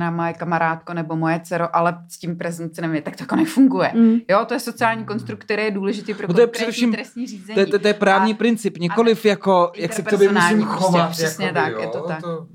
znásilněná 0.00 0.10
moje 0.10 0.32
kamarádko 0.32 0.94
nebo 0.94 1.16
moje 1.16 1.40
dcero, 1.44 1.76
ale 1.76 1.94
s 2.08 2.18
tím 2.18 2.36
prezumce 2.36 2.80
nevím, 2.82 3.02
tak 3.02 3.16
to 3.16 3.22
jako 3.22 3.36
nefunguje. 3.36 3.90
Mm. 3.94 4.16
Jo, 4.28 4.44
to 4.48 4.54
je 4.54 4.60
sociální 4.60 5.04
konstrukt, 5.04 5.40
který 5.44 5.62
je 5.62 5.70
důležitý 5.70 6.14
pro 6.14 6.28
No 6.28 6.34
to 6.34 6.40
je 6.40 6.46
konkrétní 6.46 6.60
především- 6.62 6.92
trestní 6.92 7.26
řízení. 7.26 7.54
To, 7.54 7.60
je- 7.60 7.66
to, 7.66 7.78
to 7.78 7.88
je 7.88 7.94
právní 7.94 8.32
A- 8.32 8.36
princip, 8.36 8.78
nikoliv 8.78 9.24
jako, 9.24 9.72
jak 9.76 9.92
se 9.92 10.02
k 10.02 10.10
tobě 10.10 10.28
musím 10.28 10.36
interpersonální 10.36 10.82
chovat. 10.82 11.06
prostě, 11.06 11.22
přesně 11.24 11.46
jakoby, 11.46 11.60
tak, 11.60 11.72
jo, 11.72 11.80
je 11.80 11.86
to 11.88 12.00
tak. 12.00 12.22
To... 12.22 12.46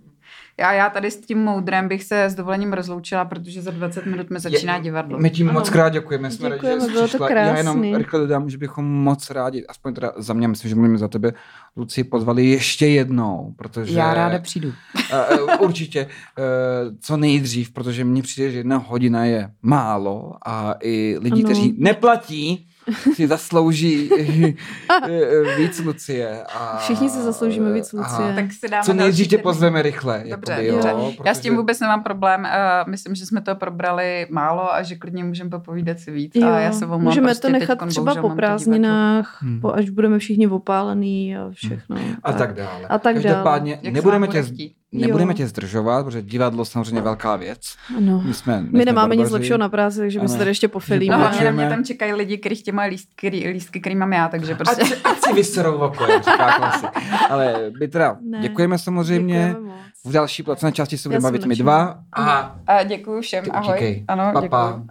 Já, 0.59 0.73
já 0.73 0.89
tady 0.89 1.11
s 1.11 1.17
tím 1.17 1.37
moudrem 1.39 1.87
bych 1.87 2.03
se 2.03 2.23
s 2.23 2.35
dovolením 2.35 2.73
rozloučila, 2.73 3.25
protože 3.25 3.61
za 3.61 3.71
20 3.71 4.05
minut 4.05 4.29
mi 4.29 4.39
začíná 4.39 4.79
divadlo. 4.79 5.19
My 5.19 5.29
tím 5.29 5.49
Ano. 5.49 5.59
moc 5.59 5.69
krát 5.69 5.89
děkujeme, 5.89 6.31
jsme 6.31 6.49
rádi, 6.49 6.57
Děkujeme, 6.59 6.79
že 6.81 6.85
jsi 6.85 6.91
bylo 6.91 7.01
to 7.01 7.07
přišla. 7.07 7.29
Já 7.29 7.57
jenom 7.57 7.75
krásný. 7.75 7.97
rychle 7.97 8.19
dodám, 8.19 8.49
že 8.49 8.57
bychom 8.57 8.85
moc 8.85 9.29
rádi, 9.29 9.65
aspoň 9.65 9.93
teda 9.93 10.11
za 10.17 10.33
mě, 10.33 10.47
myslím, 10.47 10.69
že 10.69 10.75
mluvíme 10.75 10.97
za 10.97 11.07
tebe, 11.07 11.33
Luci 11.77 12.03
pozvali 12.03 12.45
ještě 12.45 12.87
jednou, 12.87 13.53
protože... 13.57 13.99
Já 13.99 14.13
ráda 14.13 14.39
přijdu. 14.39 14.69
Uh, 14.69 15.61
určitě, 15.61 16.05
uh, 16.05 16.95
co 17.01 17.17
nejdřív, 17.17 17.71
protože 17.73 18.03
mně 18.03 18.21
přijde, 18.21 18.51
že 18.51 18.57
jedna 18.57 18.77
hodina 18.77 19.25
je 19.25 19.49
málo 19.61 20.33
a 20.45 20.75
i 20.83 21.17
lidi, 21.19 21.35
Ano. 21.35 21.43
kteří 21.43 21.75
neplatí, 21.77 22.67
si 23.13 23.27
zaslouží 23.27 24.09
víc 25.57 25.79
Lucie. 25.85 26.43
A, 26.43 26.77
Všichni 26.77 27.09
si 27.09 27.21
zasloužíme 27.21 27.73
víc 27.73 27.93
a 27.93 27.97
Lucie. 27.97 28.35
Tak 28.35 28.51
si 28.51 28.69
dáme 28.69 28.83
Co 28.83 28.93
nejdřív 28.93 29.27
tě 29.27 29.37
pozveme 29.37 29.81
rychle. 29.81 30.23
Dobře, 30.29 30.51
jakoby, 30.53 30.71
dobře. 30.71 30.89
jo, 30.89 31.13
Já 31.25 31.33
s 31.33 31.39
tím 31.39 31.51
protože- 31.53 31.57
vůbec 31.57 31.79
nemám 31.79 32.03
problém. 32.03 32.41
Uh, 32.41 32.91
myslím, 32.91 33.15
že 33.15 33.25
jsme 33.25 33.41
to 33.41 33.55
probrali 33.55 34.27
málo 34.29 34.73
a 34.73 34.83
že 34.83 34.95
klidně 34.95 35.23
můžeme 35.23 35.49
popovídat 35.49 35.99
si 35.99 36.11
víc. 36.11 36.31
Jo, 36.35 36.47
a 36.47 36.59
já 36.59 36.71
se 36.71 36.85
omlouvám, 36.85 37.03
můžeme 37.03 37.27
prostě 37.27 37.47
to 37.47 37.53
nechat 37.53 37.67
teďkon 37.73 37.89
třeba 37.89 38.05
bohužel 38.05 38.21
po 38.29 38.35
prázdninách, 38.35 39.41
Hmm. 39.41 39.61
po, 39.61 39.73
až 39.73 39.89
budeme 39.89 40.19
všichni 40.19 40.47
opálený 40.47 41.37
a 41.37 41.49
všechno. 41.51 41.97
A 42.23 42.33
tak 42.33 42.53
dále. 42.53 42.87
A 42.89 42.97
tak 42.99 43.15
dále. 43.15 43.23
Každopádně 43.23 43.79
se 43.85 43.91
nebudeme 43.91 44.27
tě. 44.27 44.43
Nebudeme 44.91 45.31
Jo. 45.31 45.37
tě 45.37 45.47
zdržovat, 45.47 46.03
protože 46.05 46.21
divadlo 46.21 46.65
samozřejmě 46.65 47.01
velká 47.01 47.35
věc. 47.35 47.59
Ano. 47.97 48.21
My, 48.25 48.33
jsme, 48.33 48.65
My 48.71 48.85
nemáme 48.85 49.15
nic 49.15 49.31
lepšího 49.31 49.57
na 49.57 49.69
práci, 49.69 49.97
takže 49.99 50.19
my 50.19 50.27
se 50.29 50.37
tady 50.37 50.49
ještě 50.49 50.67
No, 50.67 50.71
pofilíme. 50.71 51.15
hlavně 51.15 51.45
na 51.45 51.51
mě 51.51 51.69
tam 51.69 51.83
čekají 51.83 52.13
lidi, 52.13 52.37
kteří 52.37 52.55
chtějí 52.55 52.75
moje 52.75 52.87
lístky, 52.87 53.29
lístky, 53.29 53.79
který 53.79 53.95
mám 53.95 54.13
já, 54.13 54.27
takže 54.27 54.55
prostě... 54.55 54.81
Ať, 54.81 54.87
si- 54.87 54.95
ať 54.95 55.17
si 55.27 55.33
vyserou 55.33 55.91
říká 56.19 56.51
klasik. 56.57 56.89
Ale 57.29 57.71
my 57.79 57.87
teda 57.87 58.17
Ne. 58.21 58.39
děkujeme 58.41 58.77
samozřejmě. 58.77 59.47
Děkujeme 59.47 59.67
moc. 59.67 59.75
V 60.05 60.11
další 60.11 60.43
placené 60.43 60.71
části 60.71 60.97
se 60.97 61.09
budeme 61.09 61.23
bavit 61.23 61.45
my 61.45 61.55
dva. 61.55 61.97
A 62.13 62.55
A 62.67 62.83
děkuju 62.83 63.21
všem, 63.21 63.45
ahoj. 63.51 63.69
utíkej. 63.75 64.05
Ano, 64.07 64.23
Pa, 64.33 64.39
děkuju. 64.41 64.49
pa. 64.49 64.83